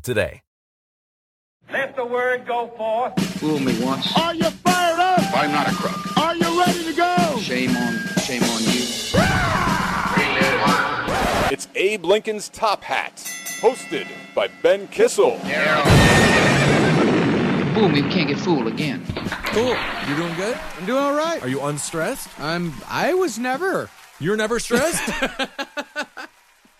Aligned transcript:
today. 0.00 0.42
Let 1.70 1.96
the 1.96 2.04
word 2.04 2.46
go 2.46 2.68
forth. 2.76 3.18
Fool 3.38 3.58
me 3.58 3.82
once. 3.82 4.06
Are 4.18 4.34
you 4.34 4.50
fired 4.50 4.98
up? 4.98 5.20
I'm 5.34 5.52
not 5.52 5.70
a 5.70 5.74
crook. 5.74 6.16
Are 6.18 6.34
you 6.34 6.60
ready 6.60 6.84
to 6.84 6.92
go? 6.94 7.38
Shame 7.40 7.76
on, 7.76 7.98
shame 8.22 8.42
on 8.42 8.62
you. 8.62 8.82
It's 11.52 11.68
Abe 11.74 12.04
Lincoln's 12.04 12.48
Top 12.48 12.82
Hat, 12.82 13.16
hosted 13.60 14.06
by 14.34 14.48
Ben 14.62 14.88
Kissel. 14.88 15.38
Fool 17.74 17.88
me, 17.88 18.02
can't 18.10 18.28
get 18.28 18.38
fooled 18.38 18.66
again. 18.66 19.04
Cool. 19.46 19.76
You 20.08 20.16
doing 20.16 20.34
good? 20.34 20.58
I'm 20.78 20.86
doing 20.86 21.02
all 21.02 21.14
right. 21.14 21.42
Are 21.42 21.48
you 21.48 21.60
unstressed? 21.60 22.28
I'm. 22.40 22.72
I 22.88 23.12
was 23.14 23.38
never. 23.38 23.90
You're 24.18 24.36
never 24.36 24.58
stressed? 24.60 25.02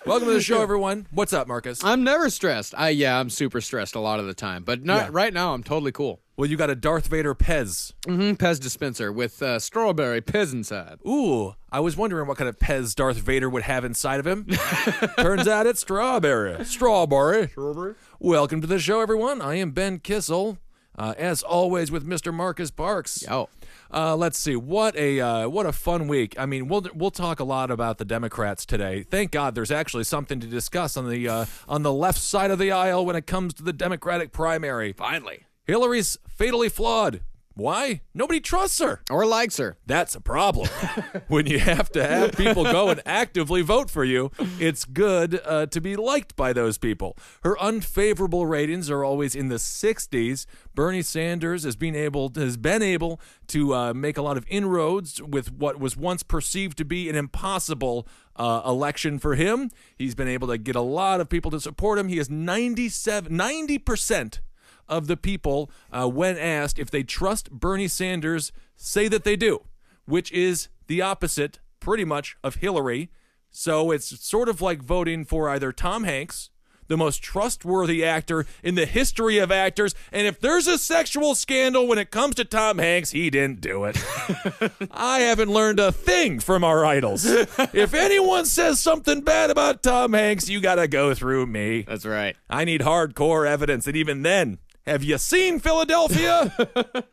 Welcome 0.05 0.28
to 0.28 0.34
the 0.34 0.41
show, 0.41 0.61
everyone. 0.62 1.06
What's 1.12 1.33
up, 1.33 1.47
Marcus? 1.47 1.83
I'm 1.84 2.03
never 2.03 2.28
stressed. 2.28 2.75
I 2.77 2.89
yeah, 2.91 3.19
I'm 3.20 3.31
super 3.31 3.61
stressed 3.61 3.95
a 3.95 4.00
lot 4.00 4.19
of 4.19 4.27
the 4.27 4.34
time, 4.34 4.64
but 4.64 4.84
not 4.84 5.05
Yeah. 5.06 5.08
right 5.12 5.33
now. 5.33 5.55
I'm 5.55 5.62
totally 5.62 5.92
cool. 5.92 6.20
Well, 6.36 6.50
you 6.50 6.56
got 6.56 6.70
a 6.70 6.75
Darth 6.75 7.06
Vader 7.06 7.34
Pez. 7.34 7.92
Mm-hmm. 8.08 8.33
Pez 8.33 8.58
dispenser 8.61 9.12
with 9.12 9.41
uh, 9.42 9.58
strawberry 9.61 10.20
Pez 10.20 10.53
inside. 10.53 10.98
Ooh, 11.06 11.55
I 11.70 11.78
was 11.80 11.97
wondering 11.97 12.27
what 12.27 12.36
kind 12.36 12.48
of 12.48 12.58
Pez 12.58 12.95
Darth 12.97 13.19
Vader 13.19 13.48
would 13.48 13.62
have 13.62 13.84
inside 13.84 14.19
of 14.19 14.27
him. 14.27 14.47
Turns 15.19 15.47
out 15.47 15.67
it's 15.67 15.80
strawberry. 15.80 16.64
Strawberry. 16.64 17.48
Strawberry. 17.48 17.95
Welcome 18.19 18.61
to 18.61 18.67
the 18.67 18.78
show, 18.80 19.00
everyone. 19.00 19.41
I 19.41 19.55
am 19.56 19.70
Ben 19.70 19.98
Kissel, 20.00 20.58
uh, 20.98 21.14
as 21.17 21.42
always 21.45 21.92
with 21.92 22.05
Mr. 22.06 22.34
Marcus 22.34 22.70
Parks. 22.73 23.25
Oh, 23.30 23.48
Uh, 23.93 24.17
let's 24.17 24.39
see 24.39 24.57
what 24.57 24.97
a 24.97 25.21
uh, 25.21 25.48
what 25.48 25.67
a 25.67 25.73
fun 25.73 26.09
week. 26.09 26.35
I 26.39 26.47
mean, 26.47 26.69
we'll 26.69 26.87
we'll 26.95 27.11
talk 27.11 27.41
a 27.41 27.45
lot 27.45 27.71
about 27.71 27.98
the 27.98 28.05
Democrats 28.05 28.65
today. 28.65 29.03
Thank 29.03 29.31
God, 29.31 29.55
there's 29.55 29.71
actually 29.71 30.05
something 30.05 30.41
to 30.41 30.47
discuss 30.47 30.97
on 30.97 31.09
the 31.09 31.29
uh, 31.29 31.47
on 31.69 31.83
the 31.83 31.93
left 31.93 32.19
side 32.19 32.51
of 32.51 32.59
the 32.59 32.73
aisle 32.73 33.05
when 33.05 33.17
it 33.17 33.27
comes 33.27 33.55
to 33.55 33.63
the 33.63 33.73
Democratic 33.73 34.33
primary. 34.33 34.93
finally. 34.93 35.47
Hillary's 35.65 36.19
fatally 36.29 36.69
flawed. 36.69 37.20
Why? 37.55 38.00
Nobody 38.14 38.41
trusts 38.41 38.78
her. 38.78 39.03
Or 39.11 39.27
likes 39.27 39.58
her. 39.58 39.77
That's 39.86 40.14
a 40.14 40.20
problem. 40.20 40.68
when 41.29 41.46
you 41.46 41.58
have 41.58 41.90
to 41.92 42.07
have 42.07 42.33
people 42.33 42.64
go 42.64 42.89
and 42.89 43.02
actively 43.05 43.63
vote 43.63 43.90
for 43.90 44.05
you, 44.05 44.30
it's 44.58 44.85
good 44.85 45.40
uh, 45.45 45.67
to 45.67 45.80
be 45.80 45.96
liked 45.96 46.35
by 46.35 46.52
those 46.52 46.79
people. 46.79 47.17
Her 47.42 47.58
unfavorable 47.61 48.46
ratings 48.46 48.90
are 48.90 49.05
always 49.05 49.35
in 49.35 49.48
the 49.48 49.57
60s. 49.57 50.46
Bernie 50.74 51.02
Sanders 51.02 51.64
has 51.64 51.77
been 51.77 51.95
able 51.95 52.33
has 52.36 52.57
been 52.57 52.83
able 52.83 53.20
to 53.48 53.74
uh, 53.74 53.95
make 53.95 54.17
a 54.17 54.23
lot 54.23 54.36
of 54.36 54.46
inroads 54.48 55.20
with 55.20 55.52
what 55.52 55.79
was 55.79 55.96
once 55.96 56.23
perceived 56.23 56.79
to 56.79 56.84
be 56.84 57.08
an 57.11 57.17
impossible 57.17 58.07
uh, 58.36 58.63
election 58.64 59.19
for 59.19 59.34
him. 59.34 59.70
He's 59.96 60.14
been 60.14 60.29
able 60.29 60.48
to 60.48 60.58
get 60.58 60.77
a 60.77 60.80
lot 60.80 61.20
of 61.20 61.29
people 61.29 61.51
to 61.51 61.61
support 61.61 61.98
him. 61.98 62.08
He 62.08 62.17
has 62.17 62.30
97 62.30 63.30
90% 63.33 64.40
of 64.89 65.07
the 65.07 65.17
people, 65.17 65.70
uh, 65.91 66.09
when 66.09 66.37
asked 66.37 66.79
if 66.79 66.91
they 66.91 67.03
trust 67.03 67.51
Bernie 67.51 67.89
Sanders, 67.89 68.53
say 68.77 69.09
that 69.09 69.25
they 69.25 69.37
do, 69.37 69.63
which 70.05 70.31
is 70.33 70.69
the 70.87 71.01
opposite, 71.01 71.61
pretty 71.81 72.05
much, 72.05 72.37
of 72.43 72.57
Hillary. 72.57 73.11
So 73.51 73.91
it's 73.91 74.25
sort 74.25 74.48
of 74.48 74.61
like 74.61 74.83
voting 74.83 75.25
for 75.25 75.48
either 75.48 75.73
Tom 75.73 76.05
Hanks, 76.05 76.51
the 76.89 76.97
most 76.97 77.23
trustworthy 77.23 78.05
actor 78.05 78.45
in 78.63 78.75
the 78.75 78.87
history 78.87 79.39
of 79.39 79.51
actors, 79.51 79.95
and 80.13 80.27
if 80.27 80.41
there's 80.41 80.67
a 80.67 80.77
sexual 80.77 81.35
scandal 81.35 81.87
when 81.87 81.99
it 81.99 82.11
comes 82.11 82.35
to 82.35 82.45
Tom 82.45 82.79
Hanks, 82.79 83.13
he 83.13 83.31
didn't 83.31 83.61
do 83.61 83.85
it. 83.85 83.97
I 84.91 85.20
haven't 85.20 85.51
learned 85.51 85.81
a 85.81 85.93
thing 85.93 86.41
from 86.41 86.64
our 86.64 86.85
idols. 86.85 87.25
if 87.25 87.95
anyone 87.95 88.45
says 88.45 88.81
something 88.81 89.23
bad 89.23 89.51
about 89.51 89.83
Tom 89.83 90.13
Hanks, 90.13 90.49
you 90.49 90.61
got 90.61 90.75
to 90.75 90.89
go 90.89 91.14
through 91.14 91.47
me. 91.47 91.83
That's 91.83 92.05
right. 92.05 92.37
I 92.51 92.64
need 92.64 92.83
hardcore 92.83 93.47
evidence, 93.47 93.87
and 93.87 93.97
even 93.97 94.23
then, 94.23 94.59
have 94.87 95.03
you 95.05 95.19
seen 95.19 95.61
Philadelphia? 95.61 96.53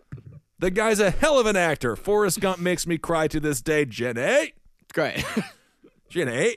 the 0.60 0.72
guy's 0.72 1.00
a 1.00 1.12
hell 1.12 1.40
of 1.40 1.46
an 1.46 1.56
actor. 1.56 1.96
Forrest 1.96 2.40
Gump 2.40 2.60
makes 2.60 2.88
me 2.88 2.98
cry 2.98 3.28
to 3.28 3.40
this 3.40 3.62
day. 3.62 3.86
Jenny, 3.86 4.54
Great. 4.94 5.24
Jenny. 6.10 6.56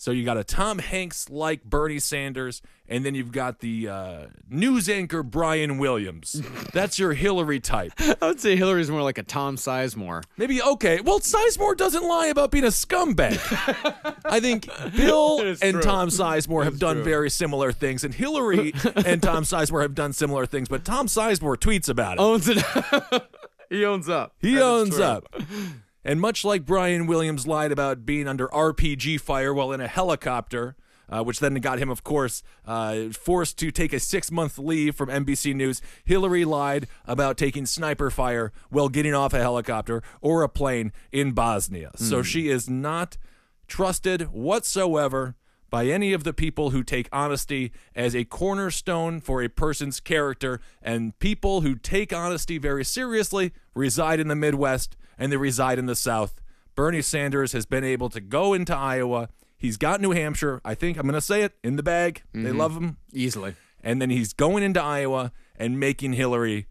So 0.00 0.12
you 0.12 0.24
got 0.24 0.36
a 0.38 0.44
Tom 0.44 0.78
Hanks 0.78 1.28
like 1.28 1.64
Bernie 1.64 1.98
Sanders, 1.98 2.62
and 2.88 3.04
then 3.04 3.16
you've 3.16 3.32
got 3.32 3.58
the 3.58 3.88
uh, 3.88 4.26
news 4.48 4.88
anchor 4.88 5.24
Brian 5.24 5.76
Williams. 5.76 6.40
That's 6.72 7.00
your 7.00 7.14
Hillary 7.14 7.58
type. 7.58 7.90
I 7.98 8.28
would 8.28 8.40
say 8.40 8.54
Hillary's 8.54 8.88
more 8.92 9.02
like 9.02 9.18
a 9.18 9.24
Tom 9.24 9.56
Sizemore. 9.56 10.22
Maybe 10.36 10.62
okay. 10.62 11.00
Well, 11.00 11.18
Sizemore 11.18 11.76
doesn't 11.76 12.04
lie 12.04 12.28
about 12.28 12.52
being 12.52 12.62
a 12.62 12.68
scumbag. 12.68 13.40
I 14.24 14.38
think 14.38 14.68
Bill 14.96 15.40
and 15.40 15.58
true. 15.58 15.82
Tom 15.82 16.10
Sizemore 16.10 16.62
have 16.62 16.78
done 16.78 16.96
true. 16.98 17.04
very 17.04 17.28
similar 17.28 17.72
things, 17.72 18.04
and 18.04 18.14
Hillary 18.14 18.74
and 19.04 19.20
Tom 19.20 19.42
Sizemore 19.42 19.82
have 19.82 19.96
done 19.96 20.12
similar 20.12 20.46
things. 20.46 20.68
But 20.68 20.84
Tom 20.84 21.08
Sizemore 21.08 21.56
tweets 21.56 21.88
about 21.88 22.18
it. 22.18 22.20
Owns 22.20 22.48
it. 22.48 22.64
he 23.68 23.84
owns 23.84 24.08
up. 24.08 24.36
he 24.40 24.54
That 24.54 24.62
owns 24.62 25.00
up. 25.00 25.26
And 26.04 26.20
much 26.20 26.44
like 26.44 26.64
Brian 26.64 27.06
Williams 27.06 27.46
lied 27.46 27.72
about 27.72 28.06
being 28.06 28.28
under 28.28 28.48
RPG 28.48 29.20
fire 29.20 29.52
while 29.52 29.72
in 29.72 29.80
a 29.80 29.88
helicopter, 29.88 30.76
uh, 31.08 31.22
which 31.22 31.40
then 31.40 31.54
got 31.56 31.78
him, 31.78 31.90
of 31.90 32.04
course, 32.04 32.42
uh, 32.66 33.08
forced 33.10 33.58
to 33.58 33.70
take 33.70 33.92
a 33.92 33.98
six 34.00 34.30
month 34.30 34.58
leave 34.58 34.94
from 34.94 35.08
NBC 35.08 35.54
News, 35.54 35.82
Hillary 36.04 36.44
lied 36.44 36.86
about 37.06 37.36
taking 37.36 37.66
sniper 37.66 38.10
fire 38.10 38.52
while 38.70 38.88
getting 38.88 39.14
off 39.14 39.32
a 39.32 39.38
helicopter 39.38 40.02
or 40.20 40.42
a 40.42 40.48
plane 40.48 40.92
in 41.10 41.32
Bosnia. 41.32 41.90
So 41.96 42.22
she 42.22 42.48
is 42.48 42.68
not 42.68 43.16
trusted 43.66 44.22
whatsoever 44.32 45.34
by 45.70 45.86
any 45.86 46.12
of 46.12 46.24
the 46.24 46.32
people 46.32 46.70
who 46.70 46.82
take 46.82 47.08
honesty 47.12 47.72
as 47.94 48.16
a 48.16 48.24
cornerstone 48.24 49.20
for 49.20 49.42
a 49.42 49.48
person's 49.48 50.00
character. 50.00 50.60
And 50.80 51.18
people 51.18 51.60
who 51.60 51.74
take 51.74 52.12
honesty 52.12 52.58
very 52.58 52.84
seriously 52.84 53.52
reside 53.74 54.20
in 54.20 54.28
the 54.28 54.34
Midwest 54.34 54.96
and 55.18 55.32
they 55.32 55.36
reside 55.36 55.78
in 55.78 55.86
the 55.86 55.96
South. 55.96 56.40
Bernie 56.74 57.02
Sanders 57.02 57.52
has 57.52 57.66
been 57.66 57.84
able 57.84 58.08
to 58.10 58.20
go 58.20 58.54
into 58.54 58.74
Iowa. 58.74 59.28
He's 59.56 59.76
got 59.76 60.00
New 60.00 60.12
Hampshire. 60.12 60.60
I 60.64 60.74
think 60.74 60.96
I'm 60.96 61.02
going 61.02 61.14
to 61.14 61.20
say 61.20 61.42
it 61.42 61.54
in 61.64 61.76
the 61.76 61.82
bag. 61.82 62.22
They 62.32 62.40
mm-hmm. 62.40 62.58
love 62.58 62.76
him. 62.76 62.98
Easily. 63.12 63.54
And 63.82 64.00
then 64.00 64.10
he's 64.10 64.32
going 64.32 64.62
into 64.62 64.82
Iowa 64.82 65.32
and 65.56 65.80
making 65.80 66.12
Hillary, 66.12 66.66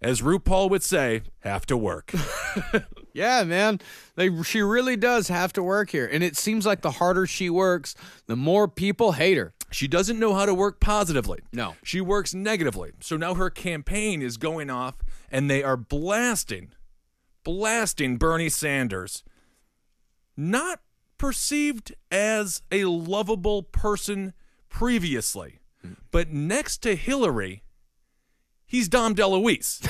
as 0.00 0.20
RuPaul 0.22 0.70
would 0.70 0.82
say, 0.82 1.22
have 1.40 1.66
to 1.66 1.76
work. 1.76 2.12
Yeah, 3.14 3.44
man. 3.44 3.80
They 4.16 4.42
she 4.42 4.60
really 4.60 4.96
does 4.96 5.28
have 5.28 5.52
to 5.54 5.62
work 5.62 5.90
here. 5.90 6.06
And 6.12 6.22
it 6.22 6.36
seems 6.36 6.66
like 6.66 6.82
the 6.82 6.90
harder 6.90 7.26
she 7.26 7.48
works, 7.48 7.94
the 8.26 8.36
more 8.36 8.68
people 8.68 9.12
hate 9.12 9.38
her. 9.38 9.54
She 9.70 9.88
doesn't 9.88 10.18
know 10.18 10.34
how 10.34 10.46
to 10.46 10.52
work 10.52 10.80
positively. 10.80 11.38
No. 11.52 11.76
She 11.84 12.00
works 12.00 12.34
negatively. 12.34 12.90
So 13.00 13.16
now 13.16 13.34
her 13.34 13.50
campaign 13.50 14.20
is 14.20 14.36
going 14.36 14.68
off 14.68 14.96
and 15.30 15.48
they 15.48 15.62
are 15.62 15.76
blasting, 15.76 16.72
blasting 17.44 18.16
Bernie 18.16 18.48
Sanders. 18.48 19.22
Not 20.36 20.80
perceived 21.18 21.94
as 22.10 22.62
a 22.72 22.84
lovable 22.86 23.62
person 23.62 24.32
previously, 24.68 25.60
but 26.10 26.30
next 26.32 26.78
to 26.78 26.96
Hillary, 26.96 27.62
he's 28.66 28.88
Dom 28.88 29.14
DeLuise. 29.14 29.86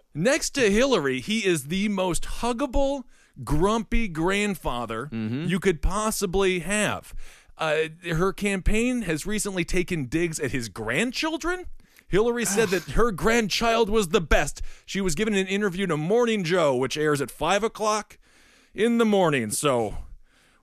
next 0.14 0.50
to 0.50 0.70
Hillary, 0.70 1.20
he 1.20 1.46
is 1.46 1.64
the 1.64 1.88
most 1.88 2.24
huggable, 2.24 3.04
grumpy 3.44 4.08
grandfather 4.08 5.08
you 5.12 5.60
could 5.60 5.80
possibly 5.82 6.60
have. 6.60 7.14
uh, 7.58 7.88
her 8.10 8.32
campaign 8.32 9.02
has 9.02 9.26
recently 9.26 9.64
taken 9.64 10.06
digs 10.06 10.40
at 10.40 10.50
his 10.52 10.68
grandchildren. 10.68 11.66
Hillary 12.08 12.44
said 12.44 12.68
that 12.68 12.90
her 12.92 13.10
grandchild 13.10 13.90
was 13.90 14.08
the 14.08 14.20
best. 14.20 14.62
She 14.84 15.00
was 15.00 15.14
given 15.14 15.34
an 15.34 15.46
interview 15.46 15.86
to 15.88 15.96
Morning 15.96 16.44
Joe, 16.44 16.76
which 16.76 16.96
airs 16.96 17.20
at 17.20 17.30
five 17.30 17.64
o'clock 17.64 18.18
in 18.74 18.98
the 18.98 19.04
morning. 19.04 19.50
So, 19.50 19.96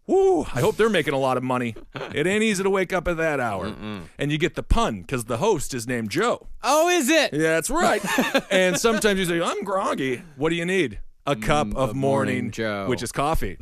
woo! 0.07 0.44
I 0.44 0.62
hope 0.62 0.78
they're 0.78 0.90
making 0.90 1.13
a 1.13 1.19
lot 1.19 1.36
of 1.36 1.44
money. 1.44 1.75
It 2.13 2.25
ain't 2.28 2.44
easy 2.44 2.63
to 2.63 2.69
wake 2.69 2.94
up 2.94 3.07
at 3.07 3.18
that 3.18 3.40
hour, 3.40 3.75
and 4.18 4.31
you 4.31 4.38
get 4.38 4.56
the 4.56 4.63
pun 4.63 5.01
because 5.01 5.25
the 5.25 5.38
host 5.38 5.74
is 5.74 5.86
named 5.88 6.12
Joe. 6.12 6.48
Oh, 6.63 6.88
is 6.90 7.10
it? 7.10 7.34
Yeah, 7.34 7.56
that's 7.56 7.69
right. 7.69 8.01
and 8.51 8.80
sometimes 8.80 9.19
you 9.19 9.25
say, 9.25 9.42
I'm 9.42 9.63
groggy. 9.63 10.22
What 10.38 10.50
do 10.50 10.56
you 10.56 10.66
need? 10.66 11.00
A 11.25 11.38
cup 11.38 11.68
mm, 11.68 11.75
of, 11.75 11.92
of 11.92 11.96
morning, 11.96 12.36
Morning 12.36 12.51
Joe. 12.51 12.86
which 12.89 13.01
is 13.01 13.13
coffee. 13.13 13.57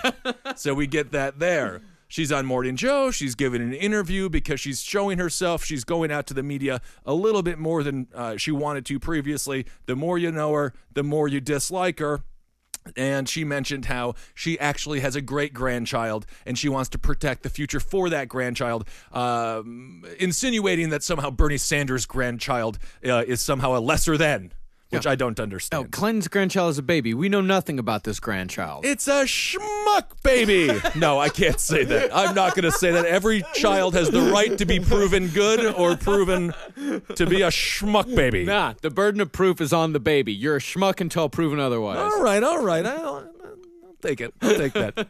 so 0.56 0.74
we 0.74 0.88
get 0.88 1.12
that 1.12 1.38
there. 1.38 1.80
She's 2.14 2.30
on 2.30 2.46
Morning 2.46 2.76
Joe. 2.76 3.10
She's 3.10 3.34
giving 3.34 3.60
an 3.60 3.72
interview 3.72 4.28
because 4.28 4.60
she's 4.60 4.80
showing 4.80 5.18
herself. 5.18 5.64
She's 5.64 5.82
going 5.82 6.12
out 6.12 6.28
to 6.28 6.34
the 6.34 6.44
media 6.44 6.80
a 7.04 7.12
little 7.12 7.42
bit 7.42 7.58
more 7.58 7.82
than 7.82 8.06
uh, 8.14 8.36
she 8.36 8.52
wanted 8.52 8.86
to 8.86 9.00
previously. 9.00 9.66
The 9.86 9.96
more 9.96 10.16
you 10.16 10.30
know 10.30 10.52
her, 10.52 10.74
the 10.92 11.02
more 11.02 11.26
you 11.26 11.40
dislike 11.40 11.98
her. 11.98 12.22
And 12.96 13.28
she 13.28 13.42
mentioned 13.42 13.86
how 13.86 14.14
she 14.32 14.56
actually 14.60 15.00
has 15.00 15.16
a 15.16 15.20
great 15.20 15.54
grandchild 15.54 16.24
and 16.46 16.56
she 16.56 16.68
wants 16.68 16.88
to 16.90 16.98
protect 16.98 17.42
the 17.42 17.50
future 17.50 17.80
for 17.80 18.08
that 18.10 18.28
grandchild, 18.28 18.86
um, 19.10 20.04
insinuating 20.20 20.90
that 20.90 21.02
somehow 21.02 21.30
Bernie 21.30 21.56
Sanders' 21.56 22.06
grandchild 22.06 22.78
uh, 23.04 23.24
is 23.26 23.40
somehow 23.40 23.76
a 23.76 23.80
lesser 23.80 24.16
than, 24.16 24.52
which 24.94 25.06
I 25.06 25.14
don't 25.14 25.38
Oh, 25.38 25.42
understand. 25.42 25.90
Clinton's 25.92 26.28
grandchild 26.28 26.70
is 26.70 26.78
a 26.78 26.82
baby. 26.82 27.12
We 27.14 27.28
know 27.28 27.40
nothing 27.40 27.78
about 27.78 28.04
this 28.04 28.20
grandchild. 28.20 28.84
It's 28.86 29.08
a 29.08 29.24
schmuck 29.24 30.22
baby. 30.22 30.70
No, 30.96 31.18
I 31.18 31.28
can't 31.28 31.58
say 31.60 31.84
that. 31.84 32.14
I'm 32.14 32.34
not 32.34 32.54
going 32.54 32.64
to 32.64 32.72
say 32.72 32.92
that. 32.92 33.04
Every 33.04 33.42
child 33.54 33.94
has 33.94 34.10
the 34.10 34.20
right 34.22 34.56
to 34.58 34.64
be 34.64 34.78
proven 34.80 35.28
good 35.28 35.74
or 35.74 35.96
proven 35.96 36.52
to 37.16 37.26
be 37.26 37.42
a 37.42 37.48
schmuck 37.48 38.14
baby. 38.14 38.44
Nah, 38.44 38.74
the 38.80 38.90
burden 38.90 39.20
of 39.20 39.32
proof 39.32 39.60
is 39.60 39.72
on 39.72 39.92
the 39.92 40.00
baby. 40.00 40.32
You're 40.32 40.56
a 40.56 40.60
schmuck 40.60 41.00
until 41.00 41.28
proven 41.28 41.58
otherwise. 41.58 41.98
All 41.98 42.22
right, 42.22 42.42
all 42.42 42.62
right. 42.62 42.86
I'll, 42.86 43.04
I'll 43.16 43.28
take 44.04 44.20
it. 44.20 44.34
I'll 44.40 44.56
take 44.56 44.72
that. 44.74 45.06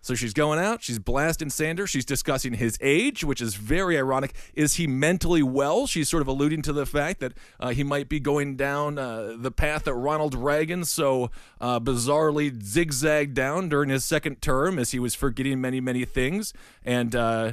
So 0.00 0.14
she's 0.14 0.34
going 0.34 0.58
out. 0.58 0.82
She's 0.82 0.98
blasting 0.98 1.50
Sanders. 1.50 1.90
She's 1.90 2.04
discussing 2.04 2.54
his 2.54 2.78
age, 2.80 3.24
which 3.24 3.40
is 3.40 3.54
very 3.54 3.96
ironic. 3.96 4.34
Is 4.54 4.74
he 4.74 4.86
mentally 4.86 5.42
well? 5.42 5.86
She's 5.86 6.08
sort 6.08 6.20
of 6.20 6.28
alluding 6.28 6.62
to 6.62 6.72
the 6.72 6.86
fact 6.86 7.20
that 7.20 7.32
uh, 7.58 7.70
he 7.70 7.82
might 7.82 8.08
be 8.08 8.20
going 8.20 8.56
down 8.56 8.98
uh, 8.98 9.36
the 9.38 9.50
path 9.50 9.84
that 9.84 9.94
Ronald 9.94 10.34
Reagan 10.34 10.84
so 10.84 11.30
uh, 11.60 11.80
bizarrely 11.80 12.62
zigzagged 12.62 13.34
down 13.34 13.68
during 13.68 13.90
his 13.90 14.04
second 14.04 14.42
term 14.42 14.78
as 14.78 14.90
he 14.90 14.98
was 14.98 15.14
forgetting 15.14 15.60
many, 15.60 15.80
many 15.80 16.04
things. 16.04 16.52
And, 16.84 17.14
uh, 17.14 17.52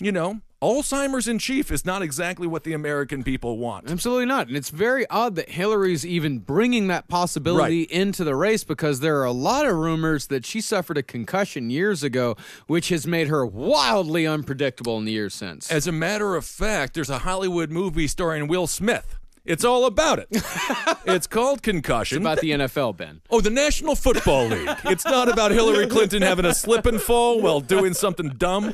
you 0.00 0.12
know, 0.12 0.40
Alzheimer's 0.64 1.28
in 1.28 1.38
chief 1.38 1.70
is 1.70 1.84
not 1.84 2.00
exactly 2.00 2.46
what 2.46 2.64
the 2.64 2.72
American 2.72 3.22
people 3.22 3.58
want. 3.58 3.90
Absolutely 3.90 4.24
not. 4.24 4.48
And 4.48 4.56
it's 4.56 4.70
very 4.70 5.06
odd 5.10 5.34
that 5.36 5.50
Hillary's 5.50 6.06
even 6.06 6.38
bringing 6.38 6.86
that 6.88 7.06
possibility 7.06 7.80
Right. 7.80 7.90
into 7.90 8.24
the 8.24 8.34
race 8.34 8.64
because 8.64 9.00
there 9.00 9.18
are 9.20 9.24
a 9.24 9.32
lot 9.32 9.66
of 9.66 9.76
rumors 9.76 10.28
that 10.28 10.46
she 10.46 10.62
suffered 10.62 10.96
a 10.96 11.02
concussion 11.02 11.68
years 11.68 12.02
ago, 12.02 12.34
which 12.66 12.88
has 12.88 13.06
made 13.06 13.28
her 13.28 13.44
wildly 13.44 14.26
unpredictable 14.26 14.96
in 14.96 15.04
the 15.04 15.12
years 15.12 15.34
since. 15.34 15.70
As 15.70 15.86
a 15.86 15.92
matter 15.92 16.34
of 16.34 16.46
fact, 16.46 16.94
there's 16.94 17.10
a 17.10 17.18
Hollywood 17.18 17.70
movie 17.70 18.06
starring 18.08 18.48
Will 18.48 18.66
Smith. 18.66 19.18
It's 19.44 19.62
all 19.66 19.84
about 19.84 20.18
it. 20.20 20.28
it's 21.04 21.26
called 21.26 21.62
Concussion. 21.62 22.22
about 22.22 22.40
the 22.40 22.52
NFL, 22.52 22.96
Ben. 22.96 23.20
oh, 23.28 23.42
the 23.42 23.50
National 23.50 23.94
Football 23.94 24.46
League. 24.46 24.70
It's 24.86 25.04
not 25.04 25.28
about 25.28 25.50
Hillary 25.50 25.86
Clinton 25.86 26.22
having 26.22 26.46
a 26.46 26.54
slip 26.54 26.86
and 26.86 26.98
fall 26.98 27.42
while 27.42 27.60
doing 27.60 27.92
something 27.92 28.30
dumb. 28.30 28.72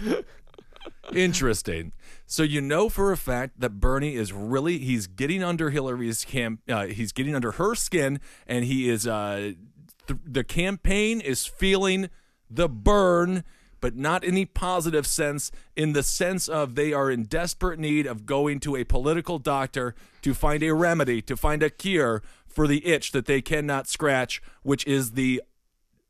Interesting. 1.14 1.92
So 2.26 2.42
you 2.42 2.60
know 2.60 2.88
for 2.88 3.12
a 3.12 3.16
fact 3.16 3.60
that 3.60 3.80
Bernie 3.80 4.14
is 4.14 4.32
really 4.32 4.78
he's 4.78 5.06
getting 5.06 5.42
under 5.42 5.70
Hillary's 5.70 6.24
camp. 6.24 6.60
Uh, 6.68 6.86
he's 6.86 7.12
getting 7.12 7.34
under 7.34 7.52
her 7.52 7.74
skin, 7.74 8.20
and 8.46 8.64
he 8.64 8.88
is. 8.88 9.06
Uh, 9.06 9.52
th- 10.06 10.20
the 10.24 10.44
campaign 10.44 11.20
is 11.20 11.46
feeling 11.46 12.10
the 12.48 12.68
burn, 12.68 13.44
but 13.80 13.96
not 13.96 14.22
in 14.22 14.34
the 14.34 14.44
positive 14.46 15.06
sense. 15.06 15.50
In 15.74 15.92
the 15.92 16.02
sense 16.02 16.48
of 16.48 16.74
they 16.74 16.92
are 16.92 17.10
in 17.10 17.24
desperate 17.24 17.78
need 17.78 18.06
of 18.06 18.26
going 18.26 18.60
to 18.60 18.76
a 18.76 18.84
political 18.84 19.38
doctor 19.38 19.94
to 20.22 20.34
find 20.34 20.62
a 20.62 20.74
remedy, 20.74 21.20
to 21.22 21.36
find 21.36 21.62
a 21.62 21.70
cure 21.70 22.22
for 22.46 22.66
the 22.66 22.86
itch 22.86 23.12
that 23.12 23.26
they 23.26 23.40
cannot 23.40 23.88
scratch, 23.88 24.42
which 24.62 24.86
is 24.86 25.12
the 25.12 25.42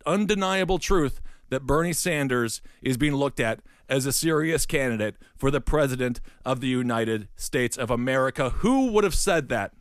undeniable 0.06 0.78
truth 0.78 1.20
that 1.50 1.66
Bernie 1.66 1.92
Sanders 1.92 2.62
is 2.80 2.96
being 2.96 3.14
looked 3.14 3.40
at 3.40 3.60
as 3.90 4.06
a 4.06 4.12
serious 4.12 4.64
candidate 4.64 5.16
for 5.36 5.50
the 5.50 5.60
president 5.60 6.20
of 6.44 6.60
the 6.60 6.68
United 6.68 7.28
States 7.36 7.76
of 7.76 7.90
America. 7.90 8.50
Who 8.50 8.92
would 8.92 9.04
have 9.04 9.14
said 9.14 9.48
that? 9.50 9.72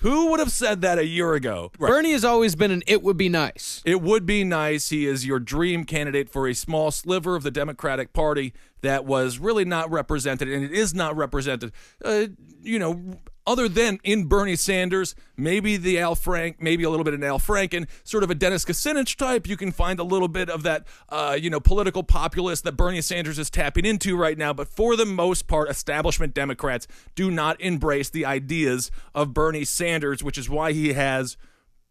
Who 0.00 0.30
would 0.30 0.38
have 0.38 0.52
said 0.52 0.80
that 0.82 0.98
a 0.98 1.06
year 1.06 1.34
ago? 1.34 1.72
Bernie 1.78 2.12
has 2.12 2.24
always 2.24 2.54
been 2.54 2.70
an 2.70 2.82
it 2.86 3.02
would 3.02 3.16
be 3.16 3.28
nice. 3.28 3.82
It 3.84 4.00
would 4.00 4.26
be 4.26 4.44
nice. 4.44 4.90
He 4.90 5.06
is 5.06 5.26
your 5.26 5.40
dream 5.40 5.84
candidate 5.84 6.30
for 6.30 6.46
a 6.46 6.54
small 6.54 6.90
sliver 6.92 7.34
of 7.34 7.42
the 7.42 7.50
Democratic 7.50 8.12
Party 8.12 8.54
that 8.80 9.04
was 9.04 9.40
really 9.40 9.64
not 9.64 9.90
represented, 9.90 10.48
and 10.48 10.64
it 10.64 10.72
is 10.72 10.94
not 10.94 11.16
represented. 11.16 11.72
Uh, 12.04 12.26
you 12.62 12.78
know, 12.78 13.18
other 13.48 13.66
than 13.66 13.98
in 14.04 14.26
Bernie 14.26 14.56
Sanders, 14.56 15.14
maybe 15.34 15.78
the 15.78 15.98
Al 15.98 16.14
Frank, 16.14 16.60
maybe 16.60 16.84
a 16.84 16.90
little 16.90 17.02
bit 17.02 17.14
in 17.14 17.24
Al 17.24 17.38
Franken, 17.38 17.88
sort 18.04 18.22
of 18.22 18.30
a 18.30 18.34
Dennis 18.34 18.66
Kucinich 18.66 19.16
type. 19.16 19.48
You 19.48 19.56
can 19.56 19.72
find 19.72 19.98
a 19.98 20.04
little 20.04 20.28
bit 20.28 20.50
of 20.50 20.64
that, 20.64 20.86
uh, 21.08 21.36
you 21.40 21.48
know, 21.48 21.58
political 21.58 22.02
populist 22.02 22.64
that 22.64 22.72
Bernie 22.72 23.00
Sanders 23.00 23.38
is 23.38 23.48
tapping 23.48 23.86
into 23.86 24.18
right 24.18 24.36
now. 24.36 24.52
But 24.52 24.68
for 24.68 24.96
the 24.96 25.06
most 25.06 25.46
part, 25.46 25.70
establishment 25.70 26.34
Democrats 26.34 26.86
do 27.14 27.30
not 27.30 27.58
embrace 27.58 28.10
the 28.10 28.26
ideas 28.26 28.90
of 29.14 29.32
Bernie 29.32 29.64
Sanders, 29.64 30.22
which 30.22 30.36
is 30.36 30.50
why 30.50 30.72
he 30.72 30.92
has 30.92 31.38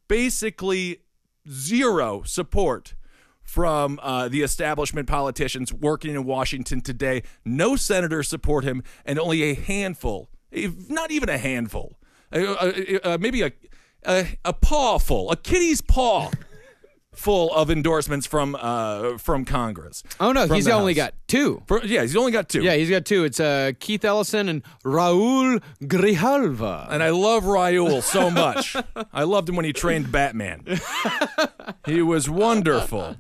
basically 0.08 1.00
zero 1.50 2.22
support 2.24 2.94
from 3.42 4.00
uh, 4.04 4.28
the 4.28 4.44
establishment 4.44 5.08
politicians 5.08 5.74
working 5.74 6.14
in 6.14 6.24
Washington 6.24 6.82
today. 6.82 7.24
No 7.44 7.76
senators 7.76 8.28
support 8.28 8.64
him, 8.64 8.84
and 9.06 9.18
only 9.18 9.42
a 9.42 9.56
handful, 9.56 10.30
not 10.52 11.12
even 11.12 11.30
a 11.30 11.38
handful, 11.38 11.98
uh, 12.32 12.38
uh, 13.04 13.18
maybe 13.20 13.42
a, 13.44 13.52
a 14.06 14.38
a 14.46 14.54
paw 14.54 14.98
full, 15.00 15.32
a 15.32 15.36
kitty's 15.36 15.82
paw 15.82 16.30
full 17.14 17.52
of 17.56 17.72
endorsements 17.72 18.28
from 18.28 18.56
uh, 18.60 19.18
from 19.18 19.44
Congress. 19.44 20.04
Oh 20.20 20.32
no, 20.32 20.48
he's 20.48 20.68
only 20.68 20.94
House. 20.94 21.08
got 21.08 21.14
two. 21.28 21.64
For- 21.68 21.84
yeah, 21.84 22.02
he's 22.02 22.16
only 22.16 22.32
got 22.32 22.48
two. 22.48 22.62
Yeah, 22.62 22.76
he's 22.76 22.90
got 22.92 23.06
two. 23.06 23.24
It's 23.24 23.40
uh, 23.40 23.72
Keith 23.80 24.06
Ellison 24.06 24.48
and 24.50 24.62
Raul 24.86 25.62
Grijalva. 25.82 26.88
And 26.92 27.02
I 27.02 27.10
love 27.10 27.44
Raul 27.44 28.04
so 28.04 28.30
much. 28.30 28.76
I 29.12 29.24
loved 29.24 29.50
him 29.50 29.56
when 29.56 29.66
he 29.66 29.74
trained 29.74 30.12
Batman. 30.12 30.64
he 31.86 32.02
was 32.04 32.30
wonderful. 32.30 33.16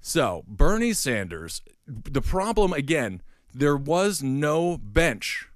So, 0.00 0.44
Bernie 0.46 0.92
Sanders, 0.92 1.62
the 1.86 2.20
problem 2.20 2.72
again, 2.72 3.22
there 3.52 3.76
was 3.76 4.22
no 4.22 4.76
bench. 4.76 5.48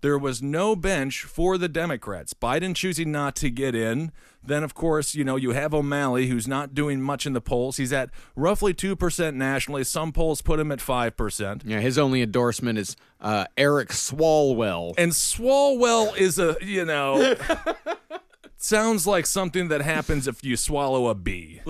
There 0.00 0.18
was 0.18 0.42
no 0.42 0.76
bench 0.76 1.22
for 1.22 1.58
the 1.58 1.68
Democrats. 1.68 2.34
Biden 2.34 2.74
choosing 2.74 3.10
not 3.10 3.34
to 3.36 3.50
get 3.50 3.74
in. 3.74 4.12
Then, 4.44 4.62
of 4.62 4.74
course, 4.74 5.14
you 5.14 5.24
know, 5.24 5.36
you 5.36 5.50
have 5.50 5.74
O'Malley, 5.74 6.28
who's 6.28 6.46
not 6.46 6.74
doing 6.74 7.00
much 7.00 7.26
in 7.26 7.32
the 7.32 7.40
polls. 7.40 7.78
He's 7.78 7.92
at 7.92 8.10
roughly 8.36 8.72
2% 8.72 9.34
nationally. 9.34 9.82
Some 9.82 10.12
polls 10.12 10.42
put 10.42 10.60
him 10.60 10.70
at 10.70 10.78
5%. 10.78 11.62
Yeah, 11.64 11.80
his 11.80 11.98
only 11.98 12.22
endorsement 12.22 12.78
is 12.78 12.96
uh, 13.20 13.46
Eric 13.56 13.88
Swalwell. 13.88 14.94
And 14.98 15.12
Swalwell 15.12 16.16
is 16.16 16.38
a, 16.38 16.56
you 16.60 16.84
know, 16.84 17.34
sounds 18.56 19.06
like 19.06 19.26
something 19.26 19.68
that 19.68 19.80
happens 19.80 20.28
if 20.28 20.44
you 20.44 20.56
swallow 20.56 21.08
a 21.08 21.14
bee. 21.14 21.60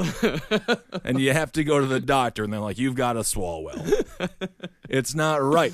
and 1.05 1.21
you 1.21 1.33
have 1.33 1.53
to 1.53 1.65
go 1.65 1.81
to 1.81 1.87
the 1.87 2.01
doctor, 2.01 2.45
and 2.45 2.53
they're 2.53 2.61
like, 2.61 2.79
you've 2.79 2.95
got 2.95 3.17
a 3.17 3.21
Swalwell. 3.21 4.05
it's 4.89 5.15
not 5.15 5.43
right. 5.43 5.73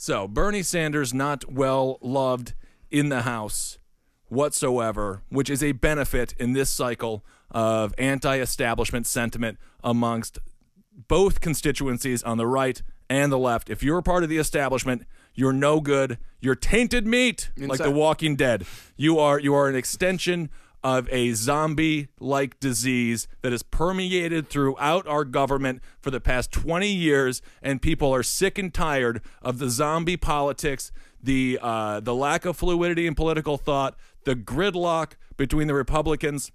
So, 0.00 0.28
Bernie 0.28 0.62
Sanders 0.62 1.12
not 1.12 1.50
well 1.50 1.98
loved 2.00 2.54
in 2.88 3.08
the 3.08 3.22
House 3.22 3.78
whatsoever, 4.28 5.22
which 5.28 5.50
is 5.50 5.60
a 5.60 5.72
benefit 5.72 6.36
in 6.38 6.52
this 6.52 6.70
cycle 6.70 7.24
of 7.50 7.92
anti 7.98 8.38
establishment 8.38 9.08
sentiment 9.08 9.58
amongst 9.82 10.38
both 11.08 11.40
constituencies 11.40 12.22
on 12.22 12.38
the 12.38 12.46
right 12.46 12.80
and 13.10 13.32
the 13.32 13.38
left. 13.38 13.70
If 13.70 13.82
you're 13.82 13.98
a 13.98 14.02
part 14.04 14.22
of 14.22 14.28
the 14.28 14.38
establishment, 14.38 15.02
you're 15.34 15.52
no 15.52 15.80
good. 15.80 16.18
You're 16.40 16.54
tainted 16.54 17.04
meat, 17.04 17.50
like 17.56 17.80
The 17.80 17.90
Walking 17.90 18.36
Dead. 18.36 18.66
You 18.96 19.18
are 19.18 19.40
you 19.40 19.52
are 19.54 19.68
an 19.68 19.74
extension 19.74 20.48
of 20.82 21.08
a 21.10 21.32
zombie-like 21.32 22.60
disease 22.60 23.26
that 23.42 23.52
has 23.52 23.62
permeated 23.62 24.48
throughout 24.48 25.06
our 25.06 25.24
government 25.24 25.82
for 26.00 26.10
the 26.10 26.20
past 26.20 26.52
20 26.52 26.88
years, 26.88 27.42
and 27.62 27.82
people 27.82 28.14
are 28.14 28.22
sick 28.22 28.58
and 28.58 28.72
tired 28.72 29.20
of 29.42 29.58
the 29.58 29.68
zombie 29.68 30.16
politics, 30.16 30.92
the 31.22 31.58
uh, 31.60 31.98
the 32.00 32.14
lack 32.14 32.44
of 32.44 32.56
fluidity 32.56 33.06
in 33.06 33.14
political 33.14 33.56
thought, 33.56 33.96
the 34.24 34.36
gridlock 34.36 35.12
between 35.36 35.66
the 35.66 35.74
Republicans 35.74 36.52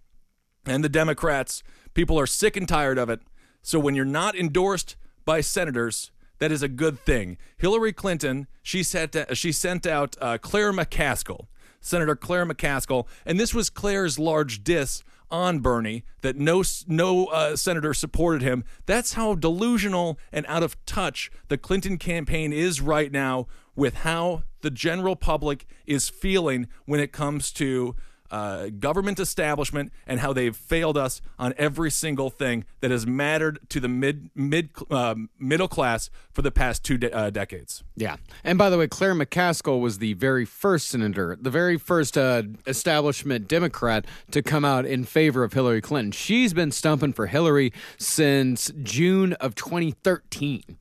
and 0.65 0.83
the 0.83 0.89
Democrats. 0.89 1.63
People 1.93 2.19
are 2.19 2.27
sick 2.27 2.55
and 2.55 2.67
tired 2.67 2.97
of 2.97 3.09
it. 3.09 3.21
So 3.61 3.79
when 3.79 3.95
you're 3.95 4.05
not 4.05 4.35
endorsed 4.35 4.95
by 5.25 5.41
senators, 5.41 6.11
that 6.39 6.51
is 6.51 6.61
a 6.61 6.67
good 6.67 6.99
thing. 6.99 7.37
Hillary 7.57 7.93
Clinton, 7.93 8.47
she 8.61 8.83
sent 8.83 9.15
she 9.33 9.51
sent 9.51 9.85
out 9.85 10.15
uh, 10.19 10.37
Claire 10.37 10.73
McCaskill, 10.73 11.47
Senator 11.83 12.15
Claire 12.15 12.47
McCaskill, 12.47 13.05
and 13.25 13.39
this 13.39 13.53
was 13.53 13.69
Claire's 13.69 14.17
large 14.17 14.63
diss 14.63 15.03
on 15.29 15.59
Bernie 15.59 16.03
that 16.21 16.37
no 16.37 16.63
no 16.87 17.25
uh, 17.25 17.55
senator 17.55 17.93
supported 17.93 18.41
him. 18.41 18.63
That's 18.85 19.13
how 19.13 19.35
delusional 19.35 20.17
and 20.31 20.45
out 20.47 20.63
of 20.63 20.83
touch 20.85 21.29
the 21.49 21.57
Clinton 21.57 21.97
campaign 21.97 22.53
is 22.53 22.81
right 22.81 23.11
now 23.11 23.47
with 23.75 23.95
how 23.97 24.43
the 24.61 24.71
general 24.71 25.15
public 25.15 25.65
is 25.85 26.07
feeling 26.07 26.67
when 26.85 26.99
it 26.99 27.11
comes 27.11 27.51
to 27.53 27.95
uh, 28.33 28.69
government 28.79 29.19
establishment 29.19 29.93
and 30.07 30.19
how 30.19 30.33
they've 30.33 30.55
failed 30.55 30.97
us 30.97 31.21
on 31.37 31.53
every 31.55 31.91
single 31.91 32.31
thing 32.31 32.65
that 32.79 32.89
has 32.89 33.05
mattered 33.05 33.59
to 33.69 33.79
the 33.79 33.87
mid 33.87 34.31
mid 34.33 34.71
uh, 34.89 35.13
middle 35.37 35.67
class 35.67 36.09
for 36.31 36.41
the 36.41 36.49
past 36.49 36.83
two 36.83 36.97
de- 36.97 37.15
uh, 37.15 37.29
decades. 37.29 37.83
Yeah. 37.95 38.15
And 38.43 38.57
by 38.57 38.71
the 38.71 38.77
way, 38.79 38.87
Claire 38.87 39.13
McCaskill 39.13 39.79
was 39.79 39.99
the 39.99 40.13
very 40.13 40.45
first 40.45 40.87
senator, 40.87 41.37
the 41.39 41.51
very 41.51 41.77
first 41.77 42.17
uh, 42.17 42.41
establishment 42.65 43.47
Democrat 43.47 44.05
to 44.31 44.41
come 44.41 44.65
out 44.65 44.87
in 44.87 45.03
favor 45.03 45.43
of 45.43 45.53
Hillary 45.53 45.81
Clinton. 45.81 46.11
She's 46.11 46.55
been 46.55 46.71
stumping 46.71 47.13
for 47.13 47.27
Hillary 47.27 47.71
since 47.99 48.71
June 48.81 49.33
of 49.33 49.53
2013. 49.53 50.79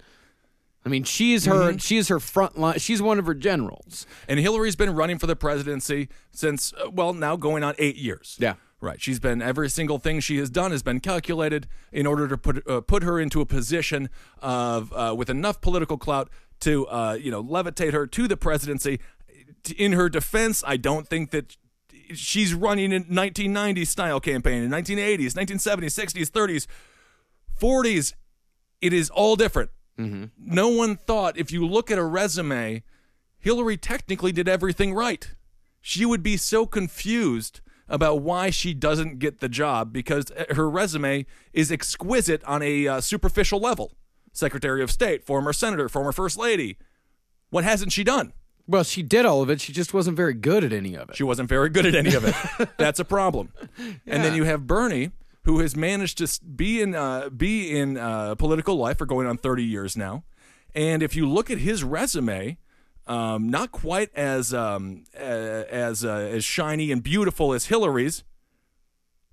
I 0.84 0.88
mean, 0.88 1.04
she's 1.04 1.44
her 1.44 1.52
Mm-hmm. 1.70 1.76
she's 1.78 2.08
her 2.08 2.18
front 2.18 2.58
line. 2.58 2.78
She's 2.78 3.00
one 3.00 3.18
of 3.18 3.26
her 3.26 3.34
generals. 3.34 4.06
And 4.26 4.40
Hillary's 4.40 4.76
been 4.76 4.94
running 4.94 5.18
for 5.18 5.26
the 5.26 5.36
presidency 5.36 6.08
since, 6.32 6.72
uh, 6.74 6.90
well, 6.90 7.12
now 7.14 7.36
going 7.36 7.62
on 7.62 7.74
eight 7.78 7.96
years. 7.96 8.36
Yeah. 8.40 8.54
Right. 8.80 9.00
She's 9.00 9.20
been, 9.20 9.40
every 9.40 9.70
single 9.70 9.98
thing 9.98 10.18
she 10.18 10.38
has 10.38 10.50
done 10.50 10.72
has 10.72 10.82
been 10.82 10.98
calculated 10.98 11.68
in 11.92 12.04
order 12.04 12.26
to 12.26 12.36
put, 12.36 12.68
uh, 12.68 12.80
put 12.80 13.04
her 13.04 13.20
into 13.20 13.40
a 13.40 13.46
position 13.46 14.08
of, 14.40 14.92
uh, 14.92 15.14
with 15.16 15.30
enough 15.30 15.60
political 15.60 15.96
clout 15.96 16.28
to, 16.60 16.86
uh, 16.88 17.12
you 17.20 17.30
know, 17.30 17.44
levitate 17.44 17.92
her 17.92 18.08
to 18.08 18.26
the 18.26 18.36
presidency. 18.36 18.98
In 19.76 19.92
her 19.92 20.08
defense, 20.08 20.64
I 20.66 20.76
don't 20.78 21.06
think 21.06 21.30
that 21.30 21.56
she's 22.12 22.54
running 22.54 22.92
a 22.92 22.98
1990s 23.00 23.86
style 23.86 24.18
campaign 24.18 24.64
in 24.64 24.70
1980s, 24.72 25.34
1970s, 25.34 25.94
60s, 25.94 26.30
30s, 26.30 26.66
40s. 27.60 28.14
It 28.80 28.92
is 28.92 29.10
all 29.10 29.36
different. 29.36 29.70
No 29.98 30.68
one 30.68 30.96
thought 30.96 31.38
if 31.38 31.52
you 31.52 31.66
look 31.66 31.90
at 31.90 31.98
a 31.98 32.04
resume, 32.04 32.82
Hillary 33.38 33.76
technically 33.76 34.32
did 34.32 34.48
everything 34.48 34.94
right. 34.94 35.34
She 35.80 36.04
would 36.04 36.22
be 36.22 36.36
so 36.36 36.66
confused 36.66 37.60
about 37.88 38.22
why 38.22 38.50
she 38.50 38.72
doesn't 38.72 39.18
get 39.18 39.40
the 39.40 39.48
job 39.48 39.92
because 39.92 40.26
her 40.50 40.68
resume 40.70 41.26
is 41.52 41.70
exquisite 41.70 42.42
on 42.44 42.62
a 42.62 42.88
uh, 42.88 43.00
superficial 43.00 43.60
level. 43.60 43.92
Secretary 44.32 44.82
of 44.82 44.90
State, 44.90 45.24
former 45.24 45.52
senator, 45.52 45.88
former 45.88 46.12
first 46.12 46.38
lady. 46.38 46.78
What 47.50 47.64
hasn't 47.64 47.92
she 47.92 48.02
done? 48.02 48.32
Well, 48.66 48.84
she 48.84 49.02
did 49.02 49.26
all 49.26 49.42
of 49.42 49.50
it. 49.50 49.60
She 49.60 49.72
just 49.72 49.92
wasn't 49.92 50.16
very 50.16 50.34
good 50.34 50.64
at 50.64 50.72
any 50.72 50.94
of 50.94 51.10
it. 51.10 51.16
She 51.16 51.24
wasn't 51.24 51.48
very 51.48 51.68
good 51.68 51.84
at 51.84 51.94
any 51.94 52.14
of 52.14 52.24
it. 52.24 52.68
That's 52.78 53.00
a 53.00 53.04
problem. 53.04 53.52
And 54.06 54.24
then 54.24 54.34
you 54.34 54.44
have 54.44 54.66
Bernie, 54.66 55.10
who 55.44 55.58
has 55.60 55.76
managed 55.76 56.18
to 56.18 56.44
be 56.44 56.80
in 56.80 56.94
uh, 56.94 57.28
be 57.28 57.76
in 57.76 57.96
uh, 57.96 58.34
political 58.36 58.76
life 58.76 58.98
for 58.98 59.06
going 59.06 59.26
on 59.26 59.36
30 59.36 59.64
years 59.64 59.96
now. 59.96 60.24
And 60.74 61.02
if 61.02 61.14
you 61.16 61.28
look 61.28 61.50
at 61.50 61.58
his 61.58 61.84
resume, 61.84 62.58
um, 63.06 63.50
not 63.50 63.72
quite 63.72 64.10
as 64.14 64.54
um, 64.54 65.04
as 65.14 66.04
uh, 66.04 66.08
as 66.08 66.44
shiny 66.44 66.92
and 66.92 67.02
beautiful 67.02 67.52
as 67.52 67.66
Hillary's, 67.66 68.24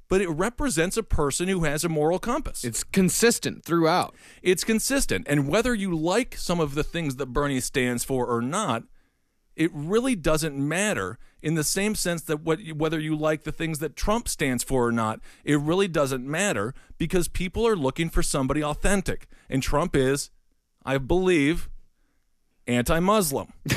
but 0.10 0.22
it 0.22 0.30
represents 0.30 0.98
a 0.98 1.04
person 1.04 1.48
who 1.48 1.64
has 1.64 1.84
a 1.84 1.90
moral 1.90 2.20
compass. 2.20 2.64
It's 2.64 2.84
consistent 2.84 3.64
throughout. 3.64 4.16
It's 4.42 4.64
consistent. 4.64 5.28
And 5.30 5.48
whether 5.48 5.76
you 5.76 5.96
like 5.96 6.36
some 6.36 6.60
of 6.60 6.74
the 6.74 6.84
things 6.84 7.18
that 7.18 7.28
Bernie 7.28 7.60
stands 7.60 8.04
for 8.04 8.26
or 8.26 8.42
not, 8.42 8.84
it 9.56 9.70
really 9.74 10.16
doesn't 10.16 10.58
matter 10.58 11.20
in 11.42 11.56
the 11.56 11.64
same 11.64 11.96
sense 11.96 12.22
that 12.24 12.42
what, 12.42 12.60
whether 12.76 13.00
you 13.00 13.16
like 13.16 13.44
the 13.44 13.52
things 13.52 13.80
that 13.80 13.96
Trump 13.96 14.28
stands 14.28 14.64
for 14.64 14.86
or 14.88 14.92
not, 14.92 15.20
it 15.44 15.60
really 15.60 15.88
doesn't 15.88 16.26
matter 16.26 16.74
because 16.98 17.28
people 17.28 17.66
are 17.68 17.76
looking 17.76 18.10
for 18.10 18.22
somebody 18.24 18.64
authentic. 18.64 19.28
And 19.50 19.64
Trump 19.64 19.96
is, 19.96 20.30
I 20.86 20.98
believe, 20.98 21.70
anti 22.68 23.00
Muslim. 23.00 23.54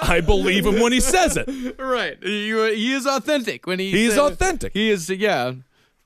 I 0.00 0.20
believe 0.20 0.64
him 0.64 0.80
when 0.80 0.92
he 0.92 1.00
says 1.00 1.36
it. 1.36 1.76
Right. 1.78 2.16
He 2.22 2.92
is 2.92 3.06
authentic 3.06 3.66
when 3.66 3.78
he. 3.78 3.90
He's 3.90 4.14
said- 4.14 4.20
authentic. 4.32 4.72
He 4.72 4.90
is, 4.90 5.10
yeah, 5.10 5.54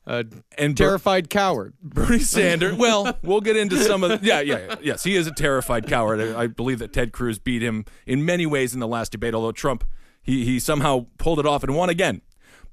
a 0.07 0.25
And 0.59 0.75
Ber- 0.75 0.85
terrified 0.85 1.31
coward. 1.31 1.75
Bernie 1.83 2.19
Sanders. 2.21 2.75
Well, 2.75 3.17
we'll 3.23 3.41
get 3.41 3.57
into 3.57 3.77
some 3.77 4.03
of. 4.03 4.21
The, 4.21 4.27
yeah, 4.27 4.41
yeah, 4.41 4.59
yeah, 4.59 4.75
yes. 4.83 5.05
He 5.05 5.15
is 5.15 5.27
a 5.27 5.31
terrified 5.33 5.87
coward. 5.87 6.21
I, 6.21 6.43
I 6.43 6.47
believe 6.49 6.79
that 6.81 6.93
Ted 6.93 7.13
Cruz 7.13 7.39
beat 7.39 7.63
him 7.63 7.85
in 8.07 8.25
many 8.25 8.47
ways 8.47 8.75
in 8.75 8.81
the 8.81 8.89
last 8.89 9.13
debate. 9.13 9.35
Although 9.35 9.53
Trump, 9.53 9.85
he 10.23 10.45
he 10.45 10.59
somehow 10.61 11.07
pulled 11.19 11.39
it 11.39 11.47
off 11.47 11.63
and 11.63 11.75
won 11.77 11.89
again. 11.89 12.23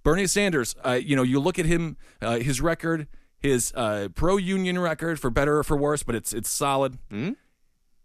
Bernie 0.04 0.28
Sanders. 0.28 0.76
Uh, 0.86 0.92
you 0.94 1.16
know, 1.16 1.24
you 1.24 1.40
look 1.40 1.60
at 1.60 1.66
him, 1.66 1.98
uh, 2.22 2.38
his 2.38 2.62
record, 2.62 3.08
his 3.38 3.74
uh, 3.76 4.10
pro 4.16 4.38
union 4.38 4.80
record, 4.80 5.20
for 5.20 5.30
better 5.30 5.58
or 5.60 5.64
for 5.64 5.76
worse, 5.78 6.04
but 6.04 6.16
it's 6.16 6.34
it's 6.34 6.50
solid. 6.50 6.98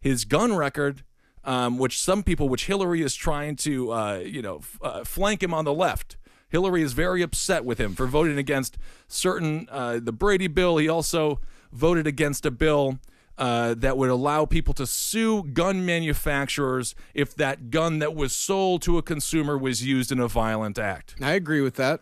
His 0.01 0.25
gun 0.25 0.57
record. 0.57 1.05
Um, 1.47 1.77
which 1.77 2.01
some 2.01 2.23
people, 2.23 2.49
which 2.49 2.65
Hillary 2.69 3.03
is 3.03 3.15
trying 3.15 3.57
to, 3.57 3.93
uh, 3.93 4.15
you 4.25 4.41
know, 4.41 4.61
f- 4.61 4.79
uh, 4.81 5.05
flank 5.05 5.43
him 5.43 5.53
on 5.53 5.67
the 5.67 5.75
left. 5.75 6.17
Hillary 6.49 6.81
is 6.81 6.95
very 6.95 7.21
upset 7.21 7.67
with 7.67 7.77
him 7.77 7.95
for 7.95 8.07
voting 8.07 8.39
against 8.39 8.79
certain 9.09 9.69
uh, 9.71 10.01
the 10.03 10.11
Brady 10.11 10.47
bill. 10.47 10.79
He 10.79 10.89
also 10.89 11.41
voted 11.71 12.07
against 12.07 12.47
a 12.47 12.51
bill 12.51 12.99
uh, 13.37 13.75
that 13.75 13.97
would 13.97 14.11
allow 14.11 14.45
people 14.45 14.75
to 14.75 14.87
sue 14.87 15.43
gun 15.43 15.85
manufacturers 15.85 16.95
if 17.14 17.35
that 17.35 17.71
gun 17.71 17.99
that 17.99 18.14
was 18.14 18.33
sold 18.33 18.83
to 18.83 18.99
a 18.99 19.03
consumer 19.03 19.59
was 19.59 19.85
used 19.85 20.12
in 20.12 20.21
a 20.21 20.29
violent 20.29 20.79
act. 20.79 21.17
I 21.21 21.33
agree 21.33 21.61
with 21.61 21.75
that. 21.75 22.00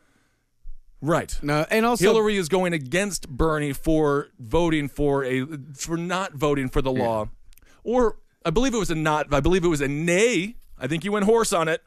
Right. 1.01 1.37
No, 1.43 1.67
and 1.71 1.85
also 1.85 2.05
Hillary 2.05 2.37
is 2.37 2.49
going 2.49 2.73
against 2.73 3.29
Bernie 3.29 3.73
for 3.73 4.29
voting 4.39 4.89
for 4.89 5.25
a 5.25 5.45
for 5.75 5.97
not 5.97 6.35
voting 6.35 6.69
for 6.69 6.81
the 6.81 6.93
law, 6.93 7.29
or 7.83 8.19
I 8.45 8.51
believe 8.51 8.73
it 8.73 8.79
was 8.79 8.91
a 8.91 8.95
not. 8.95 9.33
I 9.35 9.41
believe 9.41 9.65
it 9.65 9.69
was 9.69 9.81
a 9.81 9.89
nay. 9.89 10.57
I 10.83 10.89
think 10.89 11.05
you 11.05 11.12
went 11.12 11.27
horse 11.27 11.53
on 11.53 11.69
it, 11.69 11.81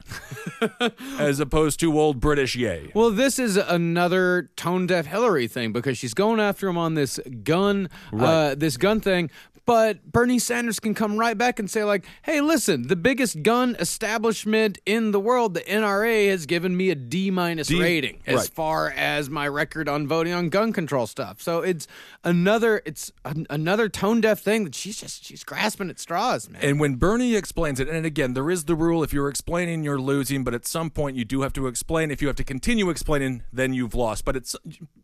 as 1.18 1.38
opposed 1.38 1.78
to 1.80 1.98
old 1.98 2.18
British 2.18 2.56
yay. 2.56 2.90
Well, 2.94 3.10
this 3.10 3.38
is 3.38 3.58
another 3.58 4.48
tone 4.56 4.86
deaf 4.86 5.04
Hillary 5.04 5.46
thing 5.48 5.72
because 5.72 5.98
she's 5.98 6.14
going 6.14 6.40
after 6.40 6.66
him 6.66 6.78
on 6.78 6.94
this 6.94 7.20
gun, 7.44 7.90
uh, 8.18 8.54
this 8.54 8.78
gun 8.78 9.00
thing. 9.00 9.30
But 9.66 10.10
Bernie 10.12 10.38
Sanders 10.38 10.78
can 10.78 10.94
come 10.94 11.18
right 11.18 11.36
back 11.36 11.58
and 11.58 11.68
say, 11.68 11.82
like, 11.82 12.06
hey, 12.22 12.40
listen, 12.40 12.86
the 12.86 12.94
biggest 12.94 13.42
gun 13.42 13.76
establishment 13.80 14.78
in 14.86 15.10
the 15.10 15.18
world, 15.18 15.54
the 15.54 15.60
NRA, 15.62 16.28
has 16.28 16.46
given 16.46 16.76
me 16.76 16.90
a 16.90 16.94
D 16.94 17.32
minus 17.32 17.68
rating 17.72 18.20
as 18.26 18.36
right. 18.36 18.48
far 18.48 18.90
as 18.90 19.28
my 19.28 19.48
record 19.48 19.88
on 19.88 20.06
voting 20.06 20.32
on 20.32 20.50
gun 20.50 20.72
control 20.72 21.08
stuff. 21.08 21.42
So 21.42 21.62
it's 21.62 21.88
another, 22.22 22.80
it's 22.86 23.10
an, 23.24 23.48
another 23.50 23.88
tone 23.88 24.20
deaf 24.20 24.38
thing 24.38 24.62
that 24.64 24.74
she's 24.76 25.00
just 25.00 25.24
she's 25.24 25.42
grasping 25.42 25.90
at 25.90 25.98
straws, 25.98 26.48
man. 26.48 26.62
And 26.62 26.78
when 26.78 26.94
Bernie 26.94 27.34
explains 27.34 27.80
it, 27.80 27.88
and 27.88 28.06
again, 28.06 28.34
there 28.34 28.48
is 28.48 28.66
the 28.66 28.76
rule 28.76 29.02
if 29.02 29.12
you're 29.12 29.28
explaining, 29.28 29.82
you're 29.82 30.00
losing, 30.00 30.44
but 30.44 30.54
at 30.54 30.64
some 30.64 30.90
point 30.90 31.16
you 31.16 31.24
do 31.24 31.40
have 31.42 31.52
to 31.54 31.66
explain. 31.66 32.12
If 32.12 32.22
you 32.22 32.28
have 32.28 32.36
to 32.36 32.44
continue 32.44 32.88
explaining, 32.88 33.42
then 33.52 33.74
you've 33.74 33.96
lost. 33.96 34.24
But 34.24 34.36
it's 34.36 34.54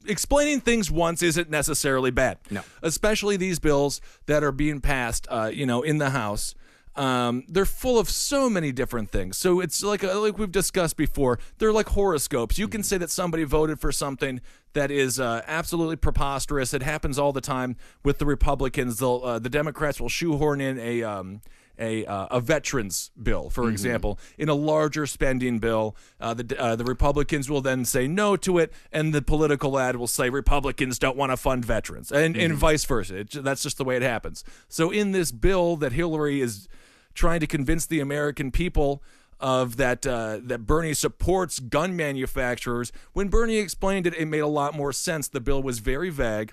explaining 0.06 0.60
things 0.60 0.88
once 0.88 1.20
isn't 1.20 1.50
necessarily 1.50 2.12
bad. 2.12 2.38
No. 2.48 2.62
Especially 2.80 3.36
these 3.36 3.58
bills 3.58 4.00
that 4.26 4.44
are 4.44 4.51
being 4.52 4.80
passed, 4.80 5.26
uh, 5.30 5.50
you 5.52 5.66
know, 5.66 5.82
in 5.82 5.98
the 5.98 6.10
House. 6.10 6.54
Um, 6.94 7.44
they're 7.48 7.64
full 7.64 7.98
of 7.98 8.10
so 8.10 8.50
many 8.50 8.70
different 8.70 9.10
things. 9.10 9.38
So 9.38 9.60
it's 9.60 9.82
like 9.82 10.04
uh, 10.04 10.20
like 10.20 10.36
we've 10.36 10.52
discussed 10.52 10.96
before. 10.96 11.38
They're 11.58 11.72
like 11.72 11.88
horoscopes. 11.88 12.58
You 12.58 12.68
can 12.68 12.82
say 12.82 12.98
that 12.98 13.10
somebody 13.10 13.44
voted 13.44 13.80
for 13.80 13.92
something 13.92 14.42
that 14.74 14.90
is 14.90 15.18
uh, 15.18 15.42
absolutely 15.46 15.96
preposterous. 15.96 16.74
It 16.74 16.82
happens 16.82 17.18
all 17.18 17.32
the 17.32 17.40
time 17.40 17.76
with 18.04 18.18
the 18.18 18.26
Republicans. 18.26 18.98
They'll 18.98 19.22
uh, 19.24 19.38
the 19.38 19.48
Democrats 19.48 20.00
will 20.00 20.10
shoehorn 20.10 20.60
in 20.60 20.78
a 20.78 21.02
um, 21.02 21.40
a 21.82 22.06
uh, 22.06 22.26
a 22.30 22.40
veterans 22.40 23.10
bill, 23.20 23.50
for 23.50 23.68
example, 23.68 24.18
in 24.38 24.48
a 24.48 24.54
larger 24.54 25.06
spending 25.06 25.58
bill. 25.58 25.96
Uh, 26.20 26.32
the 26.32 26.58
uh, 26.58 26.76
the 26.76 26.84
Republicans 26.84 27.50
will 27.50 27.60
then 27.60 27.84
say 27.84 28.06
no 28.06 28.36
to 28.36 28.58
it, 28.58 28.72
and 28.92 29.12
the 29.12 29.20
political 29.20 29.78
ad 29.78 29.96
will 29.96 30.06
say 30.06 30.30
Republicans 30.30 30.98
don't 30.98 31.16
want 31.16 31.32
to 31.32 31.36
fund 31.36 31.64
veterans, 31.64 32.12
and 32.12 32.36
and 32.36 32.54
vice 32.54 32.84
versa. 32.84 33.16
It, 33.18 33.30
that's 33.32 33.62
just 33.62 33.78
the 33.78 33.84
way 33.84 33.96
it 33.96 34.02
happens. 34.02 34.44
So 34.68 34.90
in 34.90 35.12
this 35.12 35.32
bill 35.32 35.76
that 35.76 35.92
Hillary 35.92 36.40
is 36.40 36.68
trying 37.14 37.40
to 37.40 37.46
convince 37.46 37.84
the 37.84 38.00
American 38.00 38.50
people 38.50 39.02
of 39.40 39.76
that 39.76 40.06
uh, 40.06 40.38
that 40.42 40.66
Bernie 40.66 40.94
supports 40.94 41.58
gun 41.58 41.96
manufacturers. 41.96 42.92
When 43.12 43.28
Bernie 43.28 43.58
explained 43.58 44.06
it, 44.06 44.14
it 44.14 44.26
made 44.26 44.38
a 44.38 44.46
lot 44.46 44.74
more 44.74 44.92
sense. 44.92 45.28
The 45.28 45.40
bill 45.40 45.62
was 45.62 45.80
very 45.80 46.10
vague. 46.10 46.52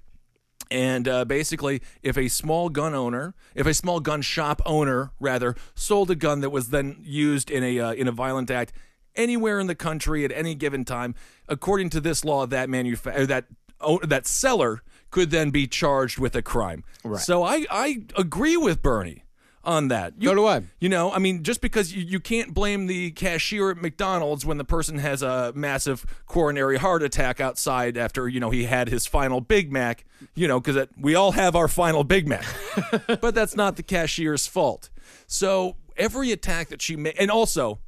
And 0.71 1.07
uh, 1.07 1.25
basically, 1.25 1.81
if 2.03 2.17
a 2.17 2.27
small 2.27 2.69
gun 2.69 2.93
owner, 2.93 3.33
if 3.55 3.65
a 3.65 3.73
small 3.73 3.99
gun 3.99 4.21
shop 4.21 4.61
owner, 4.65 5.11
rather, 5.19 5.55
sold 5.73 6.11
a 6.11 6.15
gun 6.15 6.41
that 6.41 6.51
was 6.51 6.69
then 6.69 6.97
used 7.01 7.49
in 7.49 7.63
a 7.63 7.79
uh, 7.79 7.93
in 7.93 8.07
a 8.07 8.11
violent 8.11 8.51
act 8.51 8.73
anywhere 9.15 9.59
in 9.59 9.67
the 9.67 9.75
country 9.75 10.23
at 10.23 10.31
any 10.31 10.55
given 10.55 10.85
time, 10.85 11.15
according 11.47 11.89
to 11.91 11.99
this 11.99 12.23
law, 12.23 12.45
that 12.45 12.69
manufa- 12.69 13.27
that 13.27 13.45
oh, 13.81 13.99
that 13.99 14.27
seller 14.27 14.83
could 15.11 15.31
then 15.31 15.49
be 15.49 15.67
charged 15.67 16.19
with 16.19 16.35
a 16.35 16.41
crime. 16.41 16.83
Right. 17.03 17.19
So 17.19 17.43
I, 17.43 17.65
I 17.71 18.03
agree 18.15 18.57
with 18.57 18.81
Bernie 18.81 19.23
on 19.63 19.89
that. 19.89 20.13
You, 20.17 20.29
So 20.29 20.35
do 20.35 20.45
I. 20.45 20.61
You 20.79 20.89
know, 20.89 21.11
I 21.11 21.19
mean, 21.19 21.43
just 21.43 21.61
because 21.61 21.93
you, 21.93 22.03
you 22.03 22.19
can't 22.19 22.53
blame 22.53 22.87
the 22.87 23.11
cashier 23.11 23.71
at 23.71 23.77
McDonald's 23.77 24.45
when 24.45 24.57
the 24.57 24.63
person 24.63 24.99
has 24.99 25.21
a 25.21 25.51
massive 25.55 26.05
coronary 26.25 26.77
heart 26.77 27.03
attack 27.03 27.39
outside 27.39 27.97
after, 27.97 28.27
you 28.27 28.39
know, 28.39 28.49
he 28.49 28.65
had 28.65 28.89
his 28.89 29.05
final 29.05 29.41
Big 29.41 29.71
Mac, 29.71 30.05
you 30.35 30.47
know, 30.47 30.59
because 30.59 30.87
we 30.97 31.15
all 31.15 31.33
have 31.33 31.55
our 31.55 31.67
final 31.67 32.03
Big 32.03 32.27
Mac. 32.27 32.45
but 33.21 33.35
that's 33.35 33.55
not 33.55 33.75
the 33.75 33.83
cashier's 33.83 34.47
fault. 34.47 34.89
So 35.27 35.75
every 35.97 36.31
attack 36.31 36.69
that 36.69 36.81
she 36.81 36.95
made, 36.95 37.15
and 37.19 37.29
also 37.29 37.79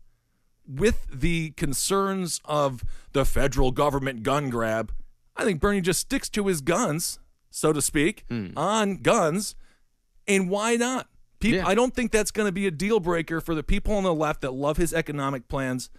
with 0.67 1.07
the 1.11 1.51
concerns 1.51 2.39
of 2.45 2.83
the 3.13 3.25
federal 3.25 3.71
government 3.71 4.23
gun 4.23 4.49
grab, 4.49 4.91
I 5.35 5.43
think 5.43 5.59
Bernie 5.59 5.81
just 5.81 6.01
sticks 6.01 6.29
to 6.29 6.47
his 6.47 6.61
guns, 6.61 7.19
so 7.49 7.73
to 7.73 7.81
speak, 7.81 8.25
on 8.55 8.97
guns. 8.97 9.55
And 10.27 10.49
why 10.49 10.75
not? 10.75 11.07
People, 11.41 11.57
Yeah. 11.57 11.67
I 11.67 11.75
don't 11.75 11.93
think 11.93 12.11
that's 12.11 12.31
going 12.31 12.47
to 12.47 12.51
be 12.51 12.67
a 12.67 12.71
deal 12.71 12.99
breaker 12.99 13.41
for 13.41 13.53
the 13.53 13.63
people 13.63 13.93
on 13.95 14.03
the 14.03 14.13
left 14.13 14.41
that 14.41 14.53
love 14.53 14.77
his 14.77 14.93
economic 14.93 15.47
plans 15.49 15.89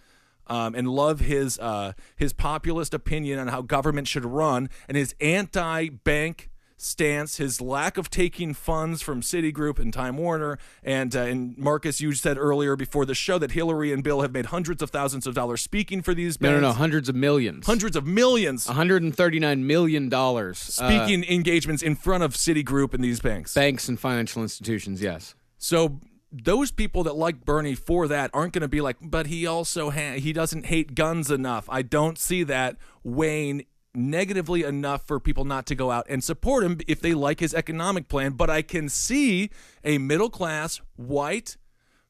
um, 0.47 0.73
and 0.75 0.87
love 0.87 1.19
his 1.19 1.59
uh, 1.59 1.93
his 2.15 2.33
populist 2.33 2.93
opinion 2.93 3.39
on 3.39 3.47
how 3.49 3.61
government 3.61 4.07
should 4.07 4.25
run 4.25 4.69
and 4.87 4.97
his 4.97 5.13
anti-bank 5.21 6.49
stance, 6.83 7.37
his 7.37 7.61
lack 7.61 7.97
of 7.97 8.09
taking 8.09 8.53
funds 8.53 9.01
from 9.01 9.21
Citigroup 9.21 9.79
and 9.79 9.93
Time 9.93 10.17
Warner, 10.17 10.57
and 10.83 11.15
uh, 11.15 11.19
and 11.21 11.57
Marcus, 11.57 12.01
you 12.01 12.11
said 12.13 12.37
earlier 12.37 12.75
before 12.75 13.05
the 13.05 13.15
show 13.15 13.37
that 13.39 13.51
Hillary 13.51 13.91
and 13.93 14.03
Bill 14.03 14.21
have 14.21 14.31
made 14.31 14.47
hundreds 14.47 14.81
of 14.81 14.89
thousands 14.89 15.25
of 15.25 15.33
dollars 15.33 15.61
speaking 15.61 16.01
for 16.01 16.13
these 16.13 16.39
No, 16.41 16.49
banks. 16.49 16.61
no, 16.61 16.67
no, 16.69 16.73
hundreds 16.73 17.09
of 17.09 17.15
millions. 17.15 17.65
hundreds 17.65 17.95
of 17.95 18.05
millions 18.05 18.67
139 18.67 19.65
million 19.65 20.09
dollars. 20.09 20.79
uh, 20.81 20.87
speaking 20.87 21.23
engagements 21.23 21.81
in 21.81 21.95
front 21.95 22.23
of 22.23 22.33
Citigroup 22.33 22.93
and 22.93 23.03
these 23.03 23.19
banks. 23.19 23.53
banks 23.53 23.87
and 23.87 23.99
financial 23.99 24.41
institutions. 24.41 25.01
Yes. 25.01 25.35
So 25.57 25.99
those 26.31 26.71
people 26.71 27.03
that 27.03 27.15
like 27.15 27.45
Bernie 27.45 27.75
for 27.75 28.07
that 28.07 28.31
aren't 28.33 28.53
going 28.53 28.63
to 28.63 28.67
be 28.67 28.81
like, 28.81 28.97
but 29.01 29.27
he 29.27 29.45
also 29.45 29.91
ha- 29.91 30.13
he 30.17 30.33
doesn't 30.33 30.65
hate 30.65 30.95
guns 30.95 31.29
enough. 31.29 31.65
I 31.69 31.83
don't 31.83 32.17
see 32.17 32.43
that 32.43 32.77
weighing 33.03 33.65
negatively 33.95 34.63
enough 34.63 35.05
for 35.05 35.19
people 35.19 35.45
not 35.45 35.65
to 35.67 35.75
go 35.75 35.91
out 35.91 36.05
and 36.09 36.23
support 36.23 36.63
him 36.63 36.79
if 36.87 36.99
they 36.99 37.13
like 37.13 37.39
his 37.39 37.53
economic 37.53 38.07
plan. 38.07 38.33
But 38.33 38.49
I 38.49 38.61
can 38.61 38.89
see 38.89 39.49
a 39.83 39.97
middle 39.97 40.29
class 40.29 40.81
white 40.95 41.57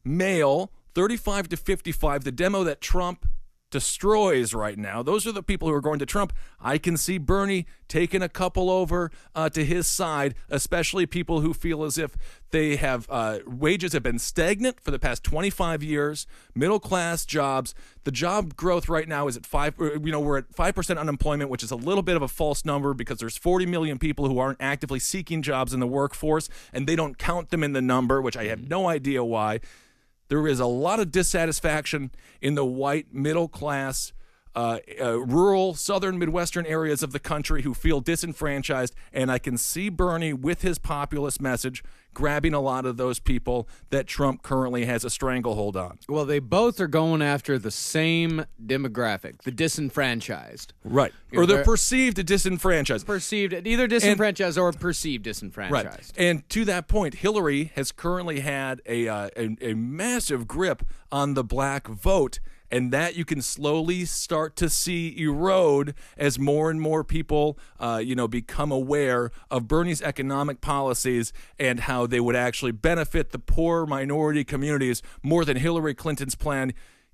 male, 0.03 0.71
35 0.95 1.49
to 1.49 1.57
55, 1.57 2.23
the 2.23 2.31
demo 2.31 2.63
that 2.63 2.81
Trump 2.81 3.27
destroys 3.73 4.53
right 4.53 4.77
now. 4.77 5.01
Those 5.01 5.25
are 5.27 5.31
the 5.31 5.41
people 5.43 5.67
who 5.67 5.73
are 5.73 5.81
going 5.81 5.97
to 5.97 6.05
Trump. 6.05 6.31
I 6.61 6.77
can 6.77 6.95
see 6.95 7.17
Bernie 7.17 7.65
taking 7.87 8.21
a 8.21 8.29
couple 8.29 8.69
over 8.69 9.11
uh, 9.33 9.49
to 9.49 9.65
his 9.65 9.87
side, 9.87 10.35
especially 10.49 11.05
people 11.07 11.41
who 11.41 11.53
feel 11.55 11.83
as 11.83 11.97
if 11.97 12.15
they 12.51 12.75
have 12.75 13.07
uh, 13.09 13.39
wages 13.47 13.93
have 13.93 14.03
been 14.03 14.19
stagnant 14.19 14.79
for 14.79 14.91
the 14.91 14.99
past 14.99 15.23
25 15.23 15.81
years, 15.81 16.27
middle 16.53 16.79
class 16.79 17.25
jobs. 17.25 17.73
The 18.03 18.11
job 18.11 18.55
growth 18.55 18.87
right 18.87 19.07
now 19.07 19.27
is 19.27 19.35
at 19.35 19.45
five. 19.45 19.73
uh, 19.81 19.99
You 19.99 20.11
know, 20.11 20.19
we're 20.19 20.37
at 20.37 20.53
five 20.53 20.75
percent 20.75 20.99
unemployment, 20.99 21.49
which 21.49 21.63
is 21.63 21.71
a 21.71 21.75
little 21.75 22.03
bit 22.03 22.15
of 22.15 22.21
a 22.21 22.27
false 22.27 22.63
number 22.63 22.93
because 22.93 23.17
there's 23.17 23.37
40 23.37 23.65
million 23.65 23.97
people 23.97 24.27
who 24.27 24.37
aren't 24.37 24.61
actively 24.61 24.99
seeking 24.99 25.41
jobs 25.41 25.73
in 25.73 25.79
the 25.79 25.87
workforce, 25.87 26.47
and 26.71 26.85
they 26.85 26.95
don't 26.95 27.17
count 27.17 27.49
them 27.49 27.63
in 27.63 27.73
the 27.73 27.81
number, 27.81 28.21
which 28.21 28.37
I 28.37 28.45
have 28.45 28.69
no 28.69 28.87
idea 28.87 29.23
why. 29.23 29.61
There 30.29 30.47
is 30.47 30.59
a 30.59 30.65
lot 30.65 30.99
of 30.99 31.11
dissatisfaction 31.11 32.11
in 32.41 32.55
the 32.55 32.65
white 32.65 33.13
middle 33.13 33.47
class, 33.47 34.13
uh, 34.55 34.79
uh, 35.01 35.19
rural, 35.19 35.73
southern, 35.73 36.19
midwestern 36.19 36.65
areas 36.65 37.01
of 37.03 37.11
the 37.11 37.19
country 37.19 37.63
who 37.63 37.73
feel 37.73 38.01
disenfranchised. 38.01 38.93
And 39.11 39.31
I 39.31 39.39
can 39.39 39.57
see 39.57 39.89
Bernie 39.89 40.33
with 40.33 40.61
his 40.61 40.77
populist 40.77 41.41
message 41.41 41.83
grabbing 42.13 42.53
a 42.53 42.59
lot 42.59 42.85
of 42.85 42.97
those 42.97 43.17
people 43.19 43.67
that 43.89 44.05
Trump 44.05 44.43
currently 44.43 44.85
has 44.85 45.03
a 45.03 45.09
stranglehold 45.09 45.75
on. 45.75 45.97
Well, 46.07 46.25
they 46.25 46.37
both 46.37 46.79
are 46.79 46.87
going 46.87 47.23
after 47.23 47.57
the 47.57 47.71
same 47.71 48.45
demographic, 48.63 49.41
the 49.41 49.51
disenfranchised. 49.51 50.73
Right. 50.83 51.11
Or 51.35 51.47
the 51.47 51.55
they're- 51.55 51.63
perceived 51.63 52.23
disenfranchised. 52.23 53.07
Perceived, 53.07 53.53
either 53.65 53.87
disenfranchised 53.87 54.59
or 54.59 54.71
perceived 54.73 55.23
disenfranchised. 55.23 55.73
Right. 55.85 56.11
And 56.15 56.47
to 56.49 56.65
that 56.65 56.87
point, 56.87 57.15
Hillary 57.15 57.71
has 57.75 57.91
currently 57.91 58.41
had 58.41 58.81
a, 58.85 59.07
uh, 59.07 59.29
a 59.35 59.57
a 59.61 59.73
massive 59.73 60.47
grip 60.47 60.83
on 61.11 61.33
the 61.33 61.43
black 61.43 61.87
vote, 61.87 62.39
and 62.73 62.91
that 62.91 63.15
you 63.15 63.23
can 63.23 63.39
slowly 63.39 64.03
start 64.03 64.55
to 64.55 64.67
see 64.67 65.15
erode 65.15 65.93
as 66.17 66.39
more 66.39 66.71
and 66.71 66.81
more 66.81 67.03
people, 67.03 67.55
uh, 67.79 68.01
you 68.03 68.15
know, 68.15 68.27
become 68.27 68.71
aware 68.71 69.29
of 69.51 69.67
Bernie's 69.67 70.01
economic 70.01 70.59
policies 70.59 71.31
and 71.59 71.81
how 71.81 72.07
they 72.07 72.19
would 72.19 72.35
actually 72.35 72.71
benefit 72.71 73.29
the 73.29 73.37
poor 73.37 73.85
minority 73.85 74.43
communities 74.43 75.03
more 75.21 75.45
than 75.45 75.55
Hillary 75.55 75.93
Clinton's 75.93 76.33
plan 76.33 76.73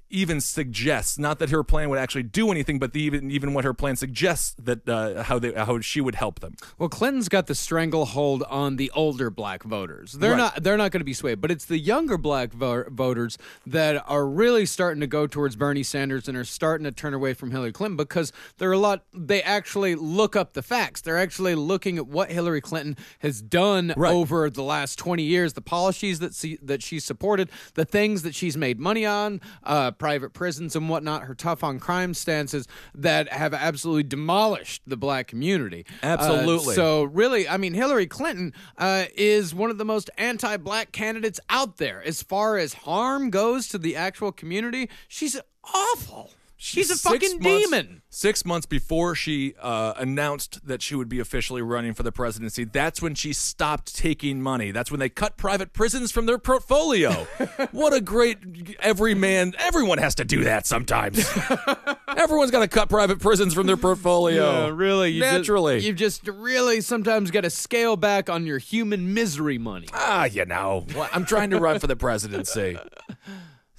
even 0.10 0.42
suggests 0.42 1.18
not 1.20 1.40
that 1.40 1.50
her 1.50 1.64
plan 1.64 1.90
would 1.90 2.00
actually 2.00 2.24
do 2.24 2.52
anything 2.52 2.80
but 2.80 2.94
the, 2.94 3.02
even 3.02 3.30
even 3.32 3.54
what 3.54 3.64
her 3.64 3.74
plan 3.74 3.96
suggests 3.96 4.56
that 4.60 4.88
uh, 4.90 5.24
how 5.24 5.38
they 5.40 5.54
how 5.54 5.80
she 5.80 6.02
would 6.02 6.16
help 6.16 6.40
them 6.40 6.56
Well, 6.78 6.90
Clinton's 6.90 7.30
got 7.30 7.48
the 7.48 7.56
stranglehold 7.56 8.44
on 8.50 8.76
the 8.76 8.92
older 8.96 9.30
black 9.30 9.64
voters. 9.64 10.14
They're 10.14 10.32
Right. 10.32 10.38
not 10.38 10.64
they're 10.64 10.78
not 10.78 10.92
going 10.92 11.02
to 11.02 11.06
be 11.06 11.14
swayed, 11.14 11.42
but 11.42 11.52
it's 11.52 11.66
the 11.66 11.78
younger 11.80 12.18
black 12.18 12.52
vo- 12.54 12.86
voters 12.90 13.38
that 13.66 14.04
are 14.08 14.26
really 14.28 14.66
starting 14.66 15.00
to 15.02 15.08
go 15.08 15.28
towards 15.28 15.56
Bernie 15.56 15.84
Sanders 15.84 16.28
and 16.28 16.38
are 16.38 16.44
starting 16.44 16.84
to 16.86 16.92
turn 16.92 17.14
away 17.14 17.34
from 17.34 17.52
Hillary 17.52 17.72
Clinton 17.72 17.98
because 17.98 18.32
they're 18.58 18.72
a 18.72 18.78
lot 18.78 19.04
they 19.14 19.42
actually 19.44 19.96
look 19.96 20.36
up 20.36 20.54
the 20.54 20.62
facts. 20.62 21.02
They're 21.02 21.18
actually 21.18 21.56
looking 21.56 21.98
at 21.98 22.08
what 22.08 22.32
Hillary 22.32 22.62
Clinton 22.62 22.98
has 23.20 23.42
done 23.42 23.94
Right. 23.96 24.14
over 24.14 24.50
the 24.50 24.64
last 24.64 24.98
20 25.00 25.24
years, 25.24 25.54
the 25.54 25.62
policies 25.62 26.20
that 26.20 26.34
she, 26.34 26.58
that 26.62 26.82
she's 26.84 27.06
supported, 27.06 27.50
the 27.76 27.86
things 27.86 28.22
that 28.24 28.36
she's 28.36 28.58
made 28.58 28.80
money 28.80 29.06
on, 29.06 29.42
uh, 29.64 29.92
private 30.00 30.34
prisons 30.34 30.76
and 30.76 30.90
whatnot, 30.90 31.24
her 31.24 31.36
tough 31.36 31.64
on 31.64 31.80
crime 31.80 32.16
stances 32.16 32.68
that 32.96 33.32
have 33.32 33.54
absolutely 33.54 34.04
demolished 34.04 34.82
the 34.88 34.98
black 34.98 35.28
community. 35.28 35.86
Uh, 36.02 36.08
Absolutely. 36.08 36.74
so 36.74 37.04
really, 37.04 37.48
I 37.48 37.58
mean, 37.58 37.76
Hillary 37.76 38.08
Clinton 38.08 38.54
uh, 38.78 39.06
is 39.16 39.54
one 39.54 39.70
of 39.70 39.78
the 39.78 39.86
most 39.86 40.10
anti-black 40.18 40.92
candidates 40.92 41.40
out 41.50 41.78
there. 41.78 42.02
As 42.04 42.24
far 42.24 42.58
as 42.58 42.74
harm 42.74 43.30
goes 43.30 43.68
to 43.68 43.78
the 43.78 43.96
actual 43.96 44.32
community, 44.32 44.90
she's 45.08 45.40
awful. 45.64 46.32
She's 46.62 46.92
a 46.92 46.98
fucking 46.98 47.40
months- 47.40 47.70
demon. 47.70 48.02
Six 48.10 48.44
months 48.44 48.66
before 48.66 49.16
she 49.16 49.54
uh, 49.62 49.94
announced 49.96 50.68
that 50.68 50.82
she 50.82 50.94
would 50.94 51.08
be 51.08 51.20
officially 51.22 51.62
running 51.62 51.94
for 51.94 52.04
the 52.04 52.12
presidency, 52.12 52.66
that's 52.66 53.02
when 53.02 53.16
she 53.16 53.32
stopped 53.32 53.96
taking 53.96 54.42
money. 54.42 54.72
That's 54.72 54.92
when 54.92 55.00
they 55.00 55.08
cut 55.08 55.38
private 55.38 55.72
prisons 55.72 56.12
from 56.12 56.26
their 56.26 56.38
portfolio. 56.38 57.12
what 57.72 57.94
a 57.94 58.02
great 58.02 58.76
every 58.82 59.14
man! 59.16 59.54
Everyone 59.58 60.00
has 60.00 60.16
to 60.16 60.26
do 60.26 60.44
that 60.44 60.68
sometimes. 60.68 61.26
Everyone's 62.18 62.52
got 62.52 62.60
to 62.60 62.68
cut 62.68 62.90
private 62.90 63.20
prisons 63.20 63.54
from 63.54 63.66
their 63.66 63.78
portfolio. 63.78 64.66
Yeah, 64.66 64.72
really. 64.74 65.12
You 65.12 65.22
naturally. 65.22 65.76
Just, 65.78 65.88
you've 65.88 65.96
just 65.96 66.28
really 66.28 66.82
sometimes 66.82 67.32
got 67.32 67.42
to 67.42 67.50
scale 67.50 67.96
back 67.96 68.30
on 68.30 68.46
your 68.46 68.58
human 68.58 69.14
misery 69.14 69.58
money. 69.58 69.88
Ah, 69.94 70.26
you 70.26 70.44
know, 70.44 70.86
I'm 71.14 71.24
trying 71.24 71.52
to 71.52 71.60
run 71.60 71.80
for 71.80 71.88
the 71.88 71.96
presidency. 71.96 72.78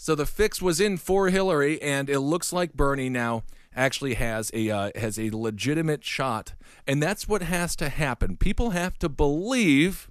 So 0.03 0.15
the 0.15 0.25
fix 0.25 0.63
was 0.63 0.81
in 0.81 0.97
for 0.97 1.29
Hillary, 1.29 1.81
and 1.83 2.09
it 2.09 2.21
looks 2.21 2.55
like 2.55 2.73
Bernie 2.73 3.11
now 3.11 3.43
actually 3.77 4.15
has 4.15 4.51
a 4.55 4.71
uh, 4.71 4.91
has 4.95 5.19
a 5.19 5.29
legitimate 5.29 6.05
shot, 6.05 6.55
and 6.87 7.03
that's 7.03 7.29
what 7.29 7.43
has 7.43 7.77
to 7.77 7.91
happen. 7.91 8.39
People 8.39 8.71
have 8.71 8.99
to 9.01 9.11
believe 9.11 10.11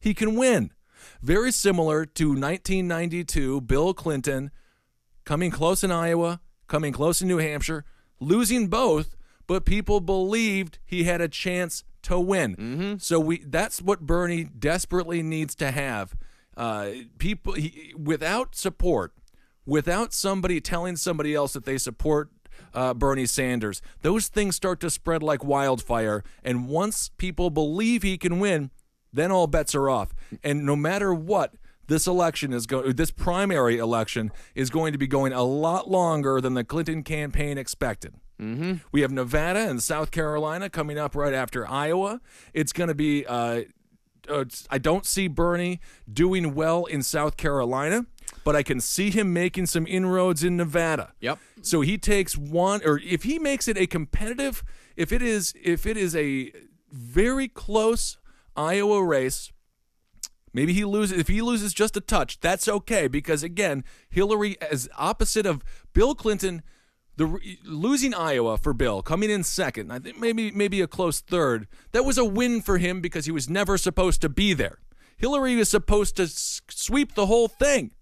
he 0.00 0.12
can 0.12 0.34
win. 0.34 0.72
Very 1.22 1.52
similar 1.52 2.04
to 2.04 2.30
1992, 2.30 3.60
Bill 3.60 3.94
Clinton 3.94 4.50
coming 5.24 5.52
close 5.52 5.84
in 5.84 5.92
Iowa, 5.92 6.40
coming 6.66 6.92
close 6.92 7.22
in 7.22 7.28
New 7.28 7.38
Hampshire, 7.38 7.84
losing 8.18 8.66
both, 8.66 9.14
but 9.46 9.64
people 9.64 10.00
believed 10.00 10.80
he 10.84 11.04
had 11.04 11.20
a 11.20 11.28
chance 11.28 11.84
to 12.02 12.18
win. 12.18 12.56
So 12.98 13.20
we 13.20 13.44
that's 13.44 13.80
what 13.80 14.00
Bernie 14.00 14.42
desperately 14.42 15.22
needs 15.22 15.54
to 15.54 15.70
have. 15.70 16.16
Uh, 16.56 16.90
people 17.18 17.54
he, 17.54 17.94
without 17.96 18.54
support, 18.54 19.12
without 19.64 20.12
somebody 20.12 20.60
telling 20.60 20.96
somebody 20.96 21.34
else 21.34 21.52
that 21.52 21.64
they 21.64 21.78
support 21.78 22.30
uh, 22.74 22.94
Bernie 22.94 23.26
Sanders, 23.26 23.80
those 24.02 24.28
things 24.28 24.56
start 24.56 24.80
to 24.80 24.90
spread 24.90 25.22
like 25.22 25.44
wildfire. 25.44 26.22
And 26.42 26.68
once 26.68 27.10
people 27.16 27.50
believe 27.50 28.02
he 28.02 28.18
can 28.18 28.38
win, 28.38 28.70
then 29.12 29.30
all 29.30 29.46
bets 29.46 29.74
are 29.74 29.88
off. 29.90 30.14
And 30.42 30.64
no 30.64 30.76
matter 30.76 31.12
what, 31.12 31.54
this 31.86 32.06
election 32.06 32.52
is 32.52 32.66
going, 32.66 32.92
this 32.92 33.10
primary 33.10 33.78
election 33.78 34.30
is 34.54 34.70
going 34.70 34.92
to 34.92 34.98
be 34.98 35.06
going 35.06 35.32
a 35.32 35.42
lot 35.42 35.90
longer 35.90 36.40
than 36.40 36.54
the 36.54 36.64
Clinton 36.64 37.02
campaign 37.02 37.58
expected. 37.58 38.14
Mm-hmm. 38.40 38.74
We 38.90 39.02
have 39.02 39.12
Nevada 39.12 39.68
and 39.68 39.82
South 39.82 40.10
Carolina 40.10 40.70
coming 40.70 40.98
up 40.98 41.14
right 41.14 41.34
after 41.34 41.68
Iowa. 41.68 42.20
It's 42.52 42.72
going 42.72 42.88
to 42.88 42.94
be. 42.94 43.26
Uh, 43.26 43.62
uh, 44.28 44.44
I 44.70 44.78
don't 44.78 45.06
see 45.06 45.28
Bernie 45.28 45.80
doing 46.10 46.54
well 46.54 46.84
in 46.84 47.02
South 47.02 47.36
Carolina, 47.36 48.06
but 48.44 48.56
I 48.56 48.62
can 48.62 48.80
see 48.80 49.10
him 49.10 49.32
making 49.32 49.66
some 49.66 49.86
inroads 49.86 50.42
in 50.44 50.56
Nevada. 50.56 51.12
Yep. 51.20 51.38
So 51.62 51.80
he 51.80 51.98
takes 51.98 52.36
one, 52.36 52.80
or 52.84 53.00
if 53.04 53.22
he 53.22 53.38
makes 53.38 53.68
it 53.68 53.76
a 53.76 53.86
competitive, 53.86 54.64
if 54.96 55.12
it 55.12 55.22
is, 55.22 55.54
if 55.62 55.86
it 55.86 55.96
is 55.96 56.14
a 56.16 56.52
very 56.90 57.48
close 57.48 58.18
Iowa 58.56 59.02
race. 59.04 59.50
Maybe 60.54 60.74
he 60.74 60.84
loses. 60.84 61.18
If 61.18 61.28
he 61.28 61.40
loses 61.40 61.72
just 61.72 61.96
a 61.96 62.00
touch, 62.00 62.38
that's 62.40 62.68
okay 62.68 63.08
because 63.08 63.42
again, 63.42 63.84
Hillary, 64.10 64.60
as 64.60 64.88
opposite 64.98 65.46
of 65.46 65.64
Bill 65.94 66.14
Clinton, 66.14 66.62
the 67.16 67.38
losing 67.64 68.14
Iowa 68.14 68.56
for 68.56 68.72
Bill, 68.72 69.02
coming 69.02 69.30
in 69.30 69.44
second, 69.44 69.92
I 69.92 69.98
think 69.98 70.18
maybe 70.18 70.50
maybe 70.50 70.80
a 70.80 70.86
close 70.86 71.20
third. 71.20 71.68
That 71.92 72.04
was 72.04 72.18
a 72.18 72.24
win 72.24 72.62
for 72.62 72.78
him 72.78 73.00
because 73.00 73.26
he 73.26 73.32
was 73.32 73.50
never 73.50 73.76
supposed 73.76 74.20
to 74.22 74.28
be 74.28 74.54
there. 74.54 74.78
Hillary 75.16 75.56
was 75.56 75.68
supposed 75.68 76.16
to 76.16 76.26
sweep 76.26 77.14
the 77.14 77.26
whole 77.26 77.48
thing. 77.48 77.92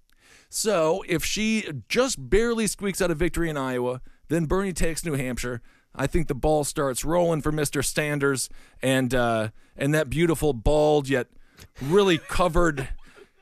So 0.49 1.05
if 1.09 1.25
she 1.25 1.69
just 1.89 2.31
barely 2.31 2.67
squeaks 2.67 3.03
out 3.03 3.11
a 3.11 3.15
victory 3.15 3.51
in 3.51 3.57
Iowa, 3.57 4.01
then 4.29 4.47
Bernie 4.47 4.73
takes 4.73 5.05
New 5.05 5.15
Hampshire. 5.15 5.61
I 5.95 6.07
think 6.07 6.29
the 6.29 6.35
ball 6.35 6.65
starts 6.65 7.05
rolling 7.05 7.43
for 7.43 7.53
Mr. 7.53 7.85
Sanders, 7.85 8.49
and 8.83 9.15
uh, 9.15 9.49
and 9.77 9.93
that 9.93 10.09
beautiful 10.09 10.53
bald 10.53 11.09
yet 11.09 11.27
really 11.83 12.19
covered 12.19 12.89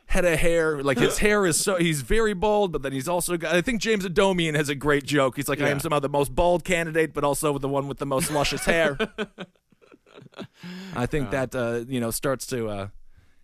head 0.09 0.25
of 0.25 0.39
hair. 0.39 0.83
Like 0.83 0.99
his 0.99 1.19
hair 1.27 1.47
is 1.47 1.59
so 1.59 1.77
he's 1.77 2.03
very 2.03 2.35
bald, 2.35 2.73
but 2.73 2.83
then 2.83 2.93
he's 2.93 3.09
also 3.09 3.37
got. 3.37 3.55
I 3.55 3.63
think 3.63 3.81
James 3.81 4.05
Adomian 4.05 4.55
has 4.55 4.69
a 4.69 4.75
great 4.75 5.05
joke. 5.05 5.37
He's 5.37 5.49
like, 5.49 5.61
I 5.61 5.69
am 5.69 5.81
somehow 5.81 6.01
the 6.01 6.09
most 6.09 6.35
bald 6.35 6.65
candidate, 6.65 7.15
but 7.15 7.25
also 7.25 7.57
the 7.59 7.69
one 7.69 7.89
with 7.89 7.99
the 7.99 8.07
most 8.07 8.31
luscious 8.31 8.65
hair. 8.65 8.99
I 10.95 11.07
think 11.07 11.31
that 11.31 11.55
uh, 11.55 11.85
you 11.87 12.01
know 12.01 12.11
starts 12.11 12.47
to 12.49 12.69
uh, 12.69 12.89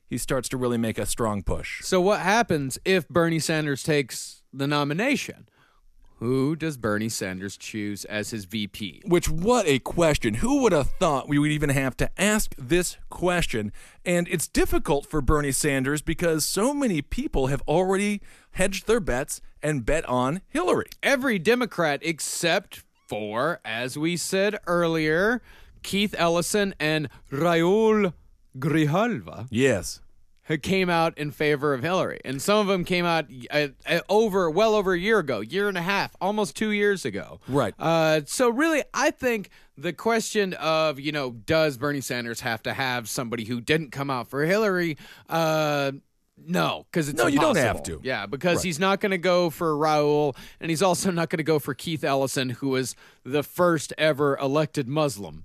he 0.08 0.18
starts 0.18 0.48
to 0.50 0.56
really 0.56 0.78
make 0.78 0.98
a 0.98 1.06
strong 1.06 1.42
push. 1.42 1.82
So 1.82 2.00
what 2.00 2.20
happens 2.20 2.78
if 2.84 3.08
Bernie 3.08 3.38
Sanders 3.38 3.82
takes 3.82 4.42
the 4.52 4.66
nomination? 4.66 5.48
Who 6.18 6.56
does 6.56 6.76
Bernie 6.76 7.08
Sanders 7.08 7.56
choose 7.56 8.04
as 8.04 8.30
his 8.30 8.44
VP? 8.44 9.02
Which, 9.04 9.28
what 9.28 9.66
a 9.66 9.78
question. 9.80 10.34
Who 10.34 10.62
would 10.62 10.72
have 10.72 10.90
thought 11.00 11.28
we 11.28 11.38
would 11.38 11.50
even 11.50 11.70
have 11.70 11.96
to 11.98 12.10
ask 12.20 12.54
this 12.56 12.96
question? 13.10 13.72
And 14.04 14.28
it's 14.28 14.48
difficult 14.48 15.06
for 15.06 15.20
Bernie 15.20 15.52
Sanders 15.52 16.02
because 16.02 16.44
so 16.44 16.72
many 16.72 17.02
people 17.02 17.48
have 17.48 17.62
already 17.62 18.20
hedged 18.52 18.86
their 18.86 19.00
bets 19.00 19.40
and 19.62 19.84
bet 19.84 20.04
on 20.08 20.40
Hillary. 20.48 20.86
Every 21.02 21.38
Democrat 21.38 22.00
except 22.02 22.84
for, 23.08 23.60
as 23.64 23.98
we 23.98 24.16
said 24.16 24.58
earlier, 24.66 25.42
Keith 25.82 26.14
Ellison 26.16 26.74
and 26.78 27.08
Raul 27.30 28.14
Grijalva 28.58 29.48
Yes. 29.50 30.00
Who 30.46 30.58
came 30.58 30.90
out 30.90 31.16
in 31.16 31.30
favor 31.30 31.72
of 31.72 31.82
Hillary, 31.82 32.20
and 32.24 32.40
some 32.42 32.58
of 32.58 32.66
them 32.66 32.84
came 32.84 33.04
out 33.04 33.26
uh, 33.50 33.68
uh, 33.88 34.00
over 34.08 34.50
well 34.50 34.74
over 34.74 34.92
a 34.92 34.98
year 34.98 35.18
ago, 35.18 35.40
year 35.40 35.68
and 35.68 35.78
a 35.78 35.82
half, 35.82 36.14
almost 36.20 36.54
two 36.56 36.70
years 36.70 37.04
ago. 37.04 37.40
Right. 37.48 37.74
Uh, 37.78 38.20
so 38.26 38.50
really, 38.50 38.82
I 38.92 39.10
think 39.10 39.48
the 39.76 39.92
question 39.92 40.52
of 40.54 41.00
you 41.00 41.12
know 41.12 41.30
does 41.32 41.76
Bernie 41.78 42.00
Sanders 42.00 42.40
have 42.40 42.62
to 42.64 42.74
have 42.74 43.08
somebody 43.08 43.44
who 43.44 43.60
didn't 43.60 43.90
come 43.90 44.10
out 44.10 44.28
for 44.28 44.44
Hillary? 44.44 44.96
Uh, 45.28 45.92
no, 46.36 46.84
because 46.90 47.08
it's 47.08 47.16
No, 47.16 47.28
you 47.28 47.38
don't 47.38 47.56
have 47.56 47.82
to. 47.84 48.00
Yeah, 48.02 48.26
because 48.26 48.56
Right. 48.56 48.64
he's 48.64 48.80
not 48.80 49.00
going 49.00 49.12
to 49.12 49.18
go 49.18 49.50
for 49.50 49.74
Raul, 49.76 50.36
and 50.60 50.68
he's 50.68 50.82
also 50.82 51.10
not 51.12 51.30
going 51.30 51.38
to 51.38 51.44
go 51.44 51.60
for 51.60 51.74
Keith 51.74 52.02
Ellison, 52.02 52.50
who 52.50 52.70
was 52.70 52.96
the 53.24 53.44
first 53.44 53.92
ever 53.96 54.36
elected 54.38 54.88
Muslim 54.88 55.44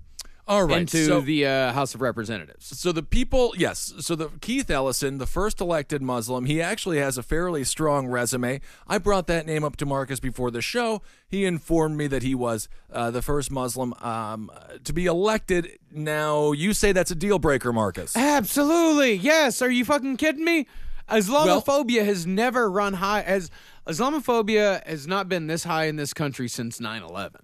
All 0.50 0.64
right. 0.64 0.80
into 0.80 1.04
so, 1.04 1.20
the 1.20 1.46
uh, 1.46 1.72
House 1.72 1.94
of 1.94 2.00
Representatives. 2.00 2.76
so 2.76 2.90
the 2.90 3.04
people, 3.04 3.54
yes. 3.56 3.94
So 4.00 4.16
the 4.16 4.30
Keith 4.40 4.68
Ellison, 4.68 5.18
the 5.18 5.26
first 5.26 5.60
elected 5.60 6.02
Muslim, 6.02 6.46
he 6.46 6.60
actually 6.60 6.98
has 6.98 7.16
a 7.16 7.22
fairly 7.22 7.62
strong 7.62 8.08
resume. 8.08 8.60
I 8.88 8.98
brought 8.98 9.28
that 9.28 9.46
name 9.46 9.62
up 9.62 9.76
to 9.76 9.86
Marcus 9.86 10.18
before 10.18 10.50
the 10.50 10.60
show. 10.60 11.02
He 11.28 11.44
informed 11.44 11.96
me 11.96 12.08
that 12.08 12.24
he 12.24 12.34
was 12.34 12.68
uh, 12.92 13.12
the 13.12 13.22
first 13.22 13.52
Muslim 13.52 13.94
um, 14.00 14.50
to 14.82 14.92
be 14.92 15.06
elected. 15.06 15.78
Now 15.92 16.50
you 16.50 16.72
say 16.72 16.90
that's 16.90 17.12
a 17.12 17.16
deal 17.16 17.38
breaker, 17.38 17.72
Marcus. 17.72 18.16
Absolutely. 18.16 19.14
Yes. 19.14 19.62
Are 19.62 19.70
you 19.70 19.84
fucking 19.84 20.16
kidding 20.16 20.44
me? 20.44 20.66
Islamophobia 21.08 22.04
has 22.04 22.26
never 22.26 22.70
run 22.70 22.94
high 22.94 23.22
as 23.22 23.50
Islamophobia 23.86 24.86
has 24.86 25.06
not 25.06 25.28
been 25.28 25.46
this 25.46 25.64
high 25.64 25.84
in 25.84 25.96
this 25.96 26.12
country 26.12 26.48
since 26.48 26.78
9/11. 26.78 27.36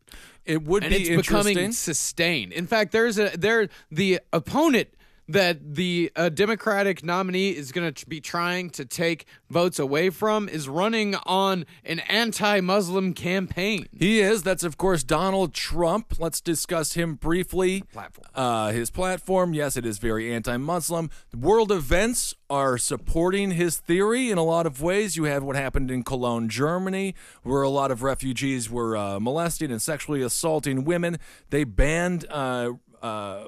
It 0.46 0.62
would 0.62 0.84
And 0.84 0.94
be 0.94 1.00
it's 1.02 1.08
interesting. 1.10 1.54
becoming 1.54 1.72
sustained. 1.72 2.52
In 2.52 2.66
fact, 2.66 2.92
there's 2.92 3.18
a 3.18 3.30
there 3.36 3.68
the 3.90 4.20
opponent 4.32 4.88
that 5.28 5.74
the 5.74 6.10
uh, 6.14 6.28
Democratic 6.28 7.04
nominee 7.04 7.50
is 7.50 7.72
going 7.72 7.92
to 7.92 8.06
be 8.06 8.20
trying 8.20 8.70
to 8.70 8.84
take 8.84 9.26
votes 9.50 9.78
away 9.78 10.10
from 10.10 10.48
is 10.48 10.68
running 10.68 11.14
on 11.24 11.66
an 11.84 12.00
anti-Muslim 12.00 13.12
campaign. 13.12 13.86
He 13.96 14.20
is. 14.20 14.42
That's 14.42 14.64
of 14.64 14.76
course 14.76 15.02
Donald 15.02 15.54
Trump. 15.54 16.14
Let's 16.18 16.40
discuss 16.40 16.94
him 16.94 17.14
briefly. 17.14 17.82
Platform. 17.92 18.26
Uh, 18.34 18.72
his 18.72 18.90
platform. 18.90 19.54
Yes, 19.54 19.76
it 19.76 19.84
is 19.84 19.98
very 19.98 20.32
anti-Muslim. 20.32 21.10
World 21.34 21.72
events 21.72 22.34
are 22.48 22.78
supporting 22.78 23.52
his 23.52 23.78
theory 23.78 24.30
in 24.30 24.38
a 24.38 24.44
lot 24.44 24.66
of 24.66 24.80
ways. 24.80 25.16
You 25.16 25.24
had 25.24 25.42
what 25.42 25.56
happened 25.56 25.90
in 25.90 26.04
Cologne, 26.04 26.48
Germany, 26.48 27.14
where 27.42 27.62
a 27.62 27.68
lot 27.68 27.90
of 27.90 28.02
refugees 28.02 28.70
were 28.70 28.96
uh, 28.96 29.18
molesting 29.18 29.70
and 29.70 29.82
sexually 29.82 30.22
assaulting 30.22 30.84
women. 30.84 31.18
They 31.50 31.64
banned 31.64 32.24
uh, 32.30 32.72
uh, 33.02 33.44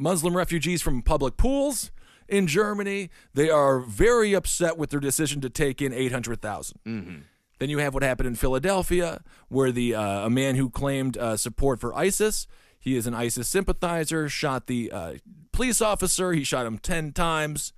Muslim 0.00 0.36
refugees 0.36 0.82
from 0.82 1.02
public 1.02 1.36
pools. 1.36 1.90
In 2.28 2.46
Germany, 2.46 3.10
they 3.34 3.50
are 3.50 3.80
very 3.80 4.34
upset 4.34 4.78
with 4.78 4.90
their 4.90 5.00
decision 5.00 5.40
to 5.40 5.50
take 5.50 5.82
in 5.82 5.92
800,000. 5.92 6.78
Then 7.58 7.68
you 7.68 7.78
have 7.78 7.92
what 7.92 8.02
happened 8.02 8.28
in 8.28 8.36
Philadelphia, 8.36 9.20
where 9.48 9.70
the 9.70 9.94
uh, 9.94 10.26
a 10.26 10.30
man 10.30 10.54
who 10.54 10.70
claimed 10.70 11.18
uh, 11.18 11.36
support 11.36 11.78
for 11.80 11.94
ISIS, 11.94 12.46
he 12.78 12.96
is 12.96 13.06
an 13.06 13.14
ISIS 13.14 13.48
sympathizer, 13.48 14.28
shot 14.30 14.66
the 14.66 14.90
uh, 14.90 15.14
police 15.52 15.82
officer. 15.82 16.32
He 16.32 16.42
shot 16.42 16.64
him 16.64 16.78
ten 16.78 17.12
times. 17.12 17.74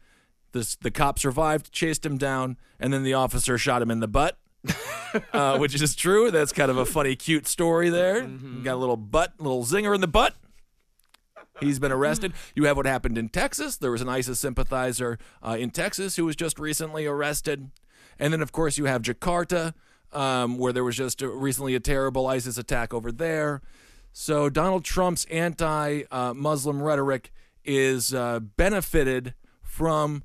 The 0.52 0.76
the 0.82 0.90
cop 0.92 1.18
survived, 1.18 1.72
chased 1.72 2.06
him 2.06 2.16
down, 2.16 2.58
and 2.78 2.92
then 2.92 3.02
the 3.02 3.14
officer 3.14 3.58
shot 3.58 3.82
him 3.82 3.90
in 3.90 3.98
the 4.00 4.08
butt. 4.08 4.38
uh, 5.32 5.58
which 5.58 5.74
is 5.80 5.96
true. 5.96 6.30
That's 6.30 6.52
kind 6.52 6.70
of 6.70 6.76
a 6.76 6.86
funny, 6.86 7.16
cute 7.16 7.48
story 7.48 7.88
there. 7.90 8.20
Got 8.62 8.74
a 8.74 8.76
little 8.76 8.96
butt, 8.96 9.32
little 9.38 9.64
zinger 9.64 9.92
in 9.92 10.00
the 10.00 10.06
butt. 10.06 10.36
He's 11.62 11.78
been 11.78 11.92
arrested. 11.92 12.32
You 12.54 12.64
have 12.64 12.76
what 12.76 12.86
happened 12.86 13.18
in 13.18 13.28
Texas. 13.28 13.76
There 13.76 13.90
was 13.90 14.00
an 14.00 14.08
ISIS 14.08 14.38
sympathizer 14.38 15.18
uh, 15.42 15.56
in 15.58 15.70
Texas 15.70 16.16
who 16.16 16.24
was 16.24 16.36
just 16.36 16.58
recently 16.58 17.06
arrested. 17.06 17.70
And 18.18 18.32
then, 18.32 18.42
of 18.42 18.52
course, 18.52 18.78
you 18.78 18.84
have 18.84 19.02
Jakarta, 19.02 19.74
um, 20.12 20.58
where 20.58 20.72
there 20.72 20.84
was 20.84 20.96
just 20.96 21.22
a, 21.22 21.28
recently 21.28 21.74
a 21.74 21.80
terrible 21.80 22.26
ISIS 22.26 22.58
attack 22.58 22.92
over 22.92 23.10
there. 23.10 23.62
So 24.12 24.50
Donald 24.50 24.84
Trump's 24.84 25.24
anti 25.26 26.02
uh, 26.10 26.34
Muslim 26.34 26.82
rhetoric 26.82 27.32
is 27.64 28.12
uh, 28.12 28.40
benefited 28.40 29.34
from, 29.62 30.22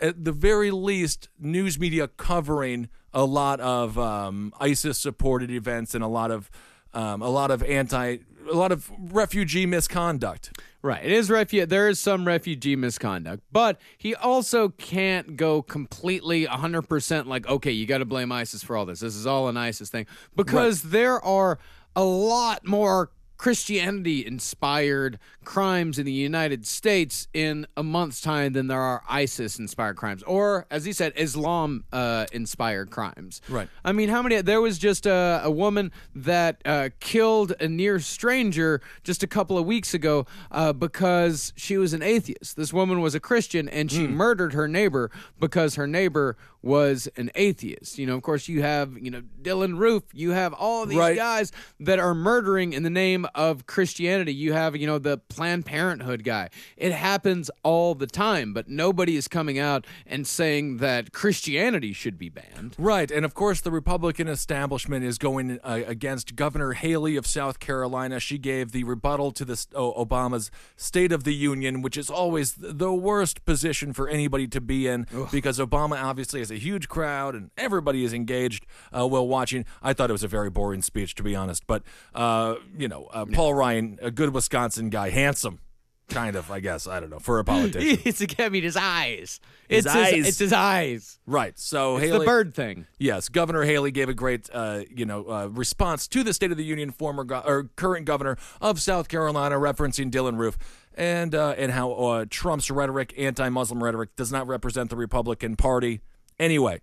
at 0.00 0.24
the 0.24 0.32
very 0.32 0.70
least, 0.70 1.28
news 1.38 1.78
media 1.78 2.08
covering 2.08 2.88
a 3.12 3.24
lot 3.24 3.60
of 3.60 3.98
um, 3.98 4.52
ISIS 4.60 4.98
supported 4.98 5.50
events 5.50 5.94
and 5.94 6.04
a 6.04 6.08
lot 6.08 6.30
of 6.30 6.50
um, 6.94 7.22
a 7.22 7.28
lot 7.28 7.50
of 7.50 7.62
anti 7.62 8.18
a 8.48 8.54
lot 8.54 8.72
of 8.72 8.90
refugee 8.98 9.66
misconduct. 9.66 10.58
Right. 10.80 11.04
It 11.04 11.10
is 11.10 11.28
refu- 11.28 11.68
there 11.68 11.88
is 11.88 11.98
some 11.98 12.24
refugee 12.26 12.76
misconduct, 12.76 13.42
but 13.50 13.80
he 13.96 14.14
also 14.14 14.68
can't 14.68 15.36
go 15.36 15.60
completely 15.60 16.46
100% 16.46 17.26
like 17.26 17.48
okay, 17.48 17.72
you 17.72 17.86
got 17.86 17.98
to 17.98 18.04
blame 18.04 18.30
ISIS 18.30 18.62
for 18.62 18.76
all 18.76 18.86
this. 18.86 19.00
This 19.00 19.16
is 19.16 19.26
all 19.26 19.48
an 19.48 19.56
ISIS 19.56 19.90
thing 19.90 20.06
because 20.36 20.82
there 20.82 21.20
are 21.20 21.58
a 21.96 22.04
lot 22.04 22.64
more 22.66 23.10
Christianity 23.38 24.26
inspired 24.26 25.18
crimes 25.44 25.98
in 25.98 26.04
the 26.04 26.12
United 26.12 26.66
States 26.66 27.28
in 27.32 27.66
a 27.76 27.82
month's 27.82 28.20
time 28.20 28.52
than 28.52 28.66
there 28.66 28.80
are 28.80 29.02
ISIS 29.08 29.58
inspired 29.58 29.96
crimes 29.96 30.24
or 30.24 30.66
as 30.70 30.84
he 30.84 30.92
said 30.92 31.12
Islam 31.16 31.84
uh, 31.92 32.26
inspired 32.32 32.90
crimes. 32.90 33.40
Right. 33.48 33.68
I 33.84 33.92
mean, 33.92 34.08
how 34.08 34.22
many? 34.22 34.42
There 34.42 34.60
was 34.60 34.76
just 34.76 35.06
a, 35.06 35.40
a 35.44 35.50
woman 35.50 35.92
that 36.14 36.60
uh, 36.64 36.90
killed 36.98 37.54
a 37.60 37.68
near 37.68 38.00
stranger 38.00 38.80
just 39.04 39.22
a 39.22 39.28
couple 39.28 39.56
of 39.56 39.64
weeks 39.64 39.94
ago 39.94 40.26
uh, 40.50 40.72
because 40.72 41.52
she 41.56 41.78
was 41.78 41.92
an 41.92 42.02
atheist. 42.02 42.56
This 42.56 42.72
woman 42.72 43.00
was 43.00 43.14
a 43.14 43.20
Christian 43.20 43.68
and 43.68 43.90
she 43.90 44.06
murdered 44.08 44.52
her 44.52 44.66
neighbor 44.66 45.10
because 45.38 45.76
her 45.76 45.86
neighbor 45.86 46.36
was 46.62 47.08
an 47.16 47.30
atheist. 47.34 47.98
You 47.98 48.06
know, 48.06 48.16
of 48.16 48.22
course, 48.22 48.48
you 48.48 48.62
have, 48.62 48.98
you 48.98 49.10
know, 49.10 49.22
Dylann 49.42 49.78
Roof, 49.78 50.02
you 50.12 50.30
have 50.32 50.52
all 50.52 50.86
these 50.86 50.98
Right. 50.98 51.16
guys 51.16 51.52
that 51.80 51.98
are 51.98 52.14
murdering 52.14 52.72
in 52.72 52.82
the 52.82 52.90
name 52.90 53.26
of 53.34 53.66
Christianity. 53.66 54.34
You 54.34 54.52
have, 54.54 54.74
you 54.76 54.86
know, 54.86 54.98
the 54.98 55.18
Planned 55.18 55.66
Parenthood 55.66 56.24
guy. 56.24 56.48
It 56.76 56.92
happens 56.92 57.50
all 57.62 57.94
the 57.94 58.06
time, 58.06 58.52
but 58.52 58.68
nobody 58.68 59.16
is 59.16 59.28
coming 59.28 59.58
out 59.58 59.86
and 60.06 60.26
saying 60.26 60.78
that 60.78 61.12
Christianity 61.12 61.92
should 61.92 62.18
be 62.18 62.28
banned. 62.28 62.74
Right, 62.78 63.10
and 63.10 63.24
of 63.24 63.34
course, 63.34 63.60
the 63.60 63.70
Republican 63.70 64.26
establishment 64.28 65.04
is 65.04 65.18
going 65.18 65.60
uh, 65.62 65.82
against 65.86 66.34
Governor 66.34 66.72
Haley 66.72 67.16
of 67.16 67.26
South 67.26 67.60
Carolina. 67.60 68.18
She 68.18 68.38
gave 68.38 68.72
the 68.72 68.84
rebuttal 68.84 69.30
to 69.32 69.44
this 69.44 69.68
oh, 69.74 69.92
Obama's 70.04 70.50
State 70.76 71.12
of 71.12 71.24
the 71.24 71.34
Union, 71.34 71.82
which 71.82 71.96
is 71.96 72.10
always 72.10 72.54
the 72.58 72.92
worst 72.92 73.44
position 73.44 73.92
for 73.92 74.08
anybody 74.08 74.48
to 74.48 74.60
be 74.60 74.86
in 74.88 75.06
because 75.30 75.58
Obama 75.58 76.02
obviously 76.02 76.40
has 76.48 76.56
a 76.56 76.60
huge 76.60 76.88
crowd 76.88 77.34
and 77.34 77.50
everybody 77.56 78.04
is 78.04 78.12
engaged 78.12 78.66
uh, 78.92 79.06
while 79.06 79.26
watching. 79.26 79.64
I 79.82 79.92
thought 79.92 80.10
it 80.10 80.12
was 80.14 80.24
a 80.24 80.28
very 80.28 80.50
boring 80.50 80.82
speech, 80.82 81.14
to 81.16 81.22
be 81.22 81.34
honest, 81.36 81.66
but 81.66 81.82
uh, 82.14 82.56
you 82.76 82.88
know, 82.88 83.04
uh, 83.12 83.26
Paul 83.26 83.54
Ryan, 83.54 83.98
a 84.02 84.10
good 84.10 84.32
Wisconsin 84.32 84.90
guy, 84.90 85.10
handsome. 85.10 85.60
kind 86.08 86.36
of, 86.36 86.50
I 86.50 86.60
guess. 86.60 86.86
I 86.86 87.00
don't 87.00 87.10
know 87.10 87.18
for 87.18 87.38
a 87.38 87.44
politician. 87.44 88.00
it's 88.04 88.24
I 88.38 88.48
mean 88.48 88.62
his 88.62 88.76
eyes. 88.76 89.40
His 89.68 89.84
it's 89.84 89.94
eyes. 89.94 90.14
His, 90.14 90.28
it's 90.28 90.38
his 90.38 90.52
eyes. 90.52 91.18
right. 91.26 91.58
So 91.58 91.96
It's 91.96 92.06
Haley, 92.06 92.18
the 92.20 92.24
bird 92.24 92.54
thing. 92.54 92.86
Yes, 92.98 93.28
Governor 93.28 93.64
Haley 93.64 93.90
gave 93.90 94.08
a 94.08 94.14
great, 94.14 94.48
uh, 94.52 94.84
you 94.94 95.04
know, 95.04 95.28
uh, 95.28 95.46
response 95.48 96.08
to 96.08 96.22
the 96.22 96.32
State 96.32 96.50
of 96.50 96.56
the 96.56 96.64
Union 96.64 96.90
former 96.90 97.24
go- 97.24 97.42
or 97.44 97.64
current 97.76 98.06
governor 98.06 98.38
of 98.60 98.80
South 98.80 99.08
Carolina, 99.08 99.56
referencing 99.56 100.10
Dylann 100.10 100.38
Roof, 100.38 100.56
and 100.94 101.34
uh, 101.34 101.54
and 101.58 101.72
how 101.72 101.92
uh, 101.92 102.24
Trump's 102.30 102.70
rhetoric, 102.70 103.12
anti-Muslim 103.18 103.84
rhetoric, 103.84 104.16
does 104.16 104.32
not 104.32 104.46
represent 104.46 104.88
the 104.90 104.96
Republican 104.96 105.56
Party. 105.56 106.00
Anyway, 106.38 106.80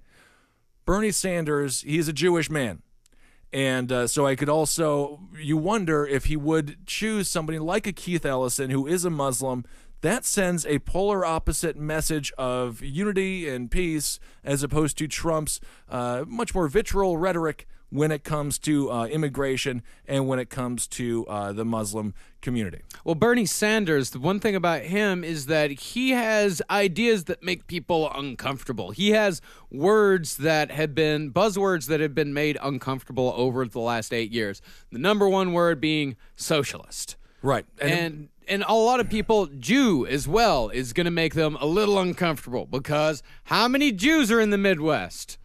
Bernie 0.85 1.11
Sanders, 1.11 1.81
he's 1.81 2.07
a 2.07 2.13
Jewish 2.13 2.49
man. 2.49 2.81
And 3.53 3.91
uh, 3.91 4.07
so 4.07 4.27
I 4.27 4.35
could 4.35 4.49
also, 4.49 5.21
you 5.39 5.55
wonder 5.55 6.05
if 6.05 6.25
he 6.25 6.35
would 6.35 6.85
choose 6.85 7.29
somebody 7.29 7.57
like 7.57 7.87
a 7.87 7.93
Keith 7.93 8.25
Ellison, 8.25 8.69
who 8.69 8.85
is 8.85 9.05
a 9.05 9.09
Muslim. 9.09 9.63
That 10.01 10.25
sends 10.25 10.65
a 10.65 10.79
polar 10.79 11.25
opposite 11.25 11.77
message 11.77 12.33
of 12.37 12.83
unity 12.83 13.47
and 13.47 13.71
peace, 13.71 14.19
as 14.43 14.61
opposed 14.61 14.97
to 14.97 15.07
Trump's 15.07 15.59
uh, 15.89 16.25
much 16.27 16.53
more 16.53 16.67
vitriol 16.67 17.17
rhetoric 17.17 17.65
when 17.95 18.11
it 18.11 18.23
comes 18.23 18.57
to 18.59 18.91
uh, 18.91 19.05
immigration 19.05 19.81
and 20.07 20.27
when 20.27 20.39
it 20.39 20.49
comes 20.49 20.87
to 20.87 21.25
uh, 21.27 21.53
the 21.53 21.65
Muslim 21.65 22.13
community. 22.41 22.81
Well, 23.03 23.15
Bernie 23.15 23.45
Sanders, 23.45 24.11
the 24.11 24.19
one 24.19 24.39
thing 24.39 24.55
about 24.55 24.83
him 24.83 25.23
is 25.23 25.47
that 25.47 25.71
he 25.71 26.11
has 26.11 26.61
ideas 26.69 27.25
that 27.25 27.41
make 27.41 27.67
people 27.67 28.11
uncomfortable. 28.13 28.91
He 28.91 29.11
has 29.11 29.41
words 29.71 30.37
that 30.37 30.71
have 30.71 30.93
been 30.93 31.31
buzzwords 31.31 31.87
that 31.87 31.99
have 31.99 32.13
been 32.13 32.33
made 32.33 32.57
uncomfortable 32.61 33.33
over 33.35 33.65
the 33.65 33.79
last 33.79 34.13
eight 34.13 34.31
years. 34.31 34.61
The 34.91 34.99
number 34.99 35.27
one 35.27 35.53
word 35.53 35.81
being 35.81 36.15
socialist. 36.35 37.15
Right. 37.41 37.65
And 37.79 38.29
and 38.47 38.63
a 38.67 38.73
lot 38.73 38.99
of 38.99 39.09
people, 39.09 39.47
Jew 39.47 40.05
as 40.05 40.27
well, 40.27 40.69
is 40.69 40.93
going 40.93 41.05
to 41.05 41.11
make 41.11 41.33
them 41.33 41.57
a 41.59 41.65
little 41.65 41.99
uncomfortable 41.99 42.65
because 42.65 43.23
how 43.45 43.67
many 43.67 43.91
Jews 43.91 44.31
are 44.31 44.39
in 44.39 44.49
the 44.49 44.57
Midwest? 44.57 45.37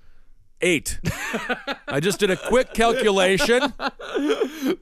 Eight. 0.62 1.00
I 1.88 2.00
just 2.00 2.18
did 2.20 2.30
a 2.30 2.36
quick 2.36 2.72
calculation. 2.74 3.72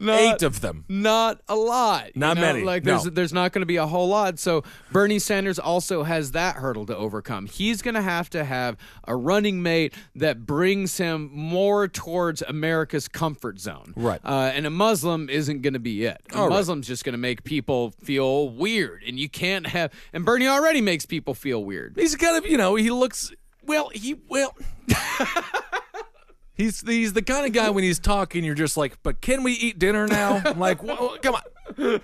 eight 0.00 0.42
of 0.42 0.60
them. 0.60 0.84
Not 0.88 1.40
a 1.48 1.56
lot. 1.56 2.06
you 2.14 2.20
Not 2.20 2.36
know? 2.36 2.42
many, 2.42 2.62
Like 2.64 2.84
there's 2.84 3.04
no. 3.04 3.10
there's 3.10 3.32
not 3.32 3.52
going 3.52 3.62
to 3.62 3.66
be 3.66 3.76
a 3.76 3.86
whole 3.86 4.08
lot. 4.08 4.38
So 4.38 4.64
Bernie 4.92 5.18
Sanders 5.18 5.58
also 5.58 6.02
has 6.02 6.32
that 6.32 6.56
hurdle 6.56 6.86
to 6.86 6.96
overcome. 6.96 7.46
He's 7.46 7.82
going 7.82 7.94
to 7.94 8.02
have 8.02 8.30
to 8.30 8.44
have 8.44 8.76
a 9.04 9.14
running 9.16 9.62
mate 9.62 9.94
that 10.14 10.46
brings 10.46 10.96
him 10.98 11.30
more 11.32 11.88
towards 11.88 12.42
America's 12.42 13.08
comfort 13.08 13.58
zone. 13.60 13.92
Right. 13.96 14.20
Uh, 14.24 14.50
and 14.54 14.66
a 14.66 14.70
Muslim 14.70 15.28
isn't 15.30 15.62
going 15.62 15.74
to 15.74 15.78
be 15.78 16.04
it. 16.04 16.20
A 16.32 16.36
All 16.36 16.48
right. 16.48 16.54
Muslim's 16.54 16.86
just 16.86 17.04
going 17.04 17.12
to 17.14 17.18
make 17.18 17.44
people 17.44 17.92
feel 18.02 18.48
weird, 18.48 19.02
and 19.06 19.18
you 19.18 19.28
can't 19.28 19.66
have. 19.68 19.92
And 20.12 20.24
Bernie 20.24 20.48
already 20.48 20.80
makes 20.80 21.06
people 21.06 21.34
feel 21.34 21.64
weird. 21.64 21.94
He's 21.96 22.16
kind 22.16 22.36
of, 22.36 22.50
you 22.50 22.56
know, 22.56 22.74
he 22.74 22.90
looks 22.90 23.32
well. 23.64 23.90
He 23.90 24.14
well. 24.28 24.54
He's 26.58 26.82
he's 26.86 27.14
the 27.14 27.22
kind 27.22 27.46
of 27.46 27.52
guy 27.54 27.70
when 27.70 27.84
he's 27.84 27.98
talking, 27.98 28.44
you're 28.44 28.54
just 28.54 28.76
like, 28.76 29.02
but 29.02 29.22
can 29.22 29.42
we 29.42 29.52
eat 29.52 29.78
dinner 29.78 30.06
now? 30.06 30.42
I'm 30.44 30.58
like, 30.58 30.78
come 31.22 31.34
on. 31.34 32.00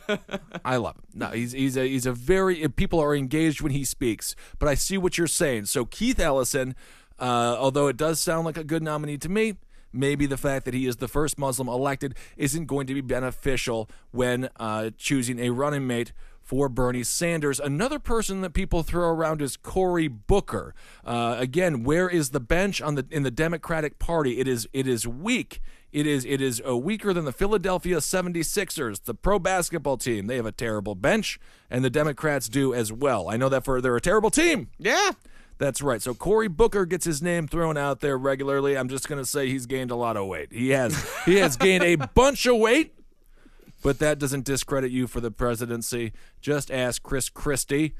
I 0.64 0.77
love 0.77 0.97
him. 0.97 1.03
No, 1.14 1.27
he's 1.29 1.53
he's 1.53 1.77
a 1.77 1.87
he's 1.87 2.07
a 2.07 2.12
very 2.12 2.67
people 2.69 3.01
are 3.01 3.14
engaged 3.14 3.61
when 3.61 3.73
he 3.73 3.85
speaks. 3.85 4.35
But 4.59 4.71
I 4.71 4.75
see 4.75 4.97
what 4.97 5.19
you're 5.19 5.27
saying. 5.27 5.67
So 5.67 5.85
Keith 5.85 6.19
Ellison, 6.19 6.75
uh, 7.19 7.57
although 7.59 7.88
it 7.88 7.99
does 7.99 8.21
sound 8.21 8.47
like 8.47 8.57
a 8.57 8.64
good 8.64 8.83
nominee 8.83 9.19
to 9.19 9.29
me. 9.29 9.57
Maybe 9.97 10.27
the 10.27 10.37
fact 10.37 10.64
that 10.64 10.75
he 10.75 10.88
is 10.88 10.97
the 10.97 11.07
first 11.07 11.38
Muslim 11.38 11.69
elected 11.69 12.17
isn't 12.37 12.67
going 12.67 12.88
to 12.88 12.95
be 12.95 13.01
beneficial 13.01 13.88
when 14.11 14.49
uh, 14.57 14.90
choosing 14.99 15.38
a 15.38 15.51
running 15.51 15.87
mate 15.87 16.12
for 16.45 16.69
Bernie 16.69 17.03
Sanders. 17.03 17.59
Another 17.59 17.99
person 17.99 18.43
that 18.43 18.51
people 18.51 18.83
throw 18.83 19.09
around 19.09 19.41
is 19.43 19.57
Cory 19.57 20.09
Booker. 20.09 20.75
Uh, 21.05 21.37
again, 21.39 21.83
where 21.83 22.09
is 22.09 22.31
the 22.31 22.41
bench 22.41 22.81
on 22.83 22.95
the 22.95 23.07
in 23.11 23.23
the 23.23 23.31
Democratic 23.31 23.99
Party? 23.99 24.39
It 24.39 24.47
is 24.47 24.69
it 24.73 24.87
is 24.87 25.07
weak. 25.09 25.61
It 25.91 26.07
is 26.07 26.25
it 26.25 26.41
is 26.41 26.61
uh, 26.67 26.77
weaker 26.77 27.13
than 27.13 27.25
the 27.25 27.33
Philadelphia 27.33 27.97
76ers, 27.97 29.05
the 29.05 29.15
pro 29.15 29.39
basketball 29.39 29.97
team. 29.97 30.27
They 30.27 30.37
have 30.37 30.47
a 30.47 30.53
terrible 30.53 30.95
bench, 30.95 31.41
and 31.71 31.85
the 31.85 31.91
Democrats 31.91 32.49
do 32.49 32.75
as 32.75 32.93
well. 32.93 33.29
I 33.29 33.37
know 33.37 33.49
that 33.49 33.65
for 33.65 33.81
they're 33.81 33.97
a 33.97 34.01
terrible 34.01 34.31
team. 34.31 34.69
Yeah. 34.79 35.13
That's 35.57 35.81
right. 35.81 36.03
So 36.03 36.15
Cory 36.15 36.49
Booker 36.49 36.85
gets 36.85 37.05
his 37.05 37.23
name 37.23 37.47
thrown 37.47 37.77
out 37.77 38.01
there 38.01 38.19
regularly. 38.19 38.77
I'm 38.77 38.89
just 38.89 39.09
going 39.09 39.23
to 39.23 39.25
say 39.25 39.49
he's 39.49 39.67
gained 39.67 39.93
a 39.93 39.97
lot 39.97 40.17
of 40.17 40.27
weight. 40.27 40.53
He 40.53 40.71
has. 40.71 41.09
He 41.25 41.37
has 41.37 41.57
gained 41.57 41.85
a 41.85 41.95
bunch 41.95 42.45
of 42.47 42.57
weight, 42.57 42.93
but 43.85 44.01
that 44.01 44.18
doesn't 44.18 44.44
discredit 44.44 44.90
you 44.90 45.07
for 45.07 45.20
the 45.20 45.31
presidency. 45.31 46.12
Just 46.40 46.73
ask 46.73 47.01
Chris 47.05 47.29
Christie. 47.29 47.94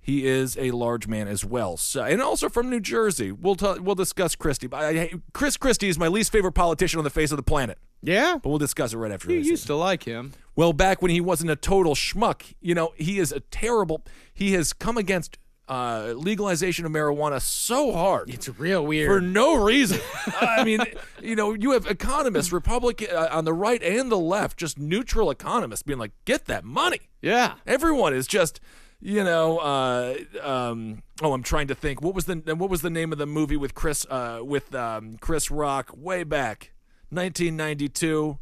He 0.00 0.26
is 0.26 0.56
a 0.58 0.70
large 0.70 1.06
man 1.06 1.28
as 1.28 1.44
well, 1.44 1.76
so, 1.76 2.02
and 2.02 2.22
also 2.22 2.48
from 2.48 2.70
New 2.70 2.80
Jersey. 2.80 3.30
We'll 3.30 3.56
ta- 3.56 3.76
we'll 3.80 3.94
discuss 3.94 4.34
Christie. 4.36 4.68
I, 4.72 4.88
I- 4.88 5.12
Chris 5.34 5.56
Christie 5.56 5.88
is 5.88 5.98
my 5.98 6.08
least 6.08 6.32
favorite 6.32 6.52
politician 6.52 6.98
on 6.98 7.04
the 7.04 7.10
face 7.10 7.30
of 7.30 7.36
the 7.36 7.42
planet. 7.42 7.78
Yeah. 8.02 8.38
But 8.42 8.48
we'll 8.48 8.58
discuss 8.58 8.92
it 8.94 8.96
right 8.98 9.10
after. 9.12 9.30
You 9.32 9.40
used 9.40 9.66
to 9.66 9.74
like 9.74 10.04
him. 10.04 10.32
Well, 10.56 10.72
back 10.72 11.02
when 11.02 11.10
he 11.10 11.20
wasn't 11.20 11.50
a 11.50 11.56
total 11.56 11.94
schmuck, 11.94 12.54
you 12.60 12.74
know, 12.74 12.92
he 12.96 13.18
is 13.18 13.32
a 13.32 13.40
terrible. 13.40 14.04
He 14.32 14.52
has 14.52 14.72
come 14.72 14.96
against 14.96 15.36
uh, 15.68 16.14
legalization 16.16 16.84
of 16.86 16.92
marijuana 16.92 17.40
so 17.40 17.92
hard. 17.92 18.30
It's 18.30 18.48
real 18.58 18.84
weird. 18.84 19.08
for 19.08 19.20
no 19.20 19.54
reason. 19.54 20.00
I 20.40 20.64
mean, 20.64 20.80
you 21.22 21.36
know, 21.36 21.52
you 21.54 21.72
have 21.72 21.86
economists, 21.86 22.52
Republican 22.52 23.08
uh, 23.12 23.28
on 23.30 23.44
the 23.44 23.52
right 23.52 23.82
and 23.82 24.10
the 24.10 24.18
left, 24.18 24.58
just 24.58 24.78
neutral 24.78 25.30
economists, 25.30 25.82
being 25.82 25.98
like, 25.98 26.12
"Get 26.24 26.46
that 26.46 26.64
money." 26.64 27.00
yeah. 27.20 27.54
Everyone 27.66 28.14
is 28.14 28.26
just, 28.26 28.60
you 29.00 29.22
know, 29.24 29.58
uh, 29.58 30.14
um, 30.42 31.02
oh, 31.22 31.32
I'm 31.32 31.42
trying 31.42 31.68
to 31.68 31.74
think. 31.74 32.00
What 32.02 32.14
was 32.14 32.24
the 32.24 32.36
what 32.56 32.70
was 32.70 32.82
the 32.82 32.90
name 32.90 33.12
of 33.12 33.18
the 33.18 33.26
movie 33.26 33.56
with 33.56 33.74
Chris 33.74 34.06
uh, 34.08 34.40
with 34.42 34.74
um, 34.74 35.18
Chris 35.20 35.50
Rock 35.50 35.90
way 35.94 36.24
back, 36.24 36.72
1992? 37.10 38.38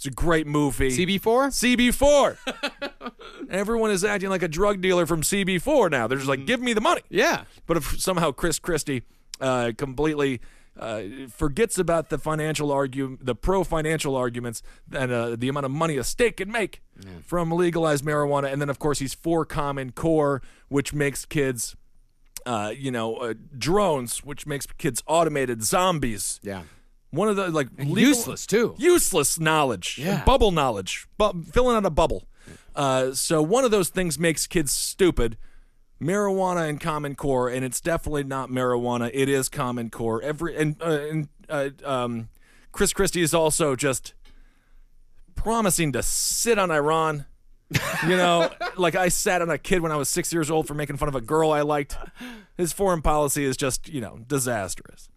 It's 0.00 0.06
a 0.06 0.10
great 0.10 0.46
movie. 0.46 0.88
CB4? 0.88 1.76
CB4. 1.76 2.90
Everyone 3.50 3.90
is 3.90 4.04
acting 4.04 4.30
like 4.30 4.42
a 4.42 4.48
drug 4.48 4.80
dealer 4.80 5.06
from 5.06 5.22
CB4 5.22 5.90
now. 5.90 6.06
They're 6.06 6.18
just 6.18 6.28
like, 6.28 6.46
give 6.46 6.60
me 6.60 6.72
the 6.72 6.80
money. 6.80 7.02
Yeah. 7.08 7.44
But 7.66 7.76
if 7.76 8.00
somehow 8.00 8.32
Chris 8.32 8.58
Christie 8.58 9.02
uh, 9.40 9.72
completely 9.76 10.40
uh, 10.78 11.02
forgets 11.28 11.78
about 11.78 12.08
the 12.10 12.18
financial 12.18 12.70
argument, 12.70 13.24
the 13.26 13.34
pro 13.34 13.64
financial 13.64 14.14
arguments, 14.16 14.62
and 14.92 15.10
uh, 15.12 15.36
the 15.36 15.48
amount 15.48 15.66
of 15.66 15.72
money 15.72 15.96
a 15.96 16.04
state 16.04 16.36
can 16.36 16.50
make 16.50 16.80
from 17.26 17.50
legalized 17.50 18.04
marijuana, 18.04 18.52
and 18.52 18.60
then 18.60 18.70
of 18.70 18.78
course 18.78 18.98
he's 18.98 19.12
for 19.14 19.44
Common 19.44 19.90
Core, 19.92 20.42
which 20.68 20.92
makes 20.94 21.24
kids, 21.24 21.74
uh, 22.46 22.72
you 22.76 22.90
know, 22.90 23.16
uh, 23.16 23.34
drones, 23.58 24.18
which 24.24 24.46
makes 24.46 24.66
kids 24.78 25.02
automated 25.06 25.62
zombies. 25.62 26.38
Yeah. 26.42 26.62
One 27.10 27.28
of 27.28 27.34
the 27.36 27.48
like 27.50 27.68
legal- 27.76 27.98
useless, 27.98 28.46
too. 28.46 28.74
Useless 28.78 29.40
knowledge, 29.40 29.98
Yeah. 29.98 30.24
bubble 30.24 30.52
knowledge, 30.52 31.06
bu- 31.18 31.42
filling 31.42 31.76
out 31.76 31.84
a 31.84 31.90
bubble. 31.90 32.28
Uh, 32.74 33.12
so 33.12 33.42
one 33.42 33.64
of 33.64 33.70
those 33.70 33.88
things 33.88 34.18
makes 34.18 34.46
kids 34.46 34.72
stupid. 34.72 35.36
Marijuana 36.00 36.68
and 36.68 36.80
Common 36.80 37.14
Core, 37.14 37.48
and 37.48 37.64
it's 37.64 37.80
definitely 37.80 38.24
not 38.24 38.48
marijuana. 38.48 39.10
It 39.12 39.28
is 39.28 39.50
Common 39.50 39.90
Core. 39.90 40.22
Every 40.22 40.56
and, 40.56 40.80
uh, 40.80 40.98
and 41.10 41.28
uh, 41.48 41.68
um, 41.84 42.30
Chris 42.72 42.92
Christie 42.92 43.20
is 43.20 43.34
also 43.34 43.76
just 43.76 44.14
promising 45.34 45.92
to 45.92 46.02
sit 46.02 46.58
on 46.58 46.70
Iran. 46.70 47.26
You 48.06 48.16
know, 48.16 48.50
like 48.76 48.94
I 48.94 49.08
sat 49.08 49.42
on 49.42 49.50
a 49.50 49.58
kid 49.58 49.80
when 49.82 49.92
I 49.92 49.96
was 49.96 50.08
six 50.08 50.32
years 50.32 50.50
old 50.50 50.66
for 50.66 50.74
making 50.74 50.96
fun 50.96 51.08
of 51.08 51.14
a 51.14 51.20
girl 51.20 51.50
I 51.50 51.60
liked. 51.60 51.96
His 52.56 52.72
foreign 52.72 53.02
policy 53.02 53.44
is 53.44 53.56
just, 53.56 53.88
you 53.88 54.00
know, 54.00 54.20
disastrous. 54.26 55.08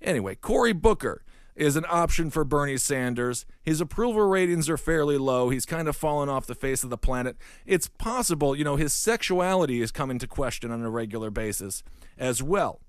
Anyway, 0.00 0.36
Cory 0.36 0.72
Booker 0.72 1.22
is 1.58 1.76
an 1.76 1.84
option 1.88 2.30
for 2.30 2.44
Bernie 2.44 2.76
Sanders. 2.76 3.44
His 3.62 3.80
approval 3.80 4.22
ratings 4.22 4.70
are 4.70 4.76
fairly 4.76 5.18
low. 5.18 5.50
He's 5.50 5.66
kind 5.66 5.88
of 5.88 5.96
fallen 5.96 6.28
off 6.28 6.46
the 6.46 6.54
face 6.54 6.84
of 6.84 6.90
the 6.90 6.96
planet. 6.96 7.36
It's 7.66 7.88
possible, 7.88 8.56
you 8.56 8.64
know, 8.64 8.76
his 8.76 8.92
sexuality 8.92 9.82
is 9.82 9.90
coming 9.90 10.18
to 10.20 10.26
question 10.26 10.70
on 10.70 10.82
a 10.82 10.90
regular 10.90 11.30
basis 11.30 11.82
as 12.16 12.42
well. 12.42 12.80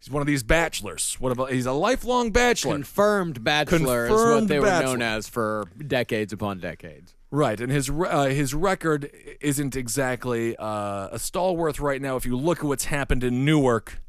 He's 0.00 0.10
one 0.10 0.20
of 0.20 0.26
these 0.26 0.42
bachelors. 0.42 1.16
What 1.18 1.32
about 1.32 1.50
he's 1.52 1.66
a 1.66 1.72
lifelong 1.72 2.30
bachelor. 2.30 2.74
Confirmed 2.74 3.44
bachelor 3.44 4.06
is 4.06 4.10
what 4.12 4.18
Confirmed 4.18 4.48
they 4.48 4.60
were 4.60 4.82
known 4.82 5.02
as 5.02 5.28
for 5.28 5.66
decades 5.86 6.32
upon 6.32 6.60
decades. 6.60 7.14
Right, 7.30 7.60
and 7.60 7.70
his 7.70 7.90
uh, 7.90 8.26
his 8.26 8.54
record 8.54 9.10
isn't 9.40 9.76
exactly 9.76 10.56
uh, 10.56 11.08
a 11.10 11.18
stalwart 11.18 11.78
right 11.78 12.00
now. 12.00 12.16
If 12.16 12.24
you 12.24 12.36
look 12.36 12.58
at 12.60 12.64
what's 12.64 12.86
happened 12.86 13.22
in 13.22 13.44
Newark, 13.44 14.00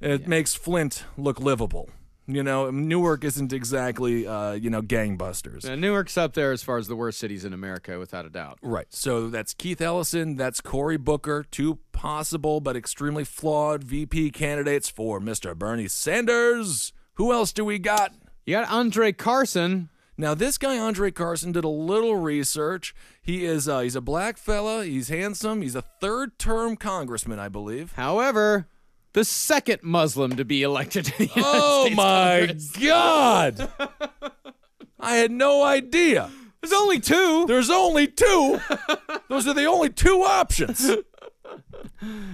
it 0.00 0.28
makes 0.28 0.54
Flint 0.54 1.04
look 1.16 1.40
livable. 1.40 1.88
You 2.28 2.42
know, 2.42 2.70
Newark 2.70 3.22
isn't 3.22 3.52
exactly 3.52 4.26
uh, 4.26 4.52
you 4.52 4.68
know 4.68 4.82
gangbusters. 4.82 5.68
Uh, 5.68 5.76
Newark's 5.76 6.18
up 6.18 6.34
there 6.34 6.52
as 6.52 6.62
far 6.62 6.78
as 6.78 6.88
the 6.88 6.96
worst 6.96 7.18
cities 7.18 7.44
in 7.44 7.52
America, 7.52 7.98
without 7.98 8.26
a 8.26 8.30
doubt. 8.30 8.58
Right. 8.62 8.86
So 8.90 9.28
that's 9.30 9.54
Keith 9.54 9.80
Ellison. 9.80 10.36
That's 10.36 10.60
Cory 10.60 10.96
Booker. 10.96 11.44
Two 11.50 11.78
possible 11.92 12.60
but 12.60 12.76
extremely 12.76 13.24
flawed 13.24 13.84
VP 13.84 14.30
candidates 14.32 14.88
for 14.88 15.20
Mr. 15.20 15.56
Bernie 15.56 15.88
Sanders. 15.88 16.92
Who 17.14 17.32
else 17.32 17.52
do 17.52 17.64
we 17.64 17.78
got? 17.78 18.12
You 18.44 18.56
got 18.56 18.68
Andre 18.70 19.12
Carson. 19.12 19.88
Now, 20.18 20.34
this 20.34 20.56
guy 20.56 20.78
Andre 20.78 21.10
Carson 21.10 21.52
did 21.52 21.64
a 21.64 21.68
little 21.68 22.16
research. 22.16 22.94
He 23.20 23.44
is 23.44 23.68
uh, 23.68 23.80
he's 23.80 23.96
a 23.96 24.00
black 24.00 24.38
fella. 24.38 24.84
He's 24.84 25.08
handsome. 25.08 25.60
He's 25.62 25.74
a 25.74 25.82
third-term 25.82 26.76
congressman, 26.76 27.38
I 27.38 27.48
believe. 27.48 27.92
However, 27.92 28.66
the 29.16 29.24
second 29.24 29.82
Muslim 29.82 30.36
to 30.36 30.44
be 30.44 30.62
elected 30.62 31.06
to 31.06 31.16
the 31.16 31.24
United 31.34 31.42
Oh 31.42 31.84
States 31.86 31.96
my 31.96 32.38
Congress. 32.46 32.76
God! 32.76 33.70
I 35.00 35.14
had 35.16 35.30
no 35.30 35.62
idea. 35.64 36.30
There's 36.60 36.74
only 36.74 37.00
two. 37.00 37.46
There's 37.48 37.70
only 37.70 38.08
two. 38.08 38.60
Those 39.30 39.46
are 39.48 39.54
the 39.54 39.64
only 39.64 39.88
two 39.88 40.20
options. 40.20 40.90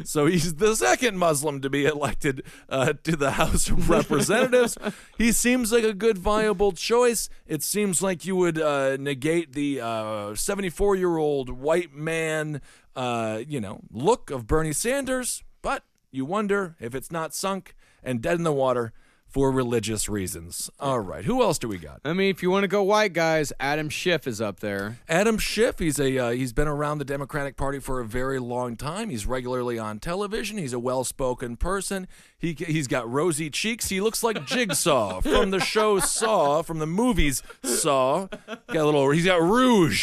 So 0.02 0.26
he's 0.26 0.56
the 0.56 0.74
second 0.74 1.18
Muslim 1.18 1.60
to 1.60 1.70
be 1.70 1.84
elected 1.84 2.42
uh, 2.68 2.94
to 3.04 3.14
the 3.14 3.32
House 3.32 3.68
of 3.68 3.88
Representatives. 3.88 4.76
he 5.16 5.30
seems 5.30 5.70
like 5.70 5.84
a 5.84 5.94
good, 5.94 6.18
viable 6.18 6.72
choice. 6.72 7.28
It 7.46 7.62
seems 7.62 8.02
like 8.02 8.24
you 8.24 8.34
would 8.34 8.58
uh, 8.58 8.96
negate 8.98 9.52
the 9.52 10.32
74 10.34 10.96
year 10.96 11.16
old 11.16 11.48
white 11.48 11.94
man, 11.94 12.60
uh, 12.96 13.40
you 13.46 13.60
know, 13.60 13.82
look 13.92 14.30
of 14.30 14.48
Bernie 14.48 14.72
Sanders, 14.72 15.44
but 15.62 15.84
you 16.12 16.24
wonder 16.24 16.76
if 16.78 16.94
it's 16.94 17.10
not 17.10 17.34
sunk 17.34 17.74
and 18.02 18.20
dead 18.20 18.36
in 18.36 18.44
the 18.44 18.52
water 18.52 18.92
for 19.32 19.50
religious 19.50 20.10
reasons. 20.10 20.70
All 20.78 21.00
right, 21.00 21.24
who 21.24 21.42
else 21.42 21.58
do 21.58 21.66
we 21.66 21.78
got? 21.78 22.02
I 22.04 22.12
mean, 22.12 22.28
if 22.28 22.42
you 22.42 22.50
want 22.50 22.64
to 22.64 22.68
go 22.68 22.82
white 22.82 23.14
guys, 23.14 23.50
Adam 23.58 23.88
Schiff 23.88 24.26
is 24.26 24.42
up 24.42 24.60
there. 24.60 24.98
Adam 25.08 25.38
Schiff, 25.38 25.78
he's 25.78 25.98
a 25.98 26.18
uh, 26.18 26.30
he's 26.32 26.52
been 26.52 26.68
around 26.68 26.98
the 26.98 27.06
Democratic 27.06 27.56
Party 27.56 27.78
for 27.78 27.98
a 27.98 28.04
very 28.04 28.38
long 28.38 28.76
time. 28.76 29.08
He's 29.08 29.24
regularly 29.24 29.78
on 29.78 30.00
television. 30.00 30.58
He's 30.58 30.74
a 30.74 30.78
well-spoken 30.78 31.56
person. 31.56 32.06
He 32.38 32.52
he's 32.52 32.86
got 32.86 33.10
rosy 33.10 33.48
cheeks. 33.48 33.88
He 33.88 34.02
looks 34.02 34.22
like 34.22 34.44
Jigsaw 34.44 35.20
from 35.22 35.50
the 35.50 35.60
show 35.60 35.98
Saw, 35.98 36.60
from 36.60 36.78
the 36.78 36.86
movies 36.86 37.42
Saw. 37.64 38.26
Got 38.46 38.76
a 38.76 38.84
little. 38.84 39.10
He's 39.12 39.24
got 39.24 39.40
rouge. 39.40 40.02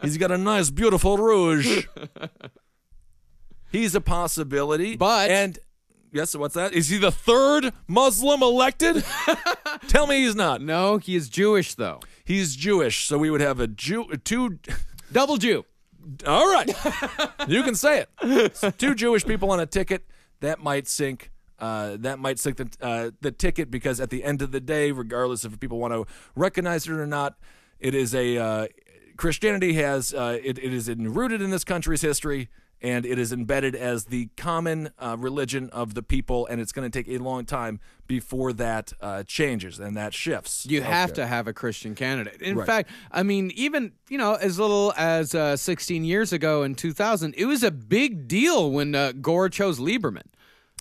He's 0.00 0.16
got 0.16 0.30
a 0.30 0.38
nice, 0.38 0.70
beautiful 0.70 1.18
rouge. 1.18 1.86
He's 3.72 3.94
a 3.94 4.00
possibility, 4.00 4.96
But- 4.96 5.30
and 5.30 5.58
yes, 6.12 6.36
what's 6.36 6.54
that? 6.54 6.72
Is 6.74 6.88
he 6.90 6.98
the 6.98 7.10
third 7.10 7.72
Muslim 7.88 8.42
elected? 8.42 9.04
Tell 9.88 10.06
me 10.06 10.22
he's 10.22 10.36
not. 10.36 10.60
No, 10.60 10.98
he 10.98 11.16
is 11.16 11.28
Jewish 11.28 11.74
though. 11.74 12.00
He's 12.24 12.54
Jewish, 12.54 13.06
so 13.08 13.18
we 13.18 13.30
would 13.30 13.40
have 13.40 13.58
a 13.60 13.66
Jew, 13.66 14.06
two. 14.24 14.58
Double 15.12 15.36
Jew. 15.38 15.64
All 16.26 16.52
right, 16.52 16.68
you 17.48 17.62
can 17.62 17.74
say 17.74 18.04
it. 18.20 18.56
So 18.56 18.70
two 18.70 18.94
Jewish 18.94 19.24
people 19.24 19.50
on 19.50 19.60
a 19.60 19.66
ticket 19.66 20.04
that 20.40 20.62
might 20.62 20.86
sink. 20.88 21.30
Uh, 21.58 21.96
that 22.00 22.18
might 22.18 22.40
sink 22.40 22.56
the 22.56 22.68
uh, 22.80 23.10
the 23.20 23.30
ticket 23.30 23.70
because 23.70 24.00
at 24.00 24.10
the 24.10 24.24
end 24.24 24.42
of 24.42 24.50
the 24.50 24.60
day, 24.60 24.90
regardless 24.90 25.44
if 25.44 25.58
people 25.60 25.78
want 25.78 25.94
to 25.94 26.04
recognize 26.34 26.86
it 26.88 26.92
or 26.92 27.06
not, 27.06 27.36
it 27.78 27.94
is 27.94 28.14
a 28.16 28.36
uh, 28.36 28.66
Christianity 29.16 29.74
has 29.74 30.12
uh, 30.12 30.38
it, 30.42 30.58
it 30.58 30.74
is 30.74 30.88
rooted 30.92 31.40
in 31.40 31.50
this 31.50 31.62
country's 31.62 32.02
history 32.02 32.48
and 32.82 33.06
it 33.06 33.18
is 33.18 33.32
embedded 33.32 33.74
as 33.74 34.06
the 34.06 34.28
common 34.36 34.90
uh, 34.98 35.16
religion 35.18 35.70
of 35.70 35.94
the 35.94 36.02
people, 36.02 36.46
and 36.48 36.60
it's 36.60 36.72
going 36.72 36.90
to 36.90 37.02
take 37.02 37.08
a 37.08 37.18
long 37.22 37.44
time 37.46 37.80
before 38.06 38.52
that 38.52 38.92
uh, 39.00 39.22
changes 39.22 39.78
and 39.78 39.96
that 39.96 40.12
shifts. 40.12 40.66
You 40.66 40.82
have 40.82 41.10
Okay. 41.10 41.22
to 41.22 41.26
have 41.26 41.46
a 41.46 41.52
Christian 41.54 41.94
candidate. 41.94 42.42
In 42.42 42.56
Right. 42.56 42.66
fact, 42.66 42.90
I 43.10 43.22
mean, 43.22 43.50
even 43.54 43.92
you 44.10 44.18
know, 44.18 44.34
as 44.34 44.58
little 44.58 44.92
as 44.96 45.34
uh, 45.34 45.56
16 45.56 46.04
years 46.04 46.32
ago 46.32 46.62
in 46.64 46.74
2000, 46.74 47.34
it 47.38 47.46
was 47.46 47.62
a 47.62 47.70
big 47.70 48.26
deal 48.28 48.70
when 48.70 48.94
uh, 48.94 49.12
Gore 49.12 49.48
chose 49.48 49.78
Lieberman 49.78 50.26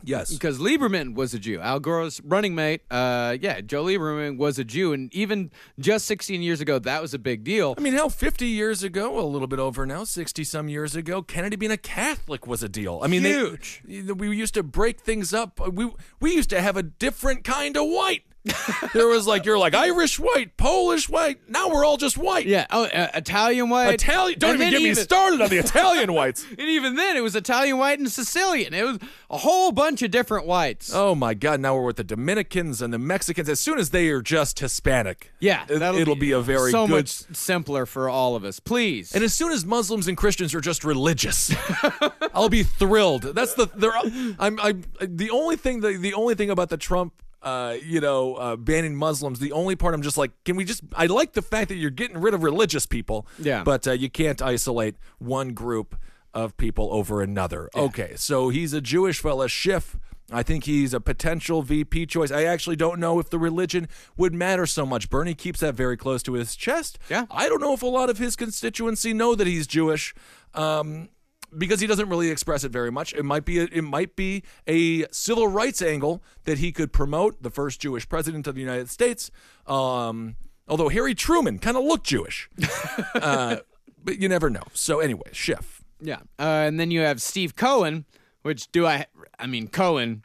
Yes. 0.03 0.31
because 0.33 0.59
Lieberman 0.59 1.15
was 1.15 1.33
a 1.33 1.39
Jew. 1.39 1.59
Al 1.59 1.79
Gore's 1.79 2.21
running 2.23 2.55
mate, 2.55 2.81
uh, 2.91 3.37
yeah, 3.39 3.61
Joe 3.61 3.83
Lieberman 3.85 4.37
was 4.37 4.59
a 4.59 4.63
Jew, 4.63 4.93
and 4.93 5.13
even 5.13 5.51
just 5.79 6.05
16 6.05 6.41
years 6.41 6.61
ago, 6.61 6.79
that 6.79 7.01
was 7.01 7.13
a 7.13 7.19
big 7.19 7.43
deal. 7.43 7.75
I 7.77 7.81
mean, 7.81 7.93
hell, 7.93 8.09
50 8.09 8.47
years 8.47 8.83
ago, 8.83 9.19
a 9.19 9.21
little 9.25 9.47
bit 9.47 9.59
over 9.59 9.85
now, 9.85 10.03
60 10.03 10.43
some 10.43 10.69
years 10.69 10.95
ago, 10.95 11.21
Kennedy 11.21 11.55
being 11.55 11.71
a 11.71 11.77
Catholic 11.77 12.47
was 12.47 12.63
a 12.63 12.69
deal. 12.69 12.99
I 13.03 13.07
mean, 13.07 13.23
they- 13.23 13.31
Huge. 13.31 13.81
we 13.85 14.35
used 14.35 14.53
to 14.55 14.63
break 14.63 14.99
things 15.01 15.33
up. 15.33 15.59
We 15.73 15.89
we 16.19 16.33
used 16.35 16.49
to 16.51 16.61
have 16.61 16.77
a 16.77 16.83
different 16.83 17.43
kind 17.43 17.75
of 17.77 17.83
white. 17.87 18.23
there 18.93 19.07
was 19.07 19.27
like 19.27 19.45
you're 19.45 19.59
like 19.59 19.75
Irish 19.75 20.19
white, 20.19 20.57
Polish 20.57 21.07
white. 21.07 21.47
Now 21.47 21.69
we're 21.69 21.85
all 21.85 21.97
just 21.97 22.17
white. 22.17 22.47
Yeah. 22.47 22.65
Oh, 22.71 22.85
uh, 22.85 23.09
Italian 23.13 23.69
white. 23.69 23.93
Italian. 23.93 24.39
Don't 24.39 24.55
even 24.55 24.71
get 24.71 24.81
me 24.81 24.95
started 24.95 25.41
on 25.41 25.49
the 25.49 25.57
Italian 25.59 26.11
whites. 26.13 26.43
And 26.49 26.61
even 26.67 26.95
then, 26.95 27.15
it 27.15 27.21
was 27.21 27.35
Italian 27.35 27.77
white 27.77 27.99
and 27.99 28.11
Sicilian. 28.11 28.73
It 28.73 28.83
was 28.83 28.97
a 29.29 29.37
whole 29.37 29.71
bunch 29.71 30.01
of 30.01 30.09
different 30.09 30.47
whites. 30.47 30.91
Oh 30.93 31.13
my 31.13 31.35
God! 31.35 31.59
Now 31.59 31.75
we're 31.75 31.85
with 31.85 31.97
the 31.97 32.03
Dominicans 32.03 32.81
and 32.81 32.91
the 32.91 32.97
Mexicans. 32.97 33.47
As 33.47 33.59
soon 33.59 33.77
as 33.77 33.91
they 33.91 34.09
are 34.09 34.23
just 34.23 34.59
Hispanic, 34.59 35.31
yeah, 35.39 35.65
that'll 35.65 36.03
will 36.03 36.15
be, 36.15 36.31
a 36.31 36.41
very 36.41 36.71
so 36.71 36.87
good. 36.87 36.93
much 36.93 37.09
simpler 37.09 37.85
for 37.85 38.09
all 38.09 38.35
of 38.35 38.43
us. 38.43 38.59
Please. 38.59 39.13
And 39.13 39.23
as 39.23 39.35
soon 39.35 39.51
as 39.51 39.65
Muslims 39.65 40.07
and 40.07 40.17
Christians 40.17 40.55
are 40.55 40.61
just 40.61 40.83
religious, 40.83 41.53
I'll 42.33 42.49
be 42.49 42.63
thrilled. 42.63 43.21
That's 43.21 43.53
the 43.53 43.69
they're, 43.75 43.93
I'm 44.39 44.59
I'm 44.59 44.83
the 44.99 45.29
only 45.29 45.57
thing 45.57 45.81
the, 45.81 45.97
the 45.97 46.15
only 46.15 46.33
thing 46.33 46.49
about 46.49 46.69
the 46.69 46.77
Trump 46.77 47.13
uh, 47.41 47.77
you 47.83 47.99
know, 47.99 48.35
uh, 48.35 48.55
banning 48.55 48.95
Muslims. 48.95 49.39
The 49.39 49.51
only 49.51 49.75
part 49.75 49.93
I'm 49.93 50.01
just 50.01 50.17
like, 50.17 50.31
can 50.43 50.55
we 50.55 50.65
just? 50.65 50.81
I 50.93 51.07
like 51.07 51.33
the 51.33 51.41
fact 51.41 51.69
that 51.69 51.75
you're 51.75 51.89
getting 51.89 52.17
rid 52.17 52.33
of 52.33 52.43
religious 52.43 52.85
people. 52.85 53.27
Yeah. 53.39 53.63
But 53.63 53.87
uh, 53.87 53.91
you 53.91 54.09
can't 54.09 54.41
isolate 54.41 54.95
one 55.19 55.53
group 55.53 55.95
of 56.33 56.55
people 56.57 56.89
over 56.93 57.21
another. 57.21 57.69
Okay, 57.75 58.13
so 58.15 58.49
he's 58.49 58.73
a 58.73 58.81
Jewish 58.81 59.19
fella, 59.19 59.49
Schiff. 59.49 59.97
I 60.31 60.43
think 60.43 60.63
he's 60.63 60.93
a 60.93 61.01
potential 61.01 61.61
VP 61.61 62.05
choice. 62.05 62.31
I 62.31 62.43
actually 62.43 62.77
don't 62.77 62.99
know 62.99 63.19
if 63.19 63.29
the 63.29 63.37
religion 63.37 63.89
would 64.15 64.33
matter 64.33 64.65
so 64.65 64.85
much. 64.85 65.09
Bernie 65.09 65.33
keeps 65.33 65.59
that 65.59 65.75
very 65.75 65.97
close 65.97 66.23
to 66.23 66.33
his 66.33 66.55
chest. 66.55 66.97
Yeah. 67.09 67.25
I 67.29 67.49
don't 67.49 67.59
know 67.59 67.73
if 67.73 67.81
a 67.81 67.87
lot 67.87 68.09
of 68.09 68.17
his 68.17 68.37
constituency 68.37 69.13
know 69.13 69.35
that 69.35 69.45
he's 69.45 69.67
Jewish. 69.67 70.15
Um, 70.53 71.09
because 71.57 71.79
he 71.79 71.87
doesn't 71.87 72.09
really 72.09 72.29
express 72.29 72.63
it 72.63 72.71
very 72.71 72.91
much. 72.91 73.13
It 73.13 73.23
might 73.23 73.45
be 73.45 73.59
a, 73.59 73.63
it 73.71 73.83
might 73.83 74.15
be 74.15 74.43
a 74.67 75.05
civil 75.11 75.47
rights 75.47 75.81
angle 75.81 76.23
that 76.45 76.59
he 76.59 76.71
could 76.71 76.93
promote, 76.93 77.41
the 77.41 77.49
first 77.49 77.81
Jewish 77.81 78.07
president 78.07 78.47
of 78.47 78.55
the 78.55 78.61
United 78.61 78.89
States. 78.89 79.31
Um, 79.67 80.35
although 80.67 80.89
Harry 80.89 81.15
Truman 81.15 81.59
kind 81.59 81.77
of 81.77 81.83
looked 81.83 82.05
Jewish, 82.05 82.49
uh, 83.15 83.57
but 84.03 84.19
you 84.19 84.29
never 84.29 84.49
know. 84.49 84.63
So 84.73 84.99
anyway, 84.99 85.29
Schiff. 85.31 85.83
Yeah. 85.99 86.19
Uh, 86.39 86.65
and 86.65 86.79
then 86.79 86.91
you 86.91 87.01
have 87.01 87.21
Steve 87.21 87.55
Cohen, 87.55 88.05
which 88.41 88.71
do 88.71 88.85
I, 88.85 89.05
I 89.37 89.47
mean, 89.47 89.67
Cohen, 89.67 90.23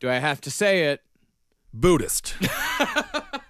do 0.00 0.08
I 0.08 0.14
have 0.14 0.40
to 0.42 0.50
say 0.50 0.84
it? 0.84 1.02
Buddhist. 1.74 2.34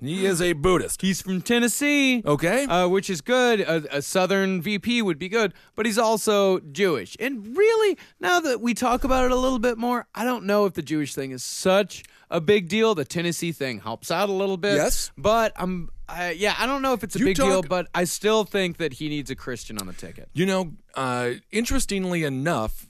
he 0.00 0.26
is 0.26 0.40
a 0.40 0.52
Buddhist. 0.54 1.02
He's 1.02 1.20
from 1.22 1.42
Tennessee. 1.42 2.22
Okay. 2.24 2.64
Uh, 2.64 2.88
which 2.88 3.10
is 3.10 3.20
good. 3.20 3.60
A, 3.60 3.98
a 3.98 4.02
Southern 4.02 4.60
VP 4.62 5.02
would 5.02 5.18
be 5.18 5.28
good, 5.28 5.54
but 5.74 5.86
he's 5.86 5.98
also 5.98 6.60
Jewish. 6.60 7.16
And 7.20 7.56
really, 7.56 7.98
now 8.20 8.40
that 8.40 8.60
we 8.60 8.74
talk 8.74 9.04
about 9.04 9.24
it 9.24 9.30
a 9.30 9.36
little 9.36 9.58
bit 9.58 9.78
more, 9.78 10.06
I 10.14 10.24
don't 10.24 10.44
know 10.44 10.66
if 10.66 10.74
the 10.74 10.82
Jewish 10.82 11.14
thing 11.14 11.30
is 11.30 11.42
such 11.42 12.02
a 12.30 12.40
big 12.40 12.68
deal. 12.68 12.94
The 12.94 13.04
Tennessee 13.04 13.52
thing 13.52 13.80
helps 13.80 14.10
out 14.10 14.28
a 14.28 14.32
little 14.32 14.56
bit. 14.56 14.74
Yes. 14.76 15.10
But 15.16 15.52
I'm, 15.56 15.90
uh, 16.08 16.32
yeah, 16.34 16.54
I 16.58 16.66
don't 16.66 16.82
know 16.82 16.92
if 16.92 17.04
it's 17.04 17.16
a 17.16 17.18
You 17.18 17.26
big 17.26 17.36
deal, 17.36 17.62
but 17.62 17.88
I 17.94 18.04
still 18.04 18.44
think 18.44 18.78
that 18.78 18.94
he 18.94 19.08
needs 19.08 19.30
a 19.30 19.36
Christian 19.36 19.78
on 19.78 19.86
the 19.86 19.92
ticket. 19.92 20.28
You 20.32 20.46
know, 20.46 20.72
uh, 20.94 21.32
interestingly 21.50 22.24
enough, 22.24 22.86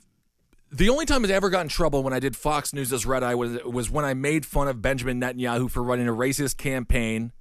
the 0.72 0.88
only 0.88 1.04
time 1.04 1.24
I 1.24 1.28
ever 1.28 1.50
got 1.50 1.62
in 1.62 1.68
trouble 1.68 2.02
when 2.02 2.12
I 2.12 2.20
did 2.20 2.37
Fox 2.37 2.72
News' 2.72 2.92
as 2.92 3.04
Red 3.04 3.22
Eye 3.22 3.35
was, 3.35 3.62
was 3.64 3.90
when 3.90 4.04
I 4.04 4.14
made 4.14 4.46
fun 4.46 4.68
of 4.68 4.80
Benjamin 4.80 5.20
Netanyahu 5.20 5.70
for 5.70 5.83
running 5.83 6.09
a 6.09 6.12
racist 6.12 6.59
campaign, 6.59 7.33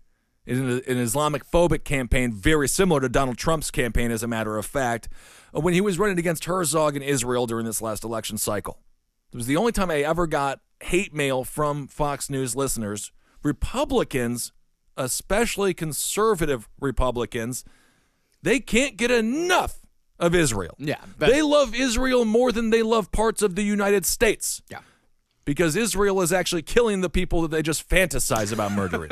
an, 0.48 0.82
an 0.88 0.98
Islamic 0.98 1.46
phobic 1.46 1.84
campaign, 1.84 2.34
very 2.34 2.68
similar 2.68 3.02
to 3.02 3.10
Donald 3.10 3.38
Trump's 3.38 3.70
campaign, 3.70 4.10
as 4.10 4.24
a 4.24 4.28
matter 4.28 4.58
of 4.58 4.66
fact, 4.66 5.10
uh, 5.56 5.60
when 5.60 5.74
he 5.74 5.82
was 5.82 6.00
running 6.00 6.18
against 6.18 6.46
Herzog 6.46 6.96
in 6.96 7.04
Israel 7.04 7.46
during 7.46 7.66
this 7.66 7.82
last 7.82 8.04
election 8.04 8.38
cycle. 8.38 8.80
It 9.32 9.38
was 9.38 9.46
the 9.46 9.58
only 9.58 9.72
time 9.72 9.92
I 9.92 10.00
ever 10.00 10.26
got 10.26 10.60
hate 10.82 11.14
mail 11.14 11.44
from 11.44 11.88
Fox 11.88 12.32
News 12.32 12.56
listeners. 12.56 13.12
Republicans, 13.44 14.52
especially 14.98 15.76
conservative 15.76 16.68
Republicans, 16.80 17.64
they 18.42 18.60
can't 18.60 18.98
get 18.98 19.12
enough 19.12 19.82
of 20.20 20.36
Israel. 20.36 20.76
Yeah, 20.78 20.98
They 21.18 21.42
love 21.42 21.74
Israel 21.74 22.26
more 22.26 22.52
than 22.52 22.70
they 22.70 22.84
love 22.84 23.12
parts 23.12 23.42
of 23.42 23.56
the 23.56 23.64
United 23.64 24.06
States 24.06 24.62
Yeah. 24.70 24.80
because 25.46 25.76
Israel 25.76 26.22
is 26.22 26.32
actually 26.34 26.62
killing 26.64 27.02
the 27.02 27.10
people 27.10 27.42
that 27.44 27.52
they 27.52 27.62
just 27.62 27.88
fantasize 27.90 28.52
about 28.52 28.72
murdering. 28.74 29.12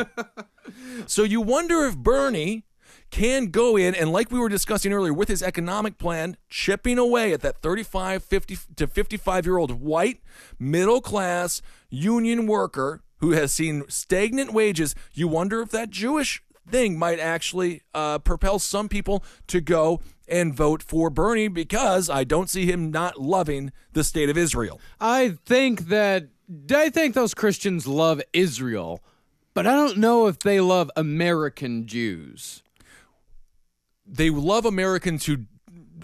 so 1.08 1.24
you 1.24 1.41
wonder 1.41 1.86
if 1.86 1.97
Bernie 1.97 2.64
can 3.10 3.47
go 3.47 3.78
in 3.78 3.95
and 3.95 4.12
like 4.12 4.30
we 4.32 4.39
were 4.39 4.49
discussing 4.49 4.91
earlier 4.91 5.14
with 5.14 5.30
his 5.30 5.41
economic 5.41 5.97
plan 5.97 6.36
chipping 6.49 6.97
away 6.97 7.32
at 7.32 7.39
that 7.41 7.62
35 7.62 8.22
50 8.24 8.58
to 8.76 8.86
55 8.86 9.45
year 9.45 9.58
old 9.58 9.80
white 9.80 10.20
middle 10.60 10.99
class 10.99 11.62
union 11.89 12.45
worker 12.47 13.01
who 13.20 13.32
has 13.32 13.53
seen 13.53 13.84
stagnant 13.88 14.51
wages 14.51 14.93
you 15.14 15.26
wonder 15.28 15.62
if 15.62 15.70
that 15.70 15.89
Jewish 15.89 16.43
thing 16.70 16.99
might 16.99 17.18
actually 17.20 17.82
uh, 17.93 18.20
propel 18.20 18.60
some 18.60 18.89
people 18.89 19.24
to 19.47 19.62
go 19.62 20.01
and 20.28 20.53
vote 20.53 20.84
for 20.84 21.09
Bernie 21.09 21.47
because 21.47 22.09
I 22.09 22.23
don't 22.23 22.49
see 22.49 22.65
him 22.65 22.91
not 22.91 23.19
loving 23.19 23.71
the 23.93 24.03
state 24.03 24.30
of 24.30 24.38
Israel. 24.38 24.80
I 24.99 25.38
think 25.45 25.88
that 25.88 26.28
I 26.73 26.89
think 26.89 27.13
those 27.13 27.34
Christians 27.34 27.88
love 27.88 28.21
Israel, 28.34 29.03
but 29.53 29.67
I 29.67 29.75
don't 29.75 29.97
know 29.97 30.28
if 30.28 30.39
they 30.39 30.59
love 30.59 30.89
American 30.95 31.88
Jews. 31.88 32.63
They 34.05 34.30
love 34.30 34.65
Americans 34.65 35.25
who 35.25 35.45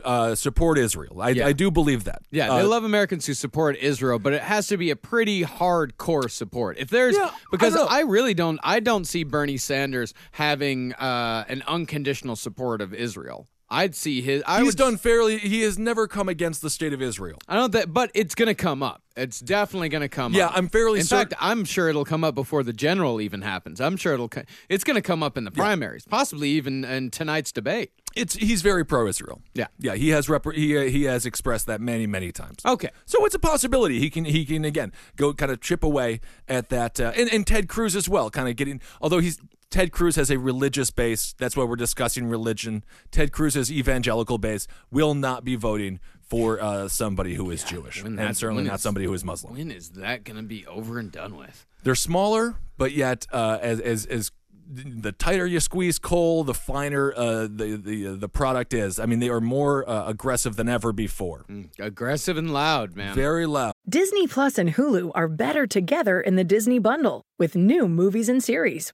uh, 0.04 0.36
support 0.36 0.78
Israel. 0.78 1.22
I, 1.22 1.30
Yeah. 1.30 1.48
I 1.48 1.54
do 1.54 1.72
believe 1.72 2.04
that. 2.06 2.24
Yeah, 2.32 2.52
Uh, 2.52 2.58
they 2.58 2.64
love 2.64 2.84
Americans 2.84 3.26
who 3.26 3.34
support 3.34 3.78
Israel, 3.78 4.20
but 4.20 4.34
it 4.34 4.42
has 4.42 4.68
to 4.68 4.78
be 4.78 4.90
a 4.90 4.96
pretty 4.96 5.44
hardcore 5.44 6.30
support. 6.30 6.78
If 6.78 6.90
there's 6.90 7.16
Yeah, 7.16 7.32
because 7.52 7.74
don't. 7.74 7.92
I, 7.92 8.02
really 8.02 8.34
don't 8.34 8.60
I 8.64 8.80
don't 8.80 9.06
see 9.06 9.24
Bernie 9.24 9.58
Sanders 9.58 10.14
having 10.32 10.94
uh, 10.94 11.46
an 11.48 11.64
unconditional 11.68 12.36
support 12.36 12.82
of 12.82 12.94
Israel. 12.94 13.48
I'd 13.74 13.96
see 13.96 14.22
his 14.22 14.44
I 14.46 14.58
He's 14.60 14.68
would 14.68 14.76
done 14.78 14.98
fairly. 14.98 15.38
He 15.40 15.62
has 15.62 15.78
never 15.80 16.08
come 16.08 16.30
against 16.30 16.62
the 16.62 16.70
state 16.70 16.94
of 16.94 17.02
Israel. 17.02 17.40
I 17.48 17.56
don't 17.56 17.72
that 17.74 17.92
but 17.94 18.12
it's 18.14 18.36
going 18.36 18.48
to 18.48 18.56
come 18.56 18.84
up. 18.84 19.02
It's 19.16 19.40
definitely 19.40 19.90
going 19.90 20.02
to 20.02 20.10
come 20.10 20.34
Yeah, 20.34 20.46
up. 20.48 20.52
Yeah, 20.52 20.58
I'm 20.58 20.68
fairly 20.70 21.00
In 21.00 21.06
certain- 21.06 21.30
fact, 21.30 21.42
I'm 21.44 21.66
sure 21.66 21.88
it'll 21.90 22.06
come 22.06 22.24
up 22.24 22.34
before 22.36 22.64
the 22.64 22.74
general 22.74 23.20
even 23.22 23.42
happens. 23.42 23.80
I'm 23.82 23.96
sure 23.98 24.14
it'll 24.14 24.30
it's 24.70 24.84
going 24.84 24.96
to 24.96 25.02
come 25.02 25.22
up 25.22 25.38
in 25.38 25.44
the 25.44 25.52
primaries, 25.52 26.06
possibly 26.06 26.50
even 26.50 26.84
in 26.86 27.12
tonight's 27.12 27.52
debate. 27.52 27.92
It's 28.16 28.36
he's 28.36 28.62
very 28.62 28.86
pro-Israel. 28.86 29.42
Yeah. 29.56 29.68
yeah. 29.80 29.96
He 29.96 30.10
has 30.10 30.30
rep- 30.30 30.46
he 30.54 30.78
uh, 30.78 30.82
he 30.84 31.04
has 31.06 31.26
expressed 31.26 31.66
that 31.68 31.82
many 31.82 32.06
many 32.08 32.32
times. 32.32 32.58
Okay. 32.66 32.90
So 33.06 33.26
it's 33.26 33.34
a 33.36 33.40
possibility 33.40 34.00
he 34.00 34.10
can 34.12 34.26
he 34.26 34.46
can 34.46 34.66
again 34.66 34.92
go 35.16 35.34
kind 35.34 35.52
of 35.52 35.62
chip 35.62 35.84
away 35.84 36.20
at 36.48 36.70
that, 36.70 37.00
uh, 37.00 37.12
and 37.16 37.28
and 37.34 37.46
Ted 37.48 37.68
Cruz 37.68 37.96
as 37.96 38.08
well, 38.08 38.30
kind 38.30 38.48
of 38.48 38.56
getting. 38.56 38.82
Although 39.02 39.18
he's 39.20 39.40
Ted 39.74 39.92
Cruz 39.92 40.16
has 40.18 40.30
a 40.30 40.38
religious 40.38 40.92
base, 40.92 41.34
that's 41.40 41.58
why 41.58 41.64
we're 41.64 41.76
discussing 41.76 42.28
religion. 42.30 42.84
Ted 43.10 43.32
Cruz's 43.32 43.72
evangelical 43.72 44.38
base 44.38 44.68
will 44.92 45.16
not 45.16 45.44
be 45.44 45.56
voting 45.56 46.00
for 46.22 46.62
uh, 46.62 46.88
somebody 46.88 47.34
who 47.34 47.50
is 47.50 47.64
Jewish, 47.64 48.04
when 48.04 48.12
and 48.20 48.20
that- 48.30 48.38
certainly 48.38 48.66
not 48.66 48.76
is- 48.76 48.82
somebody 48.84 49.08
who 49.08 49.14
is 49.16 49.24
Muslim. 49.26 49.56
When 49.56 49.72
is 49.72 49.90
that 49.94 50.26
going 50.26 50.38
to 50.38 50.44
be 50.44 50.64
over 50.68 51.00
and 51.00 51.12
done 51.12 51.36
with? 51.36 51.66
They're 51.82 51.96
smaller, 51.96 52.54
but 52.78 52.92
yet 52.92 53.26
uh, 53.34 53.58
as 53.64 53.80
as 53.80 54.06
as 54.06 54.32
the 54.72 55.12
tighter 55.12 55.48
you 55.48 55.60
squeeze 55.60 55.98
coal, 55.98 56.44
the 56.44 56.54
finer 56.54 57.12
uh, 57.18 57.48
the 57.50 57.76
the 57.84 58.08
uh, 58.10 58.16
the 58.16 58.30
product 58.30 58.76
is. 58.76 59.00
I 59.00 59.08
mean, 59.08 59.18
they 59.20 59.30
are 59.30 59.42
more 59.42 59.90
uh, 59.90 60.06
aggressive 60.08 60.56
than 60.56 60.70
ever 60.70 60.94
before. 60.94 61.46
Aggressive 61.80 62.38
and 62.38 62.54
loud, 62.54 62.96
man. 62.96 63.16
Very 63.16 63.48
loud. 63.48 63.74
Disney 63.90 64.28
Plus 64.28 64.60
and 64.60 64.76
Hulu 64.76 65.12
are 65.16 65.28
better 65.28 65.66
together 65.66 66.22
in 66.22 66.36
the 66.36 66.44
Disney 66.44 66.78
Bundle 66.78 67.24
with 67.40 67.56
new 67.56 67.90
movies 67.90 68.30
and 68.30 68.42
series. 68.44 68.94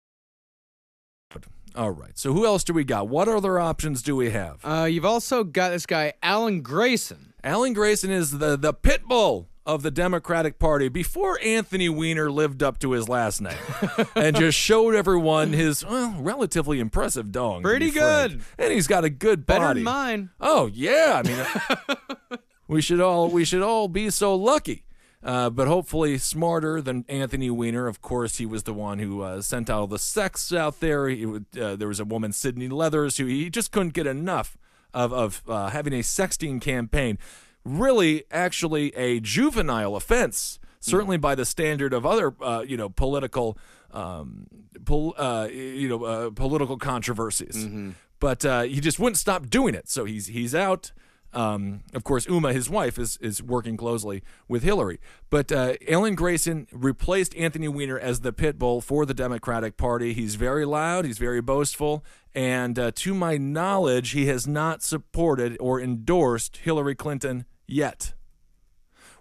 All 1.75 1.91
right. 1.91 2.17
So 2.17 2.33
who 2.33 2.45
else 2.45 2.63
do 2.63 2.73
we 2.73 2.83
got? 2.83 3.07
What 3.07 3.27
other 3.27 3.59
options 3.59 4.01
do 4.01 4.15
we 4.15 4.31
have? 4.31 4.59
Uh, 4.63 4.87
you've 4.89 5.05
also 5.05 5.43
got 5.43 5.69
this 5.69 5.85
guy, 5.85 6.13
Alan 6.21 6.61
Grayson. 6.61 7.33
Alan 7.43 7.73
Grayson 7.73 8.11
is 8.11 8.37
the 8.37 8.57
the 8.57 8.73
pit 8.73 9.01
bull 9.07 9.47
of 9.65 9.83
the 9.83 9.91
Democratic 9.91 10.57
Party 10.59 10.89
before 10.89 11.39
Anthony 11.43 11.87
Weiner 11.87 12.31
lived 12.31 12.61
up 12.63 12.79
to 12.79 12.91
his 12.91 13.07
last 13.07 13.41
name 13.41 13.57
and 14.15 14.35
just 14.35 14.57
showed 14.57 14.95
everyone 14.95 15.53
his 15.53 15.85
well 15.85 16.15
relatively 16.19 16.79
impressive 16.79 17.31
dong. 17.31 17.61
Pretty 17.63 17.91
good. 17.91 18.41
and 18.57 18.73
he's 18.73 18.87
got 18.87 19.03
a 19.05 19.09
good 19.09 19.45
body. 19.45 19.59
Better 19.59 19.73
than 19.75 19.83
mine. 19.83 20.29
Oh 20.39 20.65
yeah, 20.73 21.21
I 21.23 21.27
mean, 21.27 22.39
we 22.67 22.81
should 22.81 22.99
all 23.01 23.29
we 23.29 23.45
should 23.45 23.61
all 23.61 23.87
be 23.87 24.09
so 24.09 24.35
lucky. 24.35 24.83
Uh, 25.23 25.49
but 25.51 25.67
hopefully 25.67 26.17
smarter 26.17 26.81
than 26.81 27.05
Anthony 27.07 27.49
Weiner. 27.51 27.87
Of 27.87 28.01
course, 28.01 28.37
he 28.37 28.45
was 28.45 28.63
the 28.63 28.73
one 28.73 28.97
who 28.99 29.21
uh, 29.21 29.41
sent 29.41 29.69
out 29.69 29.79
all 29.81 29.87
the 29.87 29.99
sex 29.99 30.51
out 30.51 30.79
there. 30.79 31.07
He, 31.09 31.25
would- 31.25 31.45
uh, 31.59 31.75
there 31.75 31.87
was 31.87 31.99
a 31.99 32.05
woman, 32.05 32.31
Sydney 32.31 32.67
Leathers, 32.69 33.17
who 33.17 33.25
he 33.27 33.49
just 33.49 33.71
couldn't 33.71 33.93
get 33.93 34.07
enough 34.07 34.57
of 34.93 35.13
of 35.13 35.43
uh, 35.47 35.69
having 35.69 35.93
a 35.93 35.99
sexting 35.99 36.59
campaign. 36.59 37.17
Really, 37.63 38.23
actually, 38.31 38.89
a 38.95 39.19
juvenile 39.19 39.95
offense. 39.95 40.57
Certainly, 40.79 41.17
by 41.17 41.35
the 41.35 41.45
standard 41.45 41.93
of 41.93 42.07
other, 42.07 42.33
uh, 42.41 42.65
you 42.67 42.75
know, 42.75 42.89
political, 42.89 43.55
um, 43.91 44.47
pol- 44.83 45.13
uh, 45.15 45.47
you 45.51 45.87
know, 45.87 46.03
uh, 46.03 46.29
political 46.31 46.77
controversies. 46.77 47.67
But 48.19 48.43
uh, 48.43 48.61
he 48.63 48.79
just 48.81 48.99
wouldn't 48.99 49.17
stop 49.17 49.47
doing 49.49 49.75
it. 49.75 49.87
So 49.89 50.05
he's 50.05 50.27
he's 50.27 50.55
out. 50.55 50.91
Um, 51.33 51.81
of 51.93 52.03
course, 52.03 52.27
Uma, 52.27 52.51
his 52.53 52.69
wife, 52.69 52.99
is 52.99 53.17
is 53.21 53.41
working 53.41 53.77
closely 53.77 54.21
with 54.47 54.63
Hillary. 54.63 54.99
But 55.29 55.51
uh, 55.51 55.73
Alan 55.87 56.15
Grayson 56.15 56.67
replaced 56.71 57.35
Anthony 57.35 57.67
Weiner 57.67 57.97
as 57.97 58.19
the 58.19 58.33
pit 58.33 58.59
bull 58.59 58.81
for 58.81 59.05
the 59.05 59.13
Democratic 59.13 59.77
Party. 59.77 60.13
He's 60.13 60.35
very 60.35 60.65
loud. 60.65 61.05
He's 61.05 61.17
very 61.19 61.41
boastful. 61.41 62.03
And 62.35 62.77
uh, 62.77 62.91
to 62.95 63.13
my 63.13 63.37
knowledge, 63.37 64.11
he 64.11 64.25
has 64.27 64.47
not 64.47 64.83
supported 64.83 65.57
or 65.59 65.79
endorsed 65.81 66.57
Hillary 66.57 66.95
Clinton 66.95 67.45
yet, 67.67 68.13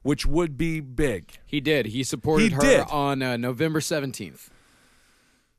which 0.03 0.27
would 0.27 0.57
be 0.57 0.81
big. 0.81 1.39
He 1.47 1.61
did. 1.61 1.87
He 1.87 2.03
supported 2.05 2.49
He 2.51 2.55
her 2.55 2.61
did. 2.61 2.81
on 2.91 3.23
uh, 3.23 3.37
November 3.37 3.81
17th. 3.81 4.49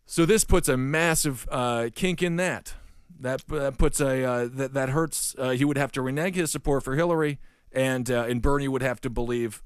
So 0.05 0.25
this 0.25 0.43
puts 0.43 0.67
a 0.67 0.75
massive 0.75 1.47
uh, 1.49 1.89
kink 1.95 2.21
in 2.21 2.35
that. 2.37 2.73
That 3.21 3.47
that 3.47 3.77
puts 3.77 4.01
a 4.01 4.23
uh, 4.23 4.49
that 4.51 4.73
that 4.73 4.89
hurts. 4.89 5.35
Uh, 5.37 5.51
he 5.51 5.63
would 5.63 5.77
have 5.77 5.91
to 5.93 6.01
renege 6.01 6.35
his 6.35 6.51
support 6.51 6.83
for 6.83 6.95
Hillary, 6.95 7.39
and 7.71 8.09
uh, 8.09 8.25
and 8.27 8.41
Bernie 8.41 8.67
would 8.67 8.81
have 8.81 8.99
to 9.01 9.09
believe. 9.09 9.61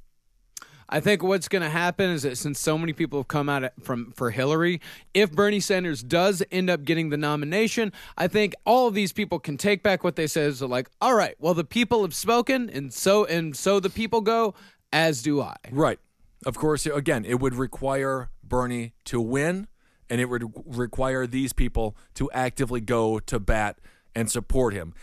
I 0.87 0.99
think 0.99 1.23
what's 1.23 1.47
going 1.47 1.63
to 1.63 1.69
happen 1.69 2.11
is 2.11 2.23
that 2.23 2.37
since 2.37 2.59
so 2.59 2.77
many 2.77 2.93
people 2.93 3.17
have 3.19 3.27
come 3.27 3.49
out 3.49 3.71
from 3.81 4.11
for 4.11 4.29
Hillary, 4.29 4.81
if 5.13 5.31
Bernie 5.31 5.59
Sanders 5.59 6.03
does 6.03 6.43
end 6.51 6.69
up 6.69 6.83
getting 6.83 7.09
the 7.09 7.17
nomination, 7.17 7.91
I 8.17 8.27
think 8.27 8.53
all 8.65 8.87
of 8.87 8.93
these 8.93 9.11
people 9.11 9.39
can 9.39 9.57
take 9.57 9.81
back 9.81 10.03
what 10.03 10.15
they 10.15 10.27
said. 10.27 10.55
So 10.55 10.67
like, 10.67 10.89
all 11.01 11.15
right, 11.15 11.35
well 11.39 11.53
the 11.53 11.63
people 11.63 12.03
have 12.03 12.13
spoken, 12.13 12.69
and 12.69 12.93
so 12.93 13.25
and 13.25 13.55
so 13.55 13.79
the 13.79 13.89
people 13.89 14.21
go, 14.21 14.53
as 14.93 15.21
do 15.23 15.41
I. 15.41 15.55
Right. 15.71 15.99
Of 16.45 16.55
course, 16.55 16.85
again, 16.85 17.25
it 17.25 17.39
would 17.39 17.55
require 17.55 18.29
Bernie 18.43 18.93
to 19.05 19.19
win, 19.19 19.67
and 20.09 20.21
it 20.21 20.29
would 20.29 20.51
require 20.65 21.27
these 21.27 21.53
people 21.53 21.95
to 22.15 22.29
actively 22.31 22.81
go 22.81 23.19
to 23.19 23.39
bat 23.39 23.79
and 24.15 24.29
support 24.29 24.73
him. 24.73 24.93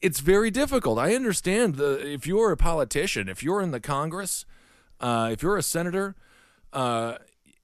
It's 0.00 0.20
very 0.20 0.50
difficult. 0.50 0.98
I 0.98 1.14
understand 1.14 1.76
the 1.76 2.06
if 2.06 2.26
you're 2.26 2.52
a 2.52 2.56
politician, 2.56 3.28
if 3.28 3.42
you're 3.42 3.62
in 3.62 3.70
the 3.70 3.80
Congress, 3.80 4.44
uh, 5.00 5.30
if 5.32 5.42
you're 5.42 5.56
a 5.56 5.62
senator, 5.62 6.14
uh, 6.72 7.16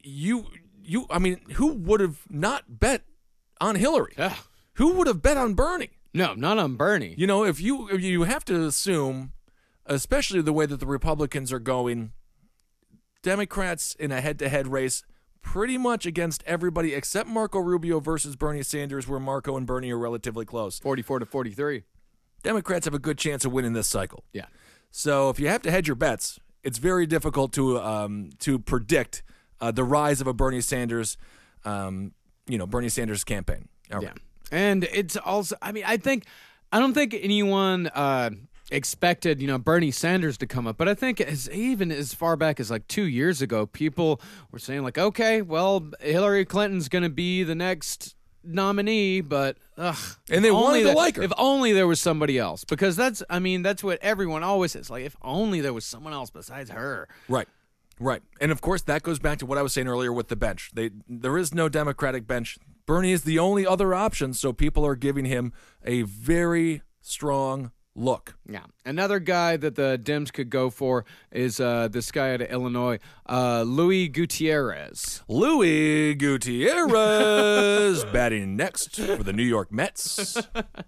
you 0.03 0.47
you 0.83 1.07
I 1.11 1.19
mean, 1.19 1.41
who 1.55 1.75
would 1.75 2.01
have 2.01 2.21
not 2.31 2.81
bet 2.81 3.03
on 3.61 3.77
Hillary? 3.77 4.15
Yeah. 4.17 4.35
Who 4.75 4.95
would 4.95 5.07
have 5.07 5.21
bet 5.21 5.37
on 5.37 5.55
Bernie? 5.55 5.91
No, 6.15 6.35
not 6.35 6.59
on 6.59 6.77
Bernie. 6.77 7.15
You 7.17 7.27
know, 7.27 7.45
if 7.45 7.61
you 7.61 7.89
if 7.89 8.01
you 8.01 8.23
have 8.23 8.45
to 8.47 8.65
assume, 8.65 9.33
especially 9.87 10.41
the 10.41 10.53
way 10.53 10.67
that 10.67 10.81
the 10.81 10.87
Republicans 10.87 11.53
are 11.53 11.61
going, 11.61 12.13
Democrats 13.23 13.95
in 13.95 14.11
a 14.11 14.21
head-to-head 14.21 14.67
race, 14.67 15.05
pretty 15.43 15.79
much 15.79 16.07
against 16.07 16.43
everybody 16.47 16.95
except 16.95 17.29
Marco 17.29 17.59
Rubio 17.59 18.01
versus 18.01 18.37
Bernie 18.37 18.63
Sanders, 18.63 19.09
where 19.09 19.21
Marco 19.21 19.57
and 19.57 19.67
Bernie 19.67 19.91
are 19.93 19.99
relatively 19.99 20.45
close. 20.45 20.79
44 20.79 21.21
to 21.21 21.27
43. 21.27 21.85
Democrats 22.43 22.87
have 22.87 22.95
a 22.95 22.99
good 22.99 23.19
chance 23.19 23.45
of 23.45 23.53
winning 23.53 23.73
this 23.73 23.87
cycle. 23.87 24.25
Yeah. 24.33 24.47
So 24.91 25.29
if 25.31 25.39
you 25.39 25.49
have 25.49 25.63
to 25.63 25.71
hedge 25.71 25.87
your 25.87 25.95
bets, 25.95 26.39
it's 26.63 26.79
very 26.79 27.07
difficult 27.07 27.53
to 27.55 27.79
um, 27.81 28.31
to 28.41 28.59
predict 28.59 29.23
uh, 29.61 29.71
the 29.71 29.85
rise 29.85 30.21
of 30.21 30.27
a 30.27 30.33
Bernie 30.33 30.61
Sanders, 30.61 31.17
um, 31.65 32.13
you 32.47 32.59
know, 32.59 32.67
Bernie 32.67 32.89
Sanders 32.89 33.25
campaign. 33.25 33.69
Right. 33.91 34.03
Yeah. 34.03 34.13
And 34.51 34.85
it's 34.85 35.17
also, 35.17 35.57
I 35.63 35.73
mean, 35.73 35.85
I 35.87 35.97
think, 35.97 36.25
I 36.73 36.81
don't 36.81 36.93
think 36.95 37.15
anyone 37.15 37.87
uh, 37.89 38.31
expected, 38.71 39.41
you 39.41 39.47
know, 39.47 39.59
Bernie 39.59 39.91
Sanders 39.91 40.39
to 40.39 40.47
come 40.47 40.67
up, 40.67 40.77
but 40.77 40.89
I 40.89 40.95
think 40.95 41.21
as 41.21 41.51
even 41.51 41.91
as 41.91 42.15
far 42.15 42.37
back 42.37 42.61
as 42.61 42.71
like 42.71 42.87
two 42.89 43.05
years 43.05 43.43
ago, 43.43 43.67
people 43.67 44.21
were 44.51 44.59
saying, 44.59 44.83
like, 44.83 44.99
okay, 44.99 45.43
well, 45.43 45.91
Hillary 46.01 46.45
Clinton's 46.45 46.89
going 46.89 47.03
to 47.03 47.09
be 47.11 47.43
the 47.43 47.55
next 47.55 48.15
nominee, 48.43 49.21
but 49.21 49.57
ugh. 49.77 49.97
And 50.31 50.45
they 50.45 50.51
wanted 50.51 50.67
only 50.67 50.81
to 50.81 50.87
that- 50.89 50.97
like 50.97 51.17
her. 51.17 51.23
If 51.23 51.33
only 51.37 51.73
there 51.73 51.87
was 51.87 52.01
somebody 52.01 52.39
else, 52.39 52.65
because 52.65 52.97
that's 52.97 53.23
I 53.29 53.39
mean 53.39 53.63
that's 53.63 53.85
what 53.85 53.99
everyone 54.03 54.43
always 54.43 54.73
says. 54.73 54.91
Like 54.91 55.05
if 55.05 55.17
only 55.23 55.61
there 55.61 55.75
was 55.75 55.85
someone 55.85 56.13
else 56.13 56.31
besides 56.31 56.71
her. 56.71 57.09
Right. 57.29 57.49
Right. 57.99 58.23
And 58.41 58.51
of 58.51 58.63
course 58.63 58.81
that 58.83 59.03
goes 59.03 59.19
back 59.19 59.39
to 59.41 59.47
what 59.47 59.59
I 59.59 59.63
was 59.63 59.73
saying 59.75 59.89
earlier 59.89 60.13
with 60.13 60.29
the 60.29 60.37
bench. 60.37 60.71
They 60.73 60.91
there 61.09 61.37
is 61.37 61.53
no 61.53 61.69
Democratic 61.69 62.27
bench. 62.27 62.57
Bernie 62.87 63.13
is 63.13 63.25
the 63.25 63.39
only 63.39 63.67
other 63.67 63.95
option, 63.95 64.33
so 64.33 64.53
people 64.53 64.87
are 64.87 64.97
giving 64.97 65.27
him 65.27 65.53
a 65.85 66.03
very 66.03 66.83
strong 67.03 67.73
look. 68.01 68.35
Yeah. 68.49 68.65
Another 68.85 69.21
guy 69.21 69.57
that 69.59 69.77
the 69.77 70.01
Dems 70.03 70.33
could 70.33 70.51
go 70.51 70.71
for 70.71 71.05
is 71.31 71.61
uh, 71.61 71.89
this 71.89 72.11
guy 72.11 72.33
out 72.33 72.41
of 72.41 72.51
Illinois, 72.51 72.99
uh, 73.29 73.63
Louis 73.63 74.09
Gutierrez. 74.09 75.23
Louis 75.29 76.15
Gutierrez 76.15 78.05
batting 78.13 78.57
next 78.57 78.97
for 78.97 79.23
the 79.23 79.33
New 79.33 79.45
York 79.45 79.71
Mets. 79.71 80.37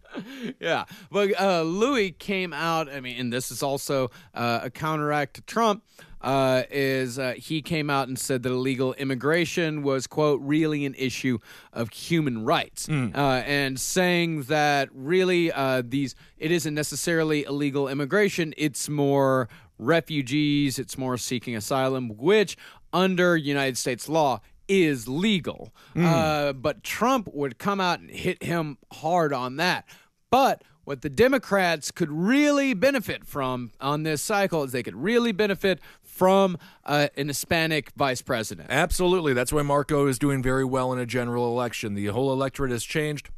yeah. 0.60 0.84
But 1.10 1.38
uh, 1.40 1.62
Louis 1.62 2.12
came 2.12 2.52
out, 2.52 2.88
I 2.88 3.00
mean, 3.00 3.18
and 3.18 3.32
this 3.32 3.50
is 3.50 3.62
also 3.62 4.10
uh, 4.34 4.60
a 4.62 4.70
counteract 4.70 5.34
to 5.34 5.42
Trump. 5.42 5.84
Uh, 6.22 6.62
is 6.70 7.18
uh, 7.18 7.34
he 7.36 7.60
came 7.60 7.90
out 7.90 8.06
and 8.06 8.16
said 8.18 8.42
that 8.44 8.50
illegal 8.50 8.94
immigration 8.94 9.82
was 9.82 10.06
quote 10.06 10.40
really 10.42 10.84
an 10.86 10.94
issue 10.96 11.38
of 11.72 11.90
human 11.90 12.44
rights, 12.44 12.88
uh, 12.88 13.42
and 13.44 13.80
saying 13.80 14.42
that 14.44 14.88
really 14.92 15.50
uh, 15.52 15.82
these 15.84 16.14
it 16.38 16.50
isn't 16.52 16.74
necessarily 16.74 17.42
illegal 17.44 17.88
immigration; 17.88 18.54
it's 18.56 18.88
more 18.88 19.48
refugees, 19.78 20.78
it's 20.78 20.96
more 20.96 21.16
seeking 21.16 21.56
asylum, 21.56 22.08
which 22.16 22.56
under 22.92 23.36
United 23.36 23.76
States 23.76 24.08
law 24.08 24.40
is 24.68 25.08
legal. 25.08 25.74
Uh, 25.96 26.52
but 26.52 26.82
Trump 26.84 27.28
would 27.32 27.58
come 27.58 27.80
out 27.80 27.98
and 28.00 28.10
hit 28.10 28.42
him 28.42 28.78
hard 28.92 29.32
on 29.32 29.56
that. 29.56 29.84
But 30.30 30.62
what 30.84 31.02
the 31.02 31.10
Democrats 31.10 31.90
could 31.90 32.10
really 32.10 32.74
benefit 32.74 33.24
from 33.24 33.70
on 33.80 34.02
this 34.02 34.22
cycle 34.22 34.64
is 34.64 34.72
they 34.72 34.82
could 34.82 34.96
really 34.96 35.32
benefit 35.32 35.78
from 36.12 36.58
uh, 36.84 37.08
an 37.16 37.28
Hispanic 37.28 37.90
vice 37.96 38.20
president. 38.20 38.68
Absolutely. 38.70 39.32
That's 39.32 39.52
why 39.52 39.62
Marco 39.62 40.06
is 40.06 40.18
doing 40.18 40.42
very 40.42 40.64
well 40.64 40.92
in 40.92 40.98
a 40.98 41.06
general 41.06 41.48
election. 41.48 41.94
The 41.94 42.06
whole 42.06 42.32
electorate 42.32 42.70
has 42.70 42.84
changed. 42.84 43.30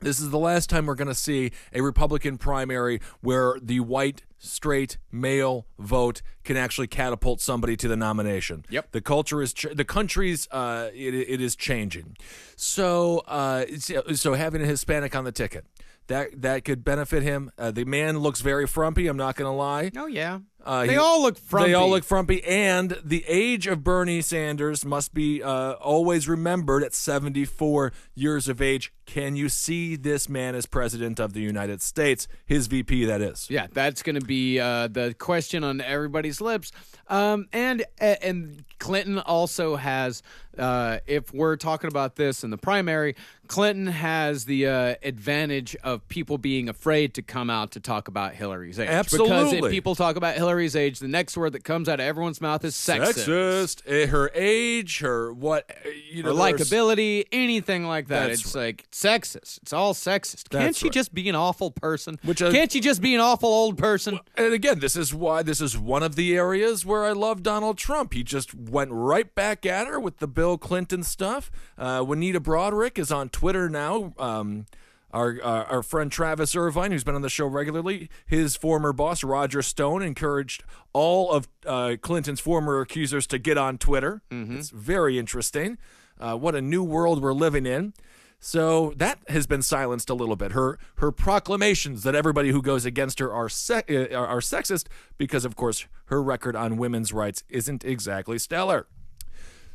This 0.00 0.20
is 0.20 0.30
the 0.30 0.38
last 0.38 0.68
time 0.68 0.86
we're 0.86 0.96
going 0.96 1.08
to 1.08 1.14
see 1.14 1.52
a 1.72 1.80
Republican 1.80 2.36
primary 2.38 3.00
where 3.20 3.56
the 3.62 3.80
white, 3.80 4.22
straight, 4.38 4.98
male 5.12 5.66
vote 5.78 6.20
can 6.44 6.56
actually 6.56 6.88
catapult 6.88 7.40
somebody 7.40 7.76
to 7.76 7.88
the 7.88 7.96
nomination. 7.96 8.64
Yep. 8.70 8.92
The 8.92 9.00
culture 9.00 9.40
is, 9.40 9.52
ch- 9.52 9.74
the 9.74 9.84
country's, 9.84 10.48
uh, 10.50 10.90
it, 10.92 11.14
it 11.14 11.40
is 11.40 11.56
changing. 11.56 12.16
So, 12.56 13.18
uh, 13.26 13.66
so 13.78 14.34
having 14.34 14.62
a 14.62 14.66
Hispanic 14.66 15.14
on 15.14 15.24
the 15.24 15.32
ticket, 15.32 15.64
that 16.08 16.42
that 16.42 16.64
could 16.64 16.84
benefit 16.84 17.22
him. 17.22 17.50
Uh, 17.58 17.70
the 17.70 17.84
man 17.84 18.18
looks 18.18 18.40
very 18.40 18.66
frumpy. 18.66 19.06
I'm 19.06 19.16
not 19.16 19.36
going 19.36 19.50
to 19.50 19.56
lie. 19.56 19.90
Oh 19.96 20.06
yeah, 20.06 20.40
Uh, 20.64 20.86
they 20.86 20.92
he- 20.92 20.98
all 20.98 21.22
look 21.22 21.38
frumpy. 21.38 21.70
They 21.70 21.74
all 21.74 21.88
look 21.90 22.04
frumpy, 22.04 22.42
and 22.44 22.98
the 23.04 23.24
age 23.26 23.66
of 23.66 23.82
Bernie 23.84 24.20
Sanders 24.22 24.84
must 24.84 25.14
be 25.14 25.42
uh, 25.42 25.72
always 25.74 26.28
remembered 26.28 26.82
at 26.84 26.94
74 26.94 27.92
years 28.14 28.48
of 28.48 28.60
age. 28.62 28.92
Can 29.06 29.36
you 29.36 29.48
see 29.50 29.96
this 29.96 30.28
man 30.28 30.54
as 30.54 30.64
president 30.66 31.20
of 31.20 31.32
the 31.34 31.40
United 31.40 31.82
States? 31.82 32.26
His 32.46 32.66
VP, 32.68 33.04
that 33.04 33.20
is. 33.20 33.48
Yeah, 33.50 33.66
that's 33.72 34.02
going 34.02 34.18
to 34.18 34.24
be 34.24 34.58
uh, 34.58 34.88
the 34.88 35.14
question 35.18 35.62
on 35.64 35.80
everybody's 35.82 36.40
lips. 36.40 36.72
Um, 37.08 37.48
and 37.52 37.84
and 37.98 38.64
Clinton 38.78 39.18
also 39.18 39.76
has, 39.76 40.22
uh, 40.58 40.98
if 41.06 41.34
we're 41.34 41.56
talking 41.56 41.88
about 41.88 42.16
this 42.16 42.42
in 42.44 42.48
the 42.50 42.56
primary, 42.56 43.14
Clinton 43.46 43.86
has 43.88 44.44
the 44.46 44.66
uh, 44.66 44.94
advantage 45.02 45.76
of 45.84 46.06
people 46.08 46.38
being 46.38 46.68
afraid 46.68 47.14
to 47.14 47.22
come 47.22 47.50
out 47.50 47.72
to 47.72 47.80
talk 47.80 48.08
about 48.08 48.34
Hillary's 48.34 48.78
age. 48.78 48.88
Absolutely. 48.88 49.28
Because 49.28 49.52
if 49.52 49.70
people 49.70 49.94
talk 49.94 50.16
about 50.16 50.34
Hillary's 50.36 50.74
age, 50.76 50.98
the 50.98 51.08
next 51.08 51.36
word 51.36 51.52
that 51.52 51.64
comes 51.64 51.88
out 51.88 52.00
of 52.00 52.06
everyone's 52.06 52.40
mouth 52.40 52.64
is 52.64 52.74
sexist. 52.74 53.26
Sexist. 53.26 53.82
Eh, 53.86 54.06
Her 54.06 54.30
age, 54.34 55.00
her 55.00 55.32
what, 55.32 55.70
uh, 55.84 55.88
you 56.10 56.22
know, 56.22 56.34
there's- 56.34 56.70
likability, 56.70 57.24
anything 57.32 57.84
like 57.86 58.08
that. 58.08 58.28
That's 58.28 58.40
it's 58.42 58.54
like 58.54 58.86
sexist. 58.90 59.58
It's 59.62 59.72
all 59.72 59.94
sexist. 59.94 60.48
Can't 60.50 60.64
That's 60.64 60.78
she 60.78 60.86
right. 60.86 60.92
just 60.92 61.14
be 61.14 61.28
an 61.28 61.34
awful 61.34 61.70
person? 61.70 62.18
Which 62.22 62.42
I- 62.42 62.52
Can't 62.52 62.72
she 62.72 62.80
just 62.80 63.00
be 63.00 63.14
an 63.14 63.20
awful 63.20 63.48
old 63.48 63.76
person? 63.78 64.20
And 64.36 64.52
again, 64.52 64.80
this 64.80 64.96
is 64.96 65.14
why 65.14 65.42
this 65.42 65.60
is 65.60 65.76
one 65.78 66.02
of 66.02 66.16
the 66.16 66.36
areas 66.36 66.84
where 66.86 67.04
I 67.04 67.12
love 67.12 67.42
Donald 67.42 67.78
Trump. 67.78 68.14
He 68.14 68.22
just 68.22 68.54
went 68.54 68.90
right 68.92 69.32
back 69.34 69.66
at 69.66 69.86
her 69.86 70.00
with 70.00 70.18
the 70.18 70.26
Bill 70.28 70.58
Clinton 70.58 71.02
stuff. 71.02 71.50
Uh, 71.76 72.02
Juanita 72.02 72.40
Broaddrick 72.40 72.98
is 72.98 73.10
on 73.12 73.28
Twitter 73.34 73.68
now. 73.68 74.14
Um, 74.16 74.66
our, 75.10 75.38
uh, 75.42 75.64
our 75.64 75.82
friend 75.82 76.10
Travis 76.10 76.56
Irvine, 76.56 76.90
who's 76.92 77.04
been 77.04 77.14
on 77.14 77.22
the 77.22 77.28
show 77.28 77.46
regularly, 77.46 78.08
his 78.26 78.56
former 78.56 78.92
boss 78.92 79.22
Roger 79.22 79.60
Stone 79.62 80.02
encouraged 80.02 80.64
all 80.92 81.30
of 81.30 81.48
uh, 81.66 81.96
Clinton's 82.00 82.40
former 82.40 82.80
accusers 82.80 83.26
to 83.28 83.38
get 83.38 83.58
on 83.58 83.78
Twitter. 83.78 84.22
It's 84.30 84.70
very 84.70 85.18
interesting. 85.18 85.78
Uh, 86.18 86.36
what 86.36 86.54
a 86.54 86.60
new 86.60 86.82
world 86.82 87.20
we're 87.22 87.32
living 87.32 87.66
in. 87.66 87.92
So 88.40 88.92
that 88.96 89.18
has 89.28 89.46
been 89.46 89.62
silenced 89.62 90.10
a 90.10 90.14
little 90.14 90.36
bit. 90.36 90.52
Her 90.52 90.78
her 90.96 91.10
proclamations 91.12 92.02
that 92.02 92.14
everybody 92.14 92.50
who 92.50 92.60
goes 92.60 92.84
against 92.84 93.18
her 93.18 93.32
are 93.32 93.48
se- 93.48 93.84
uh, 93.88 94.16
are, 94.18 94.26
are 94.26 94.40
sexist 94.40 94.86
because, 95.16 95.44
of 95.44 95.56
course, 95.56 95.86
her 96.06 96.22
record 96.22 96.54
on 96.54 96.76
women's 96.76 97.12
rights 97.12 97.42
isn't 97.48 97.84
exactly 97.84 98.38
stellar. 98.38 98.86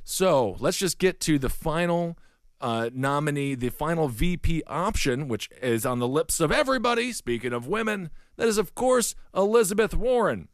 So 0.03 0.55
let's 0.59 0.77
just 0.77 0.99
get 0.99 1.19
to 1.21 1.39
the 1.39 1.49
final 1.49 2.17
uh, 2.61 2.89
nominee, 2.93 3.55
the 3.55 3.69
final 3.69 4.07
VP 4.07 4.63
option, 4.67 5.27
which 5.27 5.49
is 5.61 5.85
on 5.85 5.99
the 5.99 6.07
lips 6.07 6.39
of 6.39 6.51
everybody. 6.51 7.11
Speaking 7.11 7.53
of 7.53 7.67
women, 7.67 8.09
that 8.37 8.47
is, 8.47 8.57
of 8.57 8.75
course, 8.75 9.15
Elizabeth 9.35 9.93
Warren. 9.93 10.47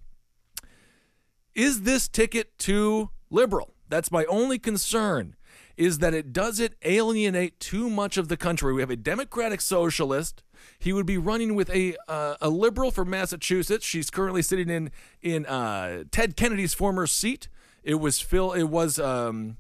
Is 1.54 1.84
this 1.84 2.08
ticket 2.08 2.58
too 2.58 3.10
liberal? 3.30 3.74
That's 3.88 4.12
my 4.12 4.26
only 4.26 4.60
concern. 4.60 5.36
Is 5.78 6.00
that 6.00 6.14
it 6.14 6.32
does 6.32 6.60
it 6.60 6.76
alienate 6.84 7.60
too 7.60 7.90
much 7.90 8.18
of 8.18 8.30
the 8.30 8.38
country? 8.38 8.74
We 8.74 8.82
have 8.82 8.90
a 8.90 8.96
Democratic 8.96 9.60
socialist. 9.60 10.42
He 10.80 10.94
would 10.94 11.06
be 11.06 11.18
running 11.18 11.54
with 11.54 11.70
a 11.70 11.96
uh, 12.08 12.36
a 12.42 12.50
liberal 12.50 12.92
from 12.92 13.10
Massachusetts. 13.10 13.86
She's 13.86 14.10
currently 14.10 14.42
sitting 14.42 14.70
in 14.70 14.92
in 15.22 15.46
uh, 15.46 16.06
Ted 16.12 16.38
Kennedy's 16.38 16.74
former 16.74 17.08
seat. 17.08 17.50
It 17.84 17.96
was 17.96 18.22
Phil. 18.22 18.54
It 18.54 18.64
was 18.64 19.00
um, 19.00 19.58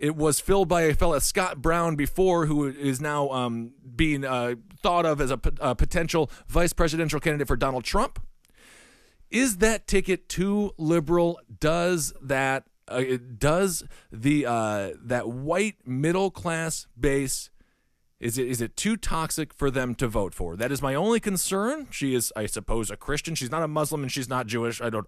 it 0.00 0.16
was 0.16 0.40
filled 0.40 0.66
by 0.66 0.82
a 0.82 0.94
fella 0.94 1.20
Scott 1.20 1.60
Brown 1.60 1.94
before, 1.94 2.46
who 2.46 2.66
is 2.66 3.00
now 3.00 3.28
um, 3.28 3.72
being 3.94 4.24
uh, 4.24 4.54
thought 4.82 5.04
of 5.04 5.20
as 5.20 5.30
a, 5.30 5.36
p- 5.36 5.50
a 5.60 5.74
potential 5.74 6.30
vice 6.48 6.72
presidential 6.72 7.20
candidate 7.20 7.46
for 7.46 7.56
Donald 7.56 7.84
Trump. 7.84 8.18
Is 9.30 9.58
that 9.58 9.86
ticket 9.86 10.28
too 10.28 10.72
liberal? 10.78 11.38
Does 11.60 12.14
that 12.22 12.64
uh, 12.88 13.02
does 13.38 13.84
the 14.10 14.46
uh, 14.46 14.90
that 15.04 15.28
white 15.28 15.76
middle 15.86 16.30
class 16.30 16.86
base 16.98 17.50
is 18.20 18.36
it 18.36 18.48
is 18.48 18.60
it 18.60 18.76
too 18.76 18.96
toxic 18.96 19.52
for 19.54 19.70
them 19.70 19.94
to 19.96 20.08
vote 20.08 20.34
for? 20.34 20.56
That 20.56 20.72
is 20.72 20.82
my 20.82 20.94
only 20.94 21.20
concern. 21.20 21.88
She 21.90 22.14
is, 22.14 22.32
I 22.34 22.46
suppose, 22.46 22.90
a 22.90 22.96
Christian. 22.96 23.34
She's 23.34 23.50
not 23.50 23.62
a 23.62 23.68
Muslim 23.68 24.02
and 24.02 24.10
she's 24.10 24.28
not 24.28 24.46
Jewish. 24.46 24.80
I 24.80 24.90
don't. 24.90 25.06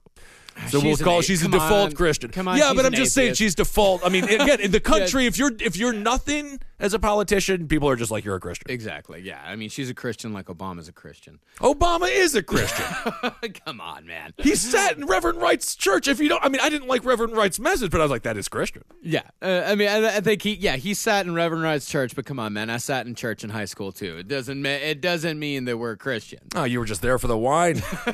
So 0.68 0.78
we'll 0.80 0.90
She's 0.90 1.00
an 1.00 1.04
call 1.04 1.20
she's 1.22 1.42
a 1.44 1.48
default 1.48 1.90
on. 1.90 1.92
Christian. 1.92 2.30
Come 2.30 2.48
on, 2.48 2.58
yeah, 2.58 2.72
but 2.74 2.84
I'm 2.86 2.92
just 2.92 3.12
saying 3.14 3.34
she's 3.34 3.54
default. 3.54 4.04
I 4.04 4.08
mean, 4.08 4.24
again, 4.24 4.60
in 4.60 4.70
the 4.70 4.80
country, 4.92 5.26
if 5.26 5.38
you're 5.38 5.52
if 5.60 5.76
you're 5.76 5.92
nothing 5.92 6.60
as 6.78 6.94
a 6.94 6.98
politician, 6.98 7.68
people 7.68 7.88
are 7.88 7.96
just 7.96 8.10
like 8.10 8.24
you're 8.24 8.34
a 8.34 8.40
Christian. 8.40 8.70
Exactly. 8.70 9.20
Yeah. 9.20 9.40
I 9.46 9.54
mean, 9.56 9.68
she's 9.68 9.88
a 9.88 9.94
Christian 9.94 10.32
like 10.32 10.46
Obama's 10.46 10.88
a 10.88 10.92
Christian. 10.92 11.38
Obama 11.60 12.10
is 12.10 12.34
a 12.34 12.42
Christian. 12.52 12.84
Come 13.64 13.80
on, 13.80 14.04
man. 14.04 14.32
he 14.38 14.54
sat 14.56 14.96
in 14.96 15.06
Reverend 15.06 15.40
Wright's 15.40 15.76
church. 15.76 16.08
If 16.08 16.18
you 16.18 16.28
don't, 16.28 16.44
I 16.44 16.48
mean, 16.48 16.60
I 16.60 16.68
didn't 16.70 16.88
like 16.88 17.04
Reverend 17.04 17.36
Wright's 17.36 17.60
message, 17.60 17.92
but 17.92 18.00
I 18.00 18.04
was 18.04 18.10
like, 18.10 18.22
that 18.24 18.36
is 18.36 18.48
Christian. 18.48 18.82
Yeah. 19.00 19.22
Uh, 19.40 19.62
I 19.64 19.76
mean, 19.76 19.88
I, 19.88 20.16
I 20.16 20.20
think 20.20 20.42
he, 20.42 20.54
yeah, 20.54 20.74
he 20.76 20.92
sat 20.94 21.24
in 21.24 21.34
Reverend 21.34 21.62
Wright's 21.62 21.86
church, 21.86 22.16
but 22.16 22.26
come 22.26 22.40
on, 22.40 22.52
man. 22.52 22.68
I 22.68 22.78
sat 22.78 23.06
in 23.06 23.14
church 23.14 23.44
in 23.44 23.50
high 23.50 23.64
school 23.66 23.92
too. 23.92 24.16
It 24.18 24.26
doesn't, 24.26 24.66
it 24.66 25.00
doesn't 25.00 25.38
mean 25.38 25.66
that 25.66 25.78
we're 25.78 25.94
Christian. 25.96 26.40
Oh, 26.56 26.64
you 26.64 26.80
were 26.80 26.84
just 26.86 27.00
there 27.02 27.18
for 27.18 27.28
the 27.28 27.38
wine. 27.38 27.80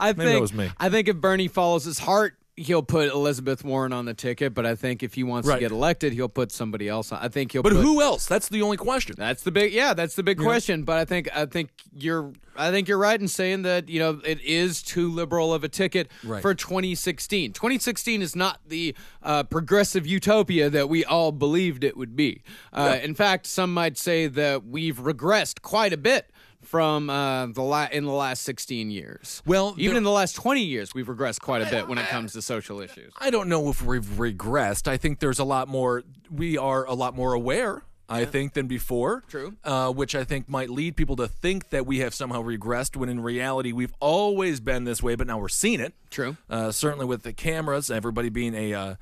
I 0.00 0.12
Maybe 0.12 0.18
think, 0.18 0.30
that 0.32 0.40
was 0.40 0.52
me. 0.52 0.70
I 0.78 0.88
think 0.88 1.06
if 1.08 1.16
Bernie 1.16 1.46
follows 1.54 1.84
his 1.84 2.00
heart, 2.00 2.34
he'll 2.56 2.82
put 2.84 3.08
Elizabeth 3.10 3.64
Warren 3.64 3.92
on 3.92 4.04
the 4.04 4.14
ticket, 4.14 4.54
but 4.54 4.64
I 4.64 4.76
think 4.76 5.02
if 5.02 5.14
he 5.14 5.24
wants 5.24 5.48
Right. 5.48 5.56
to 5.56 5.60
get 5.60 5.72
elected, 5.72 6.12
he'll 6.12 6.28
put 6.28 6.52
somebody 6.52 6.88
else 6.88 7.10
on. 7.10 7.18
I 7.20 7.26
think 7.26 7.50
he'll 7.50 7.62
But 7.64 7.72
put, 7.72 7.82
who 7.82 8.00
else? 8.00 8.26
That's 8.26 8.48
the 8.48 8.62
only 8.62 8.76
question. 8.76 9.16
That's 9.18 9.42
the 9.42 9.50
big 9.50 9.72
yeah, 9.72 9.92
that's 9.92 10.14
the 10.14 10.22
big 10.22 10.38
question. 10.38 10.84
But 10.84 10.98
I 10.98 11.04
think 11.04 11.28
I 11.34 11.46
think 11.46 11.70
you're 11.92 12.32
I 12.56 12.70
think 12.70 12.86
you're 12.86 12.98
right 12.98 13.20
in 13.20 13.26
saying 13.26 13.62
that, 13.62 13.88
you 13.88 13.98
know, 13.98 14.20
it 14.24 14.40
is 14.42 14.80
too 14.84 15.10
liberal 15.10 15.52
of 15.52 15.64
a 15.64 15.68
ticket 15.68 16.08
Right. 16.22 16.40
for 16.40 16.54
2016. 16.54 17.52
2016 17.52 18.22
is 18.22 18.36
not 18.36 18.60
the 18.68 18.94
uh, 19.24 19.42
progressive 19.42 20.06
utopia 20.06 20.70
that 20.70 20.88
we 20.88 21.04
all 21.04 21.32
believed 21.32 21.82
it 21.82 21.96
would 21.96 22.14
be. 22.14 22.42
Uh, 22.72 22.98
In 23.02 23.16
fact, 23.16 23.46
some 23.46 23.74
might 23.74 23.98
say 23.98 24.28
that 24.28 24.64
we've 24.64 24.98
regressed 24.98 25.62
quite 25.62 25.92
a 25.92 25.96
bit 25.96 26.30
from 26.74 27.08
uh, 27.08 27.46
the 27.46 27.62
la- 27.62 27.86
in 27.92 28.04
the 28.04 28.10
last 28.10 28.42
16 28.42 28.90
years. 28.90 29.40
Well, 29.46 29.76
even 29.78 29.96
in 29.96 30.02
the 30.02 30.10
last 30.10 30.34
20 30.34 30.60
years, 30.60 30.92
we've 30.92 31.06
regressed 31.06 31.40
quite 31.40 31.62
a 31.62 31.70
bit 31.70 31.86
when 31.86 31.98
it 31.98 32.08
comes 32.08 32.32
to 32.32 32.42
social 32.42 32.80
issues. 32.80 33.12
I 33.16 33.30
don't 33.30 33.48
know 33.48 33.68
if 33.68 33.80
we've 33.80 34.02
regressed. 34.02 34.88
I 34.88 34.96
think 34.96 35.20
there's 35.20 35.38
a 35.38 35.44
lot 35.44 35.68
more. 35.68 36.02
We 36.32 36.58
are 36.58 36.84
a 36.84 36.94
lot 36.94 37.14
more 37.14 37.32
aware 37.32 37.84
I 38.08 38.24
think, 38.24 38.54
than 38.54 38.66
before. 38.66 39.22
True. 39.28 39.54
Uh, 39.62 39.92
which 39.92 40.16
I 40.16 40.24
think 40.24 40.48
might 40.48 40.68
lead 40.68 40.96
people 40.96 41.14
to 41.16 41.28
think 41.28 41.70
that 41.70 41.86
we 41.86 42.00
have 42.00 42.12
somehow 42.12 42.42
regressed 42.42 42.96
when 42.96 43.08
in 43.08 43.20
reality 43.20 43.70
we've 43.70 43.94
always 44.00 44.58
been 44.58 44.82
this 44.82 45.00
way, 45.00 45.14
but 45.14 45.28
now 45.28 45.38
we're 45.38 45.48
seeing 45.48 45.78
it. 45.78 45.94
True. 46.10 46.36
Uh, 46.50 46.72
certainly 46.72 47.06
with 47.06 47.22
the 47.22 47.32
cameras, 47.32 47.88
everybody 47.88 48.30
being 48.30 48.54
a. 48.54 48.74
Uh, 48.74 48.94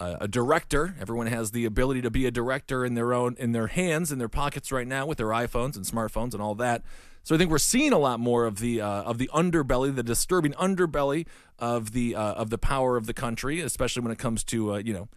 a 0.00 0.18
a 0.20 0.28
director. 0.28 0.94
Everyone 1.00 1.26
has 1.26 1.50
the 1.50 1.64
ability 1.64 2.02
to 2.02 2.10
be 2.10 2.24
a 2.26 2.30
director 2.30 2.84
in 2.84 2.94
their 2.94 3.12
own 3.12 3.34
in 3.38 3.50
their 3.50 3.66
hands, 3.66 4.12
in 4.12 4.18
their 4.18 4.28
pockets 4.28 4.70
right 4.70 4.86
now 4.86 5.06
with 5.06 5.18
their 5.18 5.28
iPhones 5.28 5.76
and 5.76 5.84
smartphones 5.84 6.34
and 6.34 6.42
all 6.42 6.54
that. 6.54 6.82
So 7.28 7.34
I 7.34 7.38
think 7.38 7.50
we're 7.50 7.58
seeing 7.58 7.92
a 7.92 7.98
lot 7.98 8.20
more 8.20 8.46
of 8.46 8.58
the 8.58 8.80
uh, 8.80 9.02
of 9.02 9.18
the 9.18 9.28
underbelly, 9.34 9.94
the 9.94 10.02
disturbing 10.02 10.52
underbelly 10.52 11.26
of 11.58 11.92
the 11.92 12.14
uh, 12.14 12.32
of 12.32 12.48
the 12.48 12.56
power 12.56 12.96
of 12.96 13.04
the 13.04 13.12
country, 13.12 13.60
especially 13.60 14.00
when 14.00 14.10
it 14.10 14.16
comes 14.16 14.42
to 14.44 14.72
uh, 14.72 14.78
you 14.78 14.94
know 14.94 15.08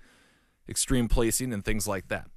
extreme 0.68 1.08
placing 1.08 1.54
and 1.54 1.64
things 1.64 1.88
like 1.88 2.10
that. 2.10 2.28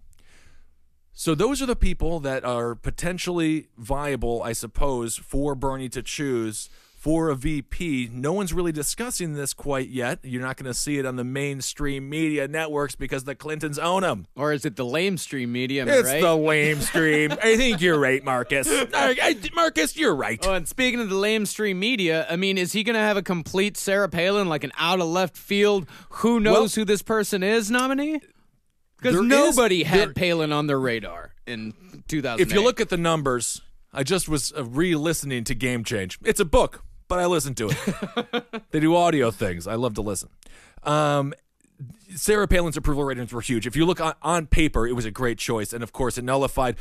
So 1.13 1.35
those 1.35 1.61
are 1.61 1.67
the 1.67 1.75
people 1.75 2.21
that 2.21 2.45
are 2.45 2.77
potentially 2.77 3.67
viable, 3.77 4.45
I 4.45 4.53
suppose, 4.53 5.17
for 5.17 5.57
Bernie 5.57 5.89
to 5.89 6.05
choose 6.05 6.71
for 7.05 7.29
a 7.29 7.35
VP. 7.35 8.09
No 8.15 8.33
one's 8.33 8.55
really 8.55 8.73
discussing 8.73 9.35
this 9.35 9.53
quite 9.53 9.91
yet. 9.91 10.21
You're 10.23 10.41
not 10.41 10.57
going 10.57 10.65
to 10.65 10.73
see 10.73 10.97
it 10.97 11.05
on 11.05 11.17
the 11.17 11.23
mainstream 11.25 12.09
media 12.09 12.49
networks 12.49 12.97
because 12.97 13.25
the 13.25 13.35
Clintons 13.35 13.79
own 13.79 14.01
them. 14.01 14.27
Or 14.35 14.55
is 14.55 14.65
it 14.65 14.77
the 14.77 14.87
lamestream 14.87 15.49
media? 15.49 15.83
am 15.83 15.89
It's 15.91 16.09
right? 16.09 16.23
the 16.23 16.35
lame 16.35 16.81
stream. 16.81 17.33
I 17.43 17.59
think 17.59 17.83
you're 17.83 17.99
right, 18.01 18.25
Marcus. 18.25 18.67
I- 18.71 18.87
I- 19.23 19.37
Marcus, 19.55 19.99
you're 19.99 20.15
right. 20.17 20.39
Oh, 20.47 20.55
and 20.55 20.67
speaking 20.67 20.99
of 20.99 21.11
the 21.11 21.15
lamestream 21.15 21.77
media, 21.77 22.27
I 22.31 22.37
mean, 22.37 22.57
is 22.57 22.73
he 22.73 22.83
going 22.83 22.95
to 22.95 23.01
have 23.01 23.19
a 23.19 23.23
complete 23.23 23.77
Sarah 23.77 24.09
Palin, 24.09 24.49
like 24.49 24.65
an 24.65 24.73
out 24.79 24.99
of 25.03 25.07
left 25.07 25.37
field, 25.37 25.87
who 26.09 26.41
knows 26.41 26.75
who 26.75 26.87
this 26.87 27.03
person 27.03 27.43
is 27.43 27.71
nominee? 27.71 28.19
Because 28.97 29.13
There 29.17 29.23
is- 29.25 29.29
nobody 29.29 29.83
had 29.83 29.99
there- 30.01 30.13
Palin 30.15 30.53
on 30.53 30.69
their 30.69 30.81
radar 30.81 31.35
in 31.47 31.75
2000. 32.09 32.41
if 32.41 32.55
you 32.55 32.63
look 32.63 32.81
at 32.81 32.89
the 32.89 32.97
numbers, 32.97 33.61
I 33.93 34.05
just 34.05 34.27
was 34.27 34.55
uh, 34.57 34.65
re-listening 34.65 35.45
to 35.45 35.55
Game 35.55 35.85
Change. 35.85 36.19
It's 36.25 36.41
a 36.41 36.47
book, 36.47 36.83
but 37.15 37.21
I 37.23 37.27
listen 37.27 37.55
to 37.55 37.69
it. 37.71 38.63
they 38.73 38.81
do 38.81 38.95
audio 38.97 39.31
things. 39.31 39.67
I 39.67 39.75
love 39.77 39.95
to 39.95 40.03
listen. 40.03 40.29
Um, 40.83 41.33
Sarah 42.15 42.47
Palin's 42.49 42.77
approval 42.77 43.05
ratings 43.05 43.33
were 43.33 43.41
huge. 43.41 43.67
If 43.67 43.77
you 43.77 43.85
look 43.87 44.01
on, 44.01 44.15
on 44.23 44.47
paper, 44.47 44.87
it 44.87 44.93
was 44.93 45.05
a 45.05 45.11
great 45.11 45.39
choice, 45.39 45.73
and 45.73 45.83
of 45.83 45.93
course, 45.93 46.19
it 46.19 46.25
nullified 46.25 46.77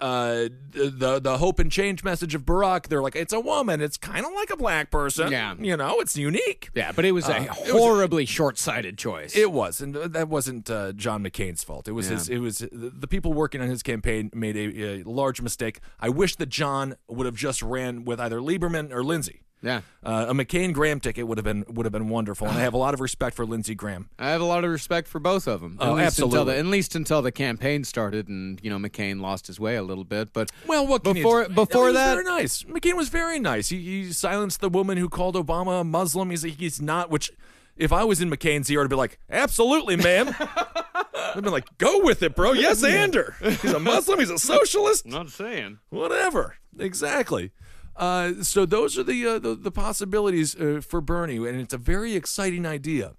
uh, 0.00 0.48
the, 0.70 1.18
the 1.20 1.38
hope 1.38 1.58
and 1.58 1.72
change 1.72 2.04
message 2.04 2.34
of 2.34 2.44
Barack. 2.44 2.86
They're 2.86 3.02
like, 3.02 3.16
it's 3.16 3.32
a 3.32 3.40
woman. 3.40 3.80
It's 3.80 3.96
kind 3.96 4.24
of 4.24 4.32
like 4.32 4.50
a 4.50 4.56
black 4.56 4.90
person. 4.92 5.30
Yeah. 5.32 5.54
you 5.58 5.76
know, 5.76 5.98
it's 6.00 6.16
unique. 6.16 6.70
yeah, 6.74 6.92
but 6.92 7.04
it 7.04 7.10
was 7.12 7.28
a 7.28 7.36
Uh, 7.36 7.54
was- 7.60 7.70
horribly 7.70 8.24
short-sighted 8.24 8.96
choice. 8.96 9.36
It 9.36 9.50
was, 9.52 9.80
and 9.80 9.94
that 9.94 10.28
wasn't 10.28 10.70
uh, 10.70 10.92
John 10.92 11.22
McCain's 11.24 11.64
fault. 11.64 11.88
It 11.88 11.92
was 11.92 12.08
Yeah. 12.10 12.16
his. 12.16 12.28
It 12.28 12.38
was 12.38 12.58
the 12.58 12.92
the 12.96 13.08
people 13.08 13.32
working 13.32 13.60
on 13.60 13.68
his 13.68 13.82
campaign 13.82 14.30
made 14.34 14.56
a, 14.56 15.00
a 15.00 15.02
large 15.02 15.40
mistake. 15.42 15.80
I 16.00 16.08
wish 16.10 16.36
that 16.36 16.48
John 16.48 16.94
would 17.08 17.26
have 17.26 17.36
just 17.36 17.60
ran 17.62 18.04
with 18.04 18.20
either 18.20 18.38
Lieberman 18.38 18.92
or 18.92 19.02
Lindsey. 19.04 19.42
Yeah, 19.62 19.80
Uh, 20.04 20.26
a 20.28 20.32
McCain 20.34 20.72
Graham 20.72 21.00
ticket 21.00 21.26
would 21.26 21.36
have 21.38 21.44
been 21.44 21.64
would 21.68 21.84
have 21.86 21.92
been 21.92 22.08
wonderful, 22.08 22.46
and 22.46 22.56
I 22.56 22.60
have 22.60 22.74
a 22.74 22.78
lot 22.78 22.94
of 22.94 23.00
respect 23.00 23.34
for 23.36 23.44
Lindsey 23.44 23.74
Graham. 23.74 24.08
I 24.18 24.28
have 24.30 24.40
a 24.40 24.44
lot 24.44 24.62
of 24.64 24.70
respect 24.70 25.08
for 25.08 25.18
both 25.18 25.46
of 25.48 25.60
them. 25.60 25.76
Oh, 25.80 25.96
at 25.96 26.04
least 26.04 26.18
Until 26.18 26.26
absolutely. 26.28 26.52
the, 26.54 26.58
at 26.60 26.66
least 26.66 26.94
until 26.94 27.22
the 27.22 27.32
campaign 27.32 27.84
started, 27.84 28.28
and 28.28 28.60
you 28.62 28.70
know 28.70 28.78
McCain 28.78 29.20
lost 29.20 29.46
his 29.48 29.58
way 29.58 29.76
a 29.76 29.82
little 29.82 30.04
bit. 30.04 30.32
But 30.32 30.50
Well, 30.66 30.86
what 30.86 31.02
can 31.04 31.14
before 31.14 31.44
do? 31.46 31.54
before 31.54 31.74
No, 31.74 31.80
he 31.82 31.86
was 31.86 31.94
that, 31.94 32.12
very 32.14 32.24
nice. 32.24 32.62
McCain 32.64 32.96
was 32.96 33.08
very 33.08 33.38
nice. 33.40 33.68
He, 33.68 33.78
he 34.04 34.12
silenced 34.12 34.60
the 34.60 34.68
woman 34.68 34.96
who 34.98 35.08
called 35.08 35.34
Obama 35.34 35.80
a 35.80 35.84
Muslim. 35.84 36.30
He's 36.30 36.42
he's 36.42 36.80
not. 36.80 37.10
Which, 37.10 37.32
if 37.76 37.92
I 37.92 38.04
was 38.04 38.20
in 38.20 38.30
McCain's 38.30 38.70
ear, 38.70 38.82
I'd 38.82 38.90
be 38.90 38.96
like, 38.96 39.18
absolutely, 39.30 39.96
ma'am. 39.96 40.34
I'd 41.34 41.42
be 41.44 41.50
like, 41.50 41.66
go 41.78 42.00
with 42.04 42.22
it, 42.22 42.34
bro. 42.34 42.52
Yes, 42.52 42.82
Ander. 42.82 43.36
He's 43.42 43.64
a 43.72 43.78
Muslim. 43.80 44.18
He's 44.20 44.30
a 44.30 44.38
socialist. 44.38 45.04
not 45.06 45.28
saying. 45.30 45.78
whatever 45.90 46.56
exactly 46.78 47.50
uh, 47.98 48.42
so 48.42 48.64
those 48.64 48.96
are 48.96 49.02
the 49.02 49.26
uh, 49.26 49.38
the, 49.40 49.54
the 49.56 49.72
possibilities 49.72 50.54
uh, 50.54 50.80
for 50.80 51.00
bernie 51.00 51.36
and 51.36 51.60
it's 51.60 51.74
a 51.74 51.78
very 51.78 52.14
exciting 52.14 52.64
idea. 52.64 53.14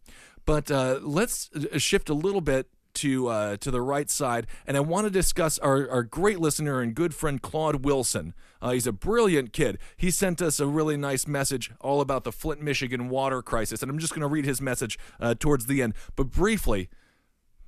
But 0.45 0.71
uh, 0.71 0.99
let's 1.03 1.49
uh, 1.53 1.77
shift 1.77 2.09
a 2.09 2.13
little 2.13 2.41
bit 2.41 2.67
to 2.95 3.57
to 3.57 3.69
the 3.71 3.81
right 3.81 4.09
side 4.09 4.47
and 4.65 4.75
i 4.75 4.79
want 4.79 5.05
to 5.05 5.11
discuss 5.11 5.59
our, 5.59 5.87
our 5.91 6.01
great 6.01 6.39
listener 6.39 6.81
and 6.81 6.95
good 6.95 7.13
friend 7.13 7.41
claude 7.41 7.85
wilson. 7.85 8.33
He's 8.63 8.87
a 8.87 8.91
brilliant 8.91 9.53
kid. 9.53 9.77
He 9.95 10.09
sent 10.09 10.41
us 10.41 10.59
a 10.59 10.65
really 10.65 10.97
nice 10.97 11.27
message 11.27 11.71
all 11.79 12.01
about 12.01 12.23
the 12.23 12.31
flint 12.31 12.61
michigan 12.61 13.07
water 13.09 13.43
crisis 13.43 13.83
and 13.83 13.91
i'm 13.91 13.99
just 13.99 14.13
going 14.13 14.21
to 14.21 14.27
read 14.27 14.45
his 14.45 14.59
message 14.59 14.97
towards 15.37 15.67
the 15.67 15.83
end. 15.83 15.93
But 16.15 16.31
briefly 16.31 16.89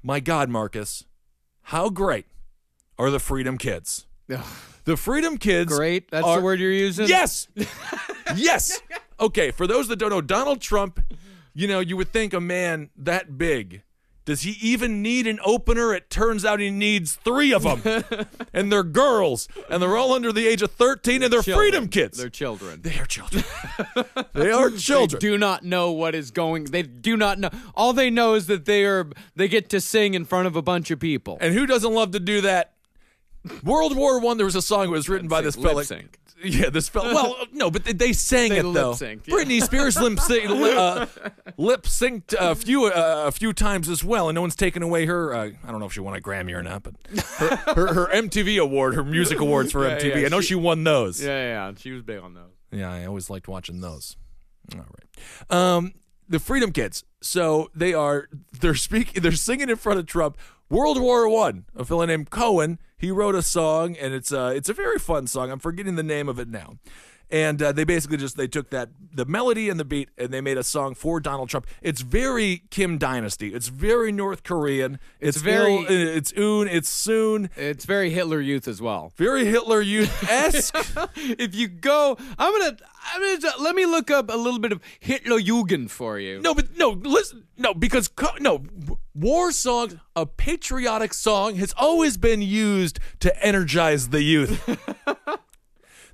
my 0.02 0.20
god 0.20 0.50
marcus 0.50 1.06
how 1.66 1.90
great 1.90 2.26
are 2.98 3.12
the 3.12 3.20
freedom 3.20 3.60
kids 3.60 4.08
the 4.86 4.98
Freedom 4.98 5.38
Kids. 5.38 5.76
Great, 5.76 6.10
that's 6.12 6.26
are- 6.26 6.38
the 6.38 6.44
word 6.44 6.60
you're 6.60 6.72
using. 6.72 7.08
Yes. 7.08 7.48
yes. 8.36 8.82
Okay, 9.20 9.52
for 9.52 9.68
those 9.68 9.88
that 9.90 9.98
don't 9.98 10.10
know, 10.10 10.22
Donald 10.22 10.62
Trump, 10.62 11.00
you 11.54 11.68
know, 11.68 11.80
you 11.80 11.98
would 11.98 12.10
think 12.10 12.34
a 12.34 12.42
man 12.42 12.90
that 12.98 13.38
big, 13.38 13.84
does 14.26 14.42
he 14.42 14.52
even 14.62 15.02
need 15.02 15.28
an 15.28 15.40
opener? 15.44 15.94
It 15.94 16.10
turns 16.10 16.46
out 16.46 16.60
he 16.60 16.70
needs 16.70 17.16
three 17.16 17.54
of 17.54 17.64
them. 17.64 18.04
and 18.54 18.72
they're 18.72 18.84
girls, 18.84 19.48
and 19.70 19.82
they're 19.82 19.98
all 19.98 20.14
under 20.14 20.32
the 20.32 20.48
age 20.48 20.62
of 20.62 20.72
13, 20.72 21.24
and 21.24 21.34
they're 21.34 21.42
Children. 21.42 21.58
Freedom 21.58 21.88
Kids. 21.88 22.18
They're 22.18 22.30
children. 22.30 22.82
they 22.82 22.98
are 23.00 23.06
children. 23.06 23.44
they 24.34 24.52
are 24.52 24.70
children. 24.70 25.20
They 25.20 25.28
do 25.28 25.38
not 25.38 25.64
know 25.66 25.92
what 25.92 26.14
is 26.16 26.32
going. 26.32 26.66
They 26.66 26.84
do 26.84 27.18
not 27.18 27.40
know. 27.40 27.50
All 27.76 27.94
they 27.94 28.10
know 28.10 28.36
is 28.36 28.48
that 28.48 28.66
they 28.66 28.86
are. 28.86 29.08
They 29.36 29.48
get 29.48 29.70
to 29.70 29.82
sing 29.82 30.14
in 30.14 30.26
front 30.26 30.48
of 30.48 30.56
a 30.56 30.62
bunch 30.62 30.92
of 30.92 31.00
people. 31.00 31.38
And 31.42 31.54
who 31.54 31.66
doesn't 31.66 31.94
love 31.94 32.12
to 32.12 32.20
do 32.20 32.42
that? 32.42 32.74
World 33.64 33.96
War 33.96 34.20
One. 34.20 34.38
There 34.38 34.46
was 34.46 34.56
a 34.56 34.62
song 34.62 34.86
that 34.88 34.92
was 34.92 35.10
written 35.10 35.28
by 35.28 35.42
this 35.42 35.56
fella. 35.56 35.84
sync. 35.84 36.18
Yeah, 36.44 36.72
this 36.72 36.90
fella. 36.90 37.14
Well, 37.14 37.36
no, 37.52 37.70
but 37.70 37.84
they, 37.86 37.94
they 37.94 38.14
sang 38.14 38.50
They 38.50 38.60
it 38.60 38.64
though. 38.64 38.96
yeah. 39.00 39.14
Britney 39.28 39.62
Spears 39.62 39.96
lip 40.02 40.20
sync, 40.20 40.50
uh, 40.50 41.06
lip 41.58 41.84
synced 41.84 42.34
a 42.40 42.56
few 42.56 42.86
uh, 42.86 43.26
a 43.28 43.32
few 43.32 43.54
times 43.54 43.88
as 43.90 44.04
well, 44.04 44.28
and 44.28 44.34
no 44.36 44.42
one's 44.42 44.56
taken 44.56 44.82
away 44.82 45.06
her. 45.06 45.34
Uh, 45.36 45.52
I 45.64 45.70
don't 45.72 45.80
know 45.80 45.86
if 45.86 45.94
she 45.94 46.00
won 46.00 46.16
a 46.16 46.20
Grammy 46.20 46.54
or 46.54 46.64
not, 46.64 46.82
but 46.84 46.96
her, 47.38 47.56
her, 47.76 47.94
her 47.94 48.08
MTV 48.08 48.60
award, 48.60 48.96
her 48.96 49.04
music 49.04 49.40
awards 49.42 49.72
for 49.72 49.88
Yeah, 49.88 49.98
MTV. 50.00 50.22
yeah, 50.22 50.26
I 50.26 50.30
know 50.30 50.42
she- 50.42 50.48
she, 50.48 50.56
won 50.56 50.84
those. 50.84 51.22
Yeah, 51.24 51.30
yeah. 51.68 51.72
She 51.78 51.92
was 51.92 52.02
big 52.02 52.20
on 52.20 52.34
those. 52.34 52.52
Yeah, 52.72 52.92
I 52.92 53.06
always 53.06 53.30
liked 53.30 53.48
watching 53.48 53.82
those. 53.82 54.18
All 54.74 54.80
right. 54.80 55.56
Um, 55.56 55.94
the 56.28 56.40
Freedom 56.40 56.72
Kids. 56.72 57.04
So 57.22 57.70
they 57.76 57.94
are 57.94 58.30
they're 58.60 58.74
speaking 58.74 59.22
they're 59.22 59.32
singing 59.34 59.70
in 59.70 59.76
front 59.76 60.00
of 60.00 60.08
Trump. 60.08 60.38
World 60.70 61.00
War 61.00 61.30
One. 61.30 61.66
A 61.76 61.86
fellow 61.86 62.06
named 62.06 62.32
Cohen. 62.32 62.80
He 63.02 63.10
wrote 63.10 63.34
a 63.34 63.42
song, 63.42 63.98
and 63.98 64.14
it's 64.14 64.32
uh 64.32 64.54
it's 64.56 64.70
a 64.70 64.74
very 64.74 65.00
fun 65.00 65.26
song. 65.26 65.50
I'm 65.50 65.58
forgetting 65.58 65.96
the 65.96 66.04
name 66.04 66.30
of 66.30 66.38
it 66.38 66.48
now. 66.48 66.78
And 67.32 67.62
uh, 67.62 67.72
they 67.72 67.86
basically 67.86 68.18
just 68.18 68.36
they 68.36 68.48
took 68.48 68.72
that 68.72 68.90
the 69.14 69.26
melody 69.26 69.70
and 69.70 69.80
the 69.80 69.86
beat 69.86 70.10
and 70.18 70.30
they 70.34 70.42
made 70.42 70.58
a 70.58 70.64
song 70.64 70.96
for 70.96 71.20
Donald 71.22 71.48
Trump. 71.50 71.66
It's 71.82 72.02
very 72.02 72.64
Kim 72.70 72.98
Dynasty. 72.98 73.54
It's 73.54 73.70
very 73.70 74.12
North 74.12 74.44
Korean. 74.44 75.00
It's, 75.20 75.38
very- 75.38 75.76
Il- 75.76 75.86
it's 75.90 76.34
un. 76.34 76.68
It's 76.68 76.90
soon. 76.90 77.50
It's 77.56 77.86
very 77.86 78.10
Hitler 78.10 78.42
Youth 78.42 78.68
as 78.68 78.82
well. 78.82 79.14
Very 79.16 79.46
Hitler 79.46 79.82
Youth 79.82 80.30
esque. 80.30 80.76
if 81.16 81.56
you 81.56 81.68
go, 81.70 82.18
I'm 82.38 82.60
gonna, 82.60 82.78
I'm 83.14 83.42
gonna 83.42 83.54
let 83.64 83.76
me 83.76 83.86
look 83.86 84.12
up 84.12 84.30
a 84.30 84.36
little 84.38 84.60
bit 84.60 84.72
of 84.74 84.82
Hitler 85.00 85.40
Jugend 85.40 85.90
for 85.90 86.20
you. 86.20 86.42
No, 86.42 86.54
but 86.54 86.78
no, 86.78 86.90
listen, 86.90 87.46
no, 87.58 87.74
because 87.74 88.08
co- 88.10 88.36
no, 88.40 88.64
war 89.16 89.52
songs, 89.54 89.96
a 90.16 90.26
patriotic 90.26 91.14
song 91.14 91.56
has 91.56 91.74
always 91.78 92.18
been 92.18 92.42
used 92.42 93.00
to 93.20 93.46
energize 93.46 94.10
the 94.10 94.22
youth. 94.22 94.78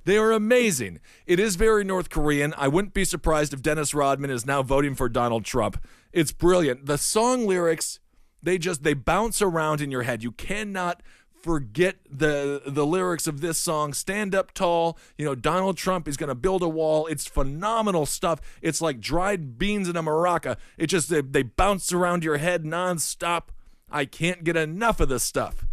they 0.08 0.16
are 0.16 0.32
amazing. 0.32 1.00
It 1.26 1.38
is 1.38 1.56
very 1.56 1.84
North 1.84 2.08
Korean. 2.08 2.54
I 2.56 2.66
wouldn't 2.66 2.94
be 2.94 3.04
surprised 3.04 3.52
if 3.52 3.60
Dennis 3.60 3.92
Rodman 3.92 4.30
is 4.30 4.46
now 4.46 4.62
voting 4.62 4.94
for 4.94 5.06
Donald 5.06 5.44
Trump. 5.44 5.84
It's 6.14 6.32
brilliant. 6.32 6.86
The 6.86 6.96
song 6.96 7.46
lyrics, 7.46 8.00
they 8.42 8.56
just 8.56 8.84
they 8.84 8.94
bounce 8.94 9.42
around 9.42 9.82
in 9.82 9.90
your 9.90 10.04
head. 10.04 10.22
You 10.22 10.32
cannot 10.32 11.02
forget 11.42 11.96
the 12.10 12.62
the 12.66 12.86
lyrics 12.86 13.26
of 13.26 13.42
this 13.42 13.58
song 13.58 13.92
stand 13.92 14.34
up 14.34 14.52
tall 14.52 14.98
you 15.16 15.24
know 15.24 15.36
donald 15.36 15.76
trump 15.76 16.08
is 16.08 16.16
going 16.16 16.28
to 16.28 16.34
build 16.34 16.64
a 16.64 16.68
wall 16.68 17.06
it's 17.06 17.26
phenomenal 17.26 18.04
stuff 18.04 18.40
it's 18.60 18.80
like 18.80 18.98
dried 18.98 19.56
beans 19.56 19.88
in 19.88 19.96
a 19.96 20.02
maraca 20.02 20.56
it 20.76 20.88
just 20.88 21.08
they, 21.08 21.20
they 21.20 21.44
bounce 21.44 21.92
around 21.92 22.24
your 22.24 22.38
head 22.38 22.64
nonstop 22.64 23.50
i 23.88 24.04
can't 24.04 24.42
get 24.42 24.56
enough 24.56 24.98
of 24.98 25.08
this 25.08 25.22
stuff 25.22 25.64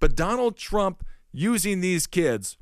but 0.00 0.14
donald 0.14 0.54
trump 0.54 1.02
using 1.32 1.80
these 1.80 2.06
kids 2.06 2.58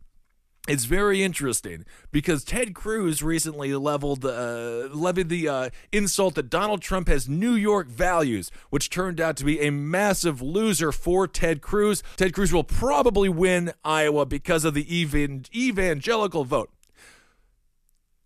it's 0.67 0.87
very 0.87 1.23
interesting 1.23 1.85
because 2.11 2.43
Ted 2.43 2.75
Cruz 2.75 3.23
recently 3.23 3.75
leveled 3.75 4.25
uh, 4.25 4.89
levied 4.93 5.29
the 5.29 5.47
uh, 5.49 5.71
insult 5.93 6.37
that 6.37 6.49
Donald 6.49 6.81
Trump 6.81 7.07
has 7.09 7.29
New 7.29 7.53
York 7.55 7.89
values, 7.89 8.51
which 8.71 8.89
turned 8.89 9.21
out 9.21 9.37
to 9.37 9.45
be 9.45 9.61
a 9.61 9.71
massive 9.71 10.41
loser 10.41 10.91
for 10.91 11.29
Ted 11.29 11.61
Cruz. 11.61 12.03
Ted 12.17 12.33
Cruz 12.33 12.53
will 12.53 12.65
probably 12.65 13.29
win 13.29 13.73
Iowa 13.85 14.25
because 14.25 14.65
of 14.65 14.73
the 14.73 15.03
evan- 15.03 15.45
evangelical 15.55 16.45
vote. 16.45 16.71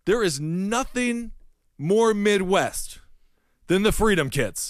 There 0.05 0.23
is 0.23 0.39
nothing 0.39 1.31
more 1.77 2.13
Midwest 2.13 2.99
than 3.67 3.83
the 3.83 3.91
Freedom 3.91 4.29
Kids. 4.29 4.69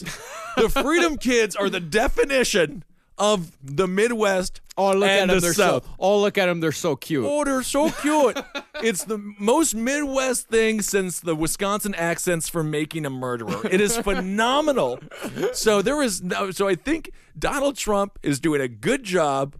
the 0.58 0.70
Freedom 0.70 1.18
Kids 1.18 1.56
are 1.56 1.70
the 1.70 1.80
definition 1.80 2.84
of 3.20 3.52
the 3.64 3.88
Midwest 3.88 4.62
Oh, 4.78 4.94
look 4.94 5.10
at 5.10 5.28
them. 5.28 5.36
the 5.36 5.42
They're 5.42 5.54
South. 5.54 5.84
so. 5.86 5.92
Oh, 6.00 6.22
look 6.22 6.38
at 6.38 6.46
them. 6.46 6.62
They're 6.62 6.72
so 6.72 6.96
cute. 6.96 7.26
Oh, 7.28 7.44
they're 7.44 7.64
so 7.64 7.90
cute. 7.92 8.40
it's 8.82 9.04
the 9.04 9.18
most 9.38 9.76
Midwest 9.76 10.48
thing 10.48 10.82
since 10.82 11.20
the 11.20 11.36
Wisconsin 11.36 11.94
accents 11.96 12.48
for 12.48 12.64
making 12.64 13.06
a 13.06 13.10
murderer. 13.10 13.68
It 13.70 13.82
is 13.82 13.98
phenomenal. 13.98 15.00
So 15.54 15.82
there 15.82 16.02
is 16.02 16.22
no. 16.22 16.52
So 16.52 16.68
I 16.70 16.76
think 16.76 17.12
Donald 17.38 17.76
Trump 17.76 18.18
is 18.24 18.40
doing 18.40 18.62
a 18.62 18.68
good 18.70 19.04
job 19.04 19.56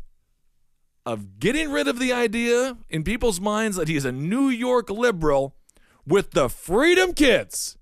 of 1.06 1.40
getting 1.40 1.72
rid 1.72 1.88
of 1.88 2.00
the 2.00 2.14
idea 2.14 2.78
in 2.90 3.04
people's 3.04 3.42
minds 3.42 3.76
that 3.78 3.88
he's 3.88 4.06
a 4.06 4.12
New 4.12 4.50
York 4.50 4.90
liberal 4.90 5.56
with 6.06 6.32
the 6.32 6.48
Freedom 6.50 7.14
Kids. 7.14 7.78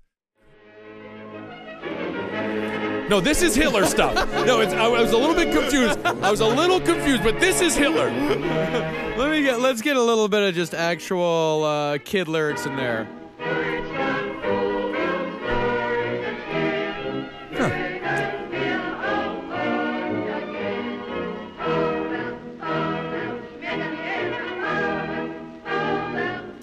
No, 3.08 3.20
this 3.20 3.40
is 3.40 3.54
Hitler 3.54 3.86
stuff. 3.86 4.14
No, 4.44 4.60
it's, 4.60 4.74
I 4.74 4.86
was 4.86 5.12
a 5.12 5.16
little 5.16 5.34
bit 5.34 5.50
confused. 5.50 5.98
I 6.04 6.30
was 6.30 6.40
a 6.40 6.46
little 6.46 6.78
confused, 6.78 7.22
but 7.22 7.40
this 7.40 7.62
is 7.62 7.74
Hitler. 7.74 8.10
Let 9.16 9.30
me 9.30 9.42
get. 9.42 9.60
Let's 9.60 9.80
get 9.80 9.96
a 9.96 10.02
little 10.02 10.28
bit 10.28 10.42
of 10.46 10.54
just 10.54 10.74
actual 10.74 11.64
uh, 11.64 11.98
kid 12.04 12.28
lyrics 12.28 12.66
in 12.66 12.76
there. 12.76 13.08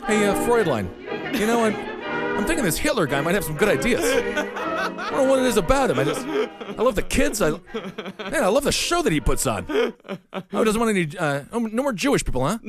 Hey, 0.05 0.27
uh, 0.27 0.35
Fräulein, 0.45 0.87
you 1.39 1.47
know, 1.47 1.65
I'm, 1.65 1.94
I'm 2.35 2.45
thinking 2.45 2.65
this 2.65 2.77
Hitler 2.77 3.07
guy 3.07 3.21
might 3.21 3.33
have 3.33 3.43
some 3.43 3.55
good 3.55 3.69
ideas. 3.69 4.03
I 4.03 5.09
don't 5.09 5.17
know 5.17 5.23
what 5.23 5.39
it 5.39 5.45
is 5.45 5.57
about 5.57 5.89
him. 5.89 5.99
I 5.99 6.03
just, 6.03 6.25
I 6.25 6.81
love 6.81 6.95
the 6.95 7.01
kids. 7.01 7.41
I, 7.41 7.51
man, 7.51 8.43
I 8.43 8.47
love 8.47 8.63
the 8.63 8.71
show 8.71 9.01
that 9.01 9.13
he 9.13 9.19
puts 9.21 9.47
on. 9.47 9.65
Oh, 9.69 10.63
doesn't 10.63 10.79
want 10.79 10.95
any, 10.95 11.17
uh, 11.17 11.43
oh, 11.51 11.59
no 11.59 11.83
more 11.83 11.93
Jewish 11.93 12.23
people, 12.25 12.45
huh? 12.45 12.59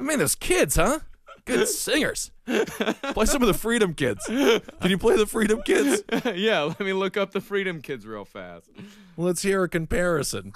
Man, 0.00 0.18
those 0.18 0.34
kids, 0.34 0.76
huh? 0.76 1.00
Good 1.44 1.68
singers. 1.68 2.32
Play 2.46 3.26
some 3.26 3.40
of 3.40 3.46
the 3.46 3.54
Freedom 3.54 3.94
Kids. 3.94 4.24
Can 4.26 4.62
you 4.90 4.98
play 4.98 5.16
the 5.16 5.26
Freedom 5.26 5.62
Kids? 5.62 6.02
yeah, 6.34 6.62
let 6.62 6.80
me 6.80 6.92
look 6.92 7.16
up 7.16 7.30
the 7.30 7.40
Freedom 7.40 7.80
Kids 7.80 8.04
real 8.04 8.24
fast. 8.24 8.68
Let's 9.16 9.42
hear 9.42 9.62
a 9.62 9.68
comparison. 9.68 10.52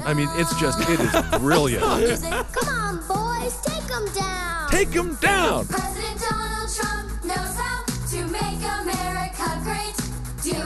I 0.00 0.12
mean, 0.12 0.28
it's 0.32 0.58
just, 0.60 0.80
it 0.88 1.00
is 1.00 1.38
brilliant. 1.40 1.82
Come 1.84 2.68
on, 2.68 2.96
boys, 3.06 3.60
take 3.62 3.84
them 3.84 4.06
down. 4.12 4.70
Take 4.70 4.88
him 4.88 5.14
down. 5.16 5.66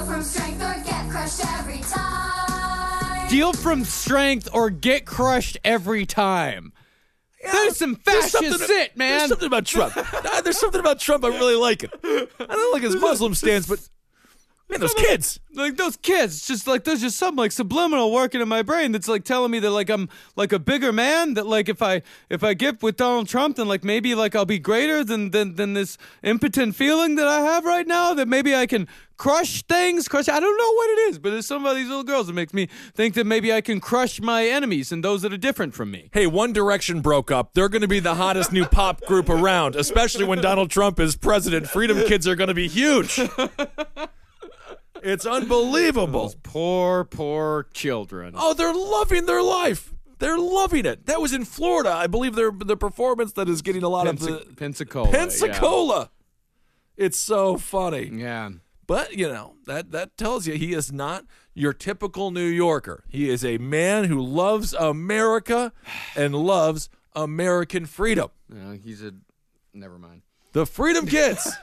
From 0.08 0.22
strength 0.22 0.62
or 0.62 0.74
get 0.84 1.10
crushed 1.10 1.40
every 1.58 1.80
time. 1.80 3.28
Deal 3.28 3.52
from 3.52 3.84
strength 3.84 4.48
or 4.54 4.70
get 4.70 5.04
crushed 5.04 5.58
every 5.64 6.06
time. 6.06 6.72
There's 7.52 7.76
some 7.76 7.94
fascist 7.96 8.32
something- 8.32 8.66
shit, 8.66 8.96
man. 8.96 9.18
There's 9.18 9.28
something 9.28 9.46
about 9.46 9.66
Trump. 9.66 9.94
There's 10.44 10.58
something 10.58 10.80
about 10.80 10.98
Trump 10.98 11.24
I 11.24 11.28
really 11.28 11.54
like 11.56 11.84
it. 11.84 11.90
I 12.02 12.26
don't 12.46 12.72
like 12.72 12.82
his 12.82 12.96
Muslim 12.96 13.34
stance, 13.34 13.66
but 13.66 13.80
man, 14.68 14.80
those 14.80 14.94
kids. 14.94 15.40
like 15.54 15.76
those 15.76 15.96
kids, 15.96 16.36
it's 16.36 16.46
just 16.46 16.66
like 16.66 16.84
there's 16.84 17.00
just 17.00 17.16
some 17.16 17.36
like 17.36 17.52
subliminal 17.52 18.12
working 18.12 18.40
in 18.40 18.48
my 18.48 18.62
brain 18.62 18.92
that's 18.92 19.08
like 19.08 19.24
telling 19.24 19.50
me 19.50 19.58
that 19.60 19.70
like 19.70 19.88
I'm 19.88 20.08
like 20.36 20.52
a 20.52 20.58
bigger 20.58 20.92
man. 20.92 21.34
That 21.34 21.46
like 21.46 21.68
if 21.68 21.82
I 21.82 22.02
if 22.28 22.44
I 22.44 22.54
get 22.54 22.82
with 22.82 22.96
Donald 22.96 23.28
Trump, 23.28 23.56
then 23.56 23.68
like 23.68 23.84
maybe 23.84 24.14
like 24.14 24.34
I'll 24.34 24.44
be 24.44 24.58
greater 24.58 25.04
than 25.04 25.30
than 25.30 25.56
than 25.56 25.74
this 25.74 25.98
impotent 26.22 26.74
feeling 26.74 27.16
that 27.16 27.26
I 27.26 27.40
have 27.40 27.64
right 27.64 27.86
now. 27.86 28.14
That 28.14 28.28
maybe 28.28 28.54
I 28.54 28.66
can 28.66 28.88
crush 29.18 29.62
things, 29.64 30.08
crush. 30.08 30.28
I 30.28 30.40
don't 30.40 30.56
know 30.56 30.72
what 30.74 30.90
it 30.90 30.98
is, 31.10 31.18
but 31.18 31.30
there's 31.30 31.46
some 31.46 31.66
of 31.66 31.74
these 31.74 31.88
little 31.88 32.04
girls 32.04 32.28
that 32.28 32.32
makes 32.32 32.54
me 32.54 32.68
think 32.94 33.14
that 33.14 33.26
maybe 33.26 33.52
I 33.52 33.60
can 33.60 33.80
crush 33.80 34.20
my 34.20 34.46
enemies 34.46 34.92
and 34.92 35.04
those 35.04 35.22
that 35.22 35.32
are 35.32 35.38
different 35.38 35.74
from 35.74 35.90
me. 35.90 36.08
Hey, 36.12 36.26
One 36.26 36.52
Direction 36.52 37.00
broke 37.00 37.30
up. 37.30 37.52
They're 37.54 37.68
going 37.68 37.82
to 37.82 37.88
be 37.88 38.00
the 38.00 38.14
hottest 38.14 38.52
new 38.52 38.64
pop 38.64 39.02
group 39.02 39.28
around, 39.28 39.76
especially 39.76 40.24
when 40.24 40.40
Donald 40.40 40.70
Trump 40.70 41.00
is 41.00 41.16
president. 41.16 41.68
Freedom 41.68 41.98
Kids 42.04 42.26
are 42.26 42.36
going 42.36 42.48
to 42.48 42.54
be 42.54 42.68
huge. 42.68 43.20
It's 45.02 45.26
unbelievable. 45.26 46.34
Poor, 46.42 47.04
poor 47.04 47.66
children. 47.72 48.34
Oh, 48.36 48.54
they're 48.54 48.74
loving 48.74 49.26
their 49.26 49.42
life. 49.42 49.92
They're 50.18 50.38
loving 50.38 50.84
it. 50.84 51.06
That 51.06 51.20
was 51.20 51.32
in 51.32 51.44
Florida, 51.44 51.90
I 51.90 52.06
believe. 52.08 52.34
Their 52.34 52.50
the 52.50 52.76
performance 52.76 53.32
that 53.34 53.48
is 53.48 53.62
getting 53.62 53.82
a 53.82 53.88
lot 53.88 54.06
of 54.06 54.18
the 54.18 54.44
Pensacola. 54.56 55.08
yeah. 55.10 55.16
Pensacola. 55.16 56.10
It's 56.96 57.18
so 57.18 57.56
funny. 57.56 58.10
Yeah. 58.12 58.50
But 58.88 59.16
you 59.16 59.28
know 59.28 59.54
that 59.66 59.92
that 59.92 60.16
tells 60.16 60.46
you 60.46 60.54
he 60.54 60.72
is 60.72 60.90
not 60.92 61.24
your 61.54 61.72
typical 61.72 62.30
New 62.30 62.46
Yorker. 62.46 63.04
He 63.08 63.28
is 63.28 63.44
a 63.44 63.58
man 63.58 64.04
who 64.04 64.20
loves 64.20 64.72
America 64.74 65.72
and 66.16 66.34
loves 66.34 66.88
American 67.14 67.86
freedom. 67.86 68.30
No, 68.48 68.72
he's 68.72 69.02
a. 69.02 69.12
Never 69.72 69.98
mind. 69.98 70.22
The 70.52 70.66
Freedom 70.66 71.06
Kids. 71.06 71.46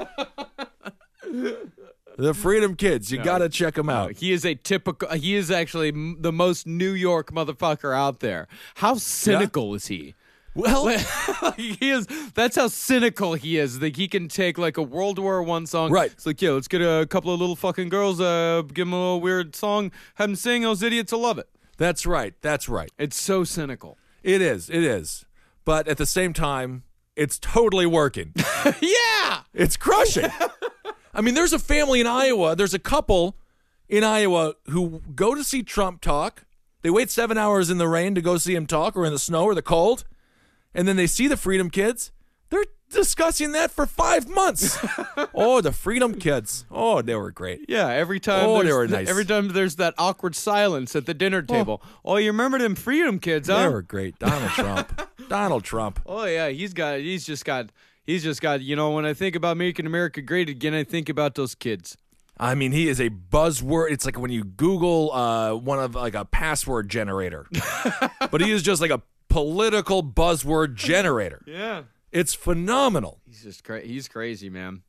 the 2.18 2.34
Freedom 2.34 2.76
Kids. 2.76 3.11
You 3.11 3.22
got 3.22 3.39
to 3.39 3.49
check 3.49 3.76
them 3.76 3.89
out. 3.89 4.13
He 4.13 4.32
is 4.32 4.45
a 4.45 4.55
typical. 4.55 5.09
He 5.11 5.36
is 5.36 5.51
actually 5.51 5.89
m- 5.89 6.18
the 6.20 6.32
most 6.32 6.66
New 6.68 6.91
York 6.91 7.32
motherfucker 7.32 7.95
out 7.95 8.20
there. 8.20 8.47
How 8.76 8.95
cynical 8.95 9.74
is 9.76 9.88
he? 9.88 10.16
Well, 10.53 10.88
he 11.57 11.78
is. 11.82 12.07
That's 12.34 12.55
how 12.55 12.68
cynical 12.70 13.34
he 13.34 13.57
is. 13.57 13.80
That 13.80 13.97
he 13.97 14.07
can 14.07 14.28
take 14.30 14.57
like 14.57 14.78
a 14.78 14.82
World 14.84 15.20
War 15.20 15.43
One 15.43 15.66
song. 15.66 15.91
Right. 15.91 16.11
It's 16.11 16.26
like, 16.26 16.41
yeah, 16.41 16.51
let's 16.51 16.68
get 16.70 16.82
a 16.82 17.05
couple 17.05 17.34
of 17.34 17.39
little 17.39 17.57
fucking 17.57 17.89
girls. 17.89 18.22
Uh, 18.22 18.61
give 18.61 18.88
them 18.88 18.93
a 18.93 18.97
little 18.97 19.22
weird 19.22 19.55
song. 19.55 19.91
Have 20.16 20.30
them 20.30 20.36
sing. 20.36 20.61
Those 20.63 20.82
idiots 20.82 21.11
will 21.11 21.20
love 21.20 21.38
it. 21.38 21.49
that's 21.78 22.05
right. 22.05 22.34
That's 22.41 22.70
right. 22.70 22.91
It's 22.97 23.20
so 23.20 23.43
cynical. 23.43 23.97
It 24.24 24.41
is. 24.41 24.70
It 24.70 24.84
is. 24.84 25.26
But 25.66 25.88
at 25.88 25.97
the 25.97 26.05
same 26.05 26.32
time, 26.32 26.84
it's 27.16 27.38
totally 27.38 27.86
working. 27.86 28.34
yeah. 28.82 29.41
It's 29.53 29.76
crushing. 29.78 30.30
I 31.16 31.22
mean, 31.22 31.34
there's 31.34 31.53
a 31.53 31.59
family 31.59 32.01
in 32.01 32.07
Iowa. 32.07 32.55
There's 32.55 32.74
a 32.74 32.80
couple 32.80 33.38
in 33.88 34.03
Iowa 34.03 34.55
who 34.68 35.01
go 35.16 35.34
to 35.34 35.43
see 35.43 35.63
Trump 35.63 36.01
talk. 36.01 36.43
They 36.82 36.89
wait 36.89 37.09
seven 37.09 37.38
hours 37.38 37.70
in 37.70 37.78
the 37.78 37.88
rain 37.88 38.13
to 38.16 38.22
go 38.22 38.38
see 38.38 38.53
him 38.53 38.68
talk, 38.68 38.95
or 38.95 39.05
in 39.05 39.13
the 39.13 39.20
snow 39.20 39.45
or 39.45 39.55
the 39.55 39.61
cold, 39.61 40.03
and 40.74 40.88
then 40.88 40.97
they 40.97 41.07
see 41.07 41.28
the 41.28 41.38
Freedom 41.38 41.70
Kids. 41.70 42.11
They're 42.49 42.66
discussing 42.89 43.53
that 43.53 43.72
for 43.72 43.86
five 43.86 44.28
months. 44.28 44.78
oh, 45.34 45.61
the 45.61 45.72
Freedom 45.72 46.13
Kids. 46.20 46.66
Oh, 46.70 47.01
they 47.01 47.16
were 47.16 47.32
great. 47.32 47.66
Yeah, 47.68 47.88
every 47.88 48.20
time 48.20 48.45
Oh, 48.45 48.61
they 48.61 48.74
were 48.74 48.88
nice. 48.88 49.09
every 49.09 49.26
time 49.26 49.47
there's 49.53 49.78
that 49.78 49.95
awkward 49.97 50.36
silence 50.36 50.95
at 50.95 51.05
the 51.05 51.13
dinner 51.13 51.43
oh. 51.47 51.53
table. 51.53 51.82
Oh, 52.03 52.18
you 52.18 52.28
remember 52.28 52.59
them 52.59 52.76
freedom 52.76 53.20
kids, 53.20 53.47
huh? 53.47 53.63
They 53.63 53.70
were 53.70 53.82
great. 53.82 54.20
Donald 54.20 54.51
Trump. 54.51 55.09
Donald 55.30 55.63
Trump. 55.63 56.01
Oh 56.05 56.26
yeah, 56.26 56.49
he's 56.49 56.74
got 56.74 56.99
he's 56.99 57.26
just 57.26 57.45
got 57.45 57.72
he's 58.06 58.24
just 58.24 58.41
got 58.41 58.62
you 58.62 58.76
know 58.76 58.91
when 58.91 59.06
I 59.06 59.14
think 59.14 59.36
about 59.36 59.58
making 59.58 59.86
America 59.86 60.22
great 60.22 60.49
again, 60.49 60.74
I 60.74 60.84
think 60.84 61.10
about 61.10 61.36
those 61.36 61.56
kids. 61.56 61.97
I 62.38 62.53
mean, 62.53 62.74
he 62.74 62.89
is 62.89 62.99
a 62.99 63.10
buzzword. 63.10 63.91
It's 63.91 64.06
like 64.06 64.20
when 64.20 64.32
you 64.32 64.43
Google 64.43 65.12
uh, 65.14 65.56
one 65.56 65.80
of 65.80 65.95
like 65.95 66.16
a 66.16 66.26
password 66.26 66.89
generator, 66.89 67.47
but 68.32 68.41
he 68.41 68.51
is 68.51 68.62
just 68.62 68.82
like 68.82 68.91
a 68.91 69.01
political 69.30 70.03
buzzword 70.03 70.76
generator. 70.76 71.41
Yeah. 71.47 71.84
It's 72.12 72.34
phenomenal. 72.34 73.20
He's 73.26 73.43
just 73.43 73.66
cra- 73.66 73.82
he's 73.82 74.08
crazy, 74.08 74.49
man. 74.49 74.84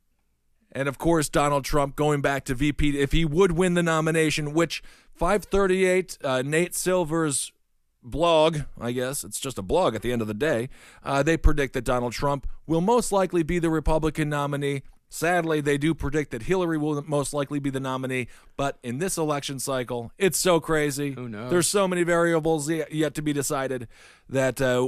And 0.71 0.87
of 0.87 0.97
course, 0.97 1.27
Donald 1.27 1.65
Trump 1.65 1.97
going 1.97 2.21
back 2.21 2.45
to 2.45 2.55
VP 2.55 2.97
if 2.99 3.11
he 3.11 3.25
would 3.25 3.51
win 3.51 3.73
the 3.73 3.83
nomination, 3.83 4.53
which 4.53 4.81
538 5.13 6.17
uh, 6.23 6.41
Nate 6.45 6.73
Silver's 6.73 7.51
blog, 8.03 8.59
I 8.79 8.91
guess 8.91 9.23
it's 9.23 9.39
just 9.39 9.57
a 9.57 9.61
blog 9.61 9.95
at 9.95 10.01
the 10.01 10.11
end 10.11 10.21
of 10.21 10.27
the 10.27 10.33
day, 10.33 10.69
uh, 11.03 11.23
they 11.23 11.37
predict 11.37 11.73
that 11.73 11.83
Donald 11.83 12.13
Trump 12.13 12.47
will 12.65 12.81
most 12.81 13.11
likely 13.11 13.43
be 13.43 13.59
the 13.59 13.69
Republican 13.69 14.29
nominee. 14.29 14.83
Sadly, 15.09 15.61
they 15.61 15.77
do 15.77 15.93
predict 15.93 16.31
that 16.31 16.43
Hillary 16.43 16.77
will 16.77 17.01
most 17.07 17.33
likely 17.33 17.59
be 17.59 17.69
the 17.69 17.79
nominee, 17.79 18.27
but 18.57 18.77
in 18.83 18.97
this 18.97 19.17
election 19.17 19.57
cycle, 19.57 20.11
it's 20.17 20.37
so 20.37 20.59
crazy. 20.59 21.13
Who 21.13 21.29
knows? 21.29 21.49
There's 21.49 21.67
so 21.67 21.87
many 21.87 22.03
variables 22.03 22.69
yet 22.69 23.15
to 23.15 23.21
be 23.21 23.31
decided 23.31 23.87
that 24.27 24.61
uh, 24.61 24.85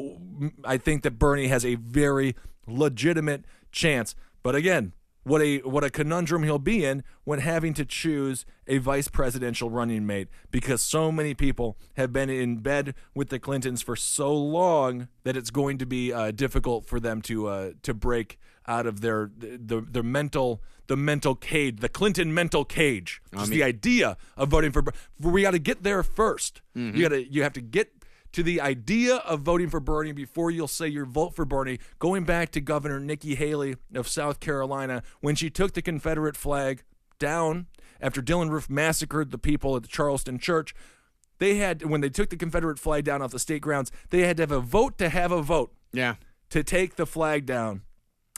I 0.66 0.78
think 0.78 1.04
that 1.04 1.20
Bernie 1.20 1.48
has 1.48 1.66
a 1.66 1.76
very 1.76 2.36
legitimate 2.68 3.46
chance. 3.72 4.14
But 4.44 4.56
again, 4.56 4.92
what 5.30 5.42
a 5.42 5.60
what 5.60 5.84
a 5.84 5.90
conundrum 5.90 6.44
he'll 6.44 6.58
be 6.58 6.84
in 6.84 7.04
when 7.24 7.40
having 7.40 7.74
to 7.76 7.86
choose 7.86 8.46
a 8.68 8.80
vice 8.80 9.08
presidential 9.08 9.70
running 9.70 10.06
mate 10.06 10.28
because 10.50 10.82
so 10.82 11.12
many 11.12 11.34
people 11.34 11.78
have 11.98 12.12
been 12.12 12.30
in 12.30 12.58
bed 12.58 12.96
with 13.14 13.30
the 13.30 13.40
Clintons 13.40 13.82
for 13.82 13.96
so 13.96 14.34
long 14.34 15.08
that 15.24 15.38
it's 15.38 15.52
going 15.52 15.78
to 15.78 15.86
be 15.86 16.12
uh, 16.12 16.32
difficult 16.32 16.86
for 16.86 17.00
them 17.00 17.22
to 17.22 17.48
uh, 17.48 17.72
to 17.84 17.94
break 17.94 18.40
out 18.68 18.88
of 18.88 19.02
their 19.02 19.30
the 19.38 19.82
their 19.82 20.04
mental 20.04 20.62
the 20.88 20.98
mental 20.98 21.36
cage 21.36 21.80
the 21.80 21.90
Clinton 21.90 22.34
mental 22.34 22.66
cage 22.66 23.22
just 23.34 23.52
the 23.52 23.64
idea 23.64 24.18
of 24.36 24.50
voting 24.50 24.72
for 24.72 24.84
we 25.20 25.44
got 25.44 25.52
to 25.52 25.60
get 25.60 25.84
there 25.84 26.02
1st 26.02 26.62
you 26.96 27.02
got 27.04 27.10
to 27.10 27.32
you 27.32 27.44
have 27.44 27.54
to 27.54 27.62
get 27.62 27.99
to 28.34 28.44
the 28.44 28.62
idea 28.62 29.16
of 29.18 29.42
voting 29.42 29.70
for 29.70 29.80
Bernie 29.80 30.12
before 30.12 30.52
you'll 30.52 30.68
say 30.68 30.88
your 30.88 31.06
vote 31.06 31.34
for 31.36 31.46
Bernie, 31.46 31.80
going 31.98 32.24
back 32.26 32.52
to 32.52 32.62
Governor 32.62 33.00
Nikki 33.00 33.36
Haley 33.36 33.76
of 33.96 34.08
South 34.08 34.40
Carolina 34.40 35.02
when 35.22 35.36
she 35.36 35.50
took 35.50 35.74
the 35.74 35.82
Confederate 35.82 36.38
flag 36.38 36.84
down 37.18 37.68
after 38.00 38.22
Dylann 38.22 38.50
Roof 38.50 38.70
massacred 38.70 39.32
the 39.32 39.38
people 39.38 39.76
at 39.76 39.82
the 39.82 39.88
Charleston 39.90 40.38
church. 40.40 40.74
They 41.40 41.56
had 41.56 41.84
when 41.86 42.02
they 42.02 42.10
took 42.10 42.30
the 42.30 42.38
Confederate 42.38 42.80
flag 42.80 43.06
down 43.06 43.22
off 43.22 43.32
the 43.32 43.40
state 43.40 43.62
grounds, 43.62 43.92
they 44.10 44.22
had 44.22 44.38
to 44.38 44.44
have 44.44 44.52
a 44.52 44.60
vote 44.60 44.98
to 45.00 45.10
have 45.10 45.32
a 45.32 45.42
vote 45.42 45.74
Yeah. 45.92 46.16
to 46.50 46.64
take 46.64 46.96
the 46.98 47.06
flag 47.06 47.46
down, 47.46 47.82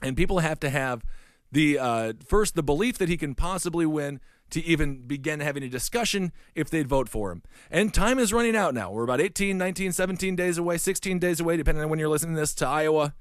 and 0.01 0.15
people 0.15 0.39
have 0.39 0.59
to 0.61 0.69
have 0.69 1.03
the 1.51 1.77
uh, 1.79 2.13
first 2.25 2.55
the 2.55 2.63
belief 2.63 2.97
that 2.97 3.09
he 3.09 3.17
can 3.17 3.35
possibly 3.35 3.85
win 3.85 4.19
to 4.51 4.63
even 4.63 5.07
begin 5.07 5.39
having 5.39 5.63
a 5.63 5.69
discussion 5.69 6.31
if 6.55 6.69
they'd 6.69 6.87
vote 6.87 7.09
for 7.09 7.31
him. 7.31 7.41
And 7.69 7.93
time 7.93 8.19
is 8.19 8.31
running 8.31 8.55
out 8.55 8.73
now. 8.73 8.91
We're 8.91 9.03
about 9.03 9.21
18, 9.21 9.57
19, 9.57 9.91
17 9.91 10.35
days 10.35 10.57
away, 10.57 10.77
16 10.77 11.19
days 11.19 11.39
away, 11.39 11.57
depending 11.57 11.83
on 11.83 11.89
when 11.89 11.99
you're 11.99 12.09
listening 12.09 12.35
to 12.35 12.41
this, 12.41 12.53
to 12.55 12.67
Iowa. 12.67 13.15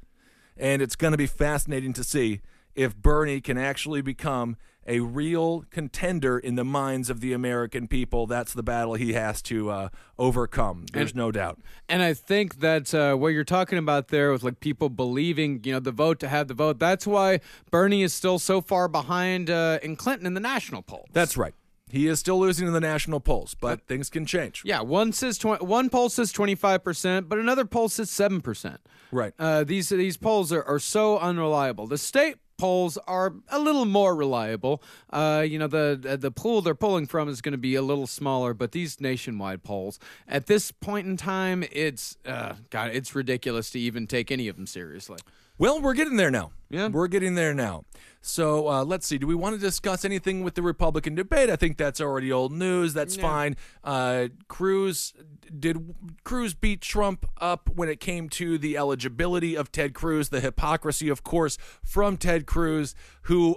And 0.57 0.83
it's 0.83 0.97
going 0.97 1.13
to 1.13 1.19
be 1.19 1.27
fascinating 1.27 1.93
to 1.95 2.05
see 2.05 2.41
if 2.75 2.97
Bernie 2.97 3.41
can 3.41 3.59
actually 3.59 4.03
become 4.03 4.57
a 4.87 5.01
real 5.01 5.65
contender 5.71 6.39
in 6.39 6.55
the 6.55 6.65
minds 6.65 7.11
of 7.11 7.21
the 7.21 7.33
American 7.33 7.87
people. 7.87 8.27
That's 8.27 8.53
the 8.53 8.63
battle 8.63 8.95
he 8.95 9.13
has 9.13 9.43
to 9.43 9.71
uh, 9.71 9.89
overcome. 10.19 10.87
There's 10.93 11.15
no 11.15 11.31
doubt. 11.31 11.61
And 11.89 12.03
I 12.03 12.15
think 12.15 12.61
that 12.61 12.95
uh, 12.95 13.15
what 13.15 13.29
you're 13.29 13.45
talking 13.45 13.79
about 13.79 14.09
there 14.09 14.33
with 14.33 14.43
like 14.43 14.61
people 14.61 14.89
believing, 14.89 15.61
you 15.65 15.73
know, 15.73 15.81
the 15.81 15.93
vote 15.93 16.19
to 16.21 16.29
have 16.29 16.49
the 16.49 16.55
vote. 16.55 16.79
That's 16.79 17.07
why 17.07 17.41
Bernie 17.71 18.03
is 18.03 18.13
still 18.13 18.39
so 18.39 18.61
far 18.61 18.89
behind 18.89 19.51
uh, 19.51 19.79
in 19.83 19.97
Clinton 19.97 20.27
in 20.27 20.35
the 20.35 20.41
national 20.41 20.83
polls. 20.83 21.09
That's 21.13 21.37
right. 21.37 21.55
He 21.91 22.07
is 22.07 22.21
still 22.21 22.39
losing 22.39 22.69
in 22.69 22.73
the 22.73 22.81
national 22.81 23.19
polls, 23.19 23.57
but 23.61 23.87
things 23.87 24.09
can 24.11 24.25
change. 24.25 24.63
yeah. 24.65 24.81
One 24.81 25.13
says 25.13 25.39
20, 25.39 25.65
one 25.65 25.91
poll 25.91 26.09
says 26.09 26.31
25 26.31 26.85
percent, 26.85 27.29
but 27.29 27.39
another 27.39 27.65
poll 27.65 27.89
says 27.89 28.11
seven 28.11 28.41
percent. 28.41 28.81
Right. 29.11 29.35
Uh, 29.39 29.65
these 29.65 29.89
these 29.89 30.17
polls 30.17 30.53
are, 30.53 30.63
are 30.63 30.79
so 30.79 31.19
unreliable. 31.19 31.89
The 31.89 31.99
state 31.99 32.37
polls 32.61 32.99
are 33.07 33.35
a 33.49 33.59
little 33.59 33.87
more 33.87 34.15
reliable. 34.15 34.83
Uh, 35.11 35.45
you 35.47 35.59
know, 35.59 35.67
the 35.67 36.19
the 36.21 36.31
pool 36.31 36.61
they're 36.61 36.75
pulling 36.75 37.07
from 37.07 37.29
is 37.29 37.41
going 37.41 37.53
to 37.53 37.59
be 37.59 37.75
a 37.75 37.83
little 37.83 38.07
smaller, 38.07 38.53
but 38.53 38.73
these 38.73 39.01
nationwide 39.01 39.63
polls 39.63 39.99
at 40.29 40.47
this 40.47 40.71
point 40.71 41.07
in 41.07 41.17
time, 41.17 41.65
it's 41.73 42.19
uh, 42.27 42.55
God, 42.69 42.91
it's 42.93 43.15
ridiculous 43.15 43.71
to 43.71 43.79
even 43.81 44.07
take 44.07 44.31
any 44.31 44.49
of 44.49 44.57
them 44.57 44.67
seriously. 44.67 45.19
Well, 45.61 45.79
we're 45.83 45.93
getting 45.93 46.17
there 46.17 46.31
now. 46.31 46.53
Yeah. 46.71 46.89
We're 46.89 47.07
getting 47.07 47.35
there 47.35 47.53
now. 47.53 47.85
So 48.23 48.67
uh, 48.67 48.83
let's 48.83 49.07
see. 49.07 49.19
Do 49.19 49.27
we 49.27 49.35
want 49.35 49.57
to 49.57 49.61
discuss 49.61 50.07
anything 50.07 50.43
with 50.43 50.55
the 50.55 50.63
Republican 50.63 51.15
debate? 51.15 51.51
I 51.51 51.57
think 51.57 51.77
that's 51.77 52.01
already 52.01 52.33
old 52.33 52.51
news. 52.51 52.95
That's 52.95 53.15
fine. 53.15 53.57
Uh, 53.85 54.29
Cruz 54.49 55.13
did 55.59 55.95
Cruz 56.25 56.55
beat 56.55 56.81
Trump 56.81 57.27
up 57.39 57.69
when 57.75 57.91
it 57.91 58.01
came 58.01 58.31
to 58.31 58.57
the 58.57 58.79
eligibility 58.79 59.55
of 59.55 59.71
Ted 59.71 59.93
Cruz, 59.93 60.31
the 60.31 60.41
hypocrisy, 60.41 61.11
of 61.11 61.23
course, 61.25 61.59
from 61.85 62.17
Ted 62.17 62.47
Cruz, 62.47 62.95
who 63.23 63.57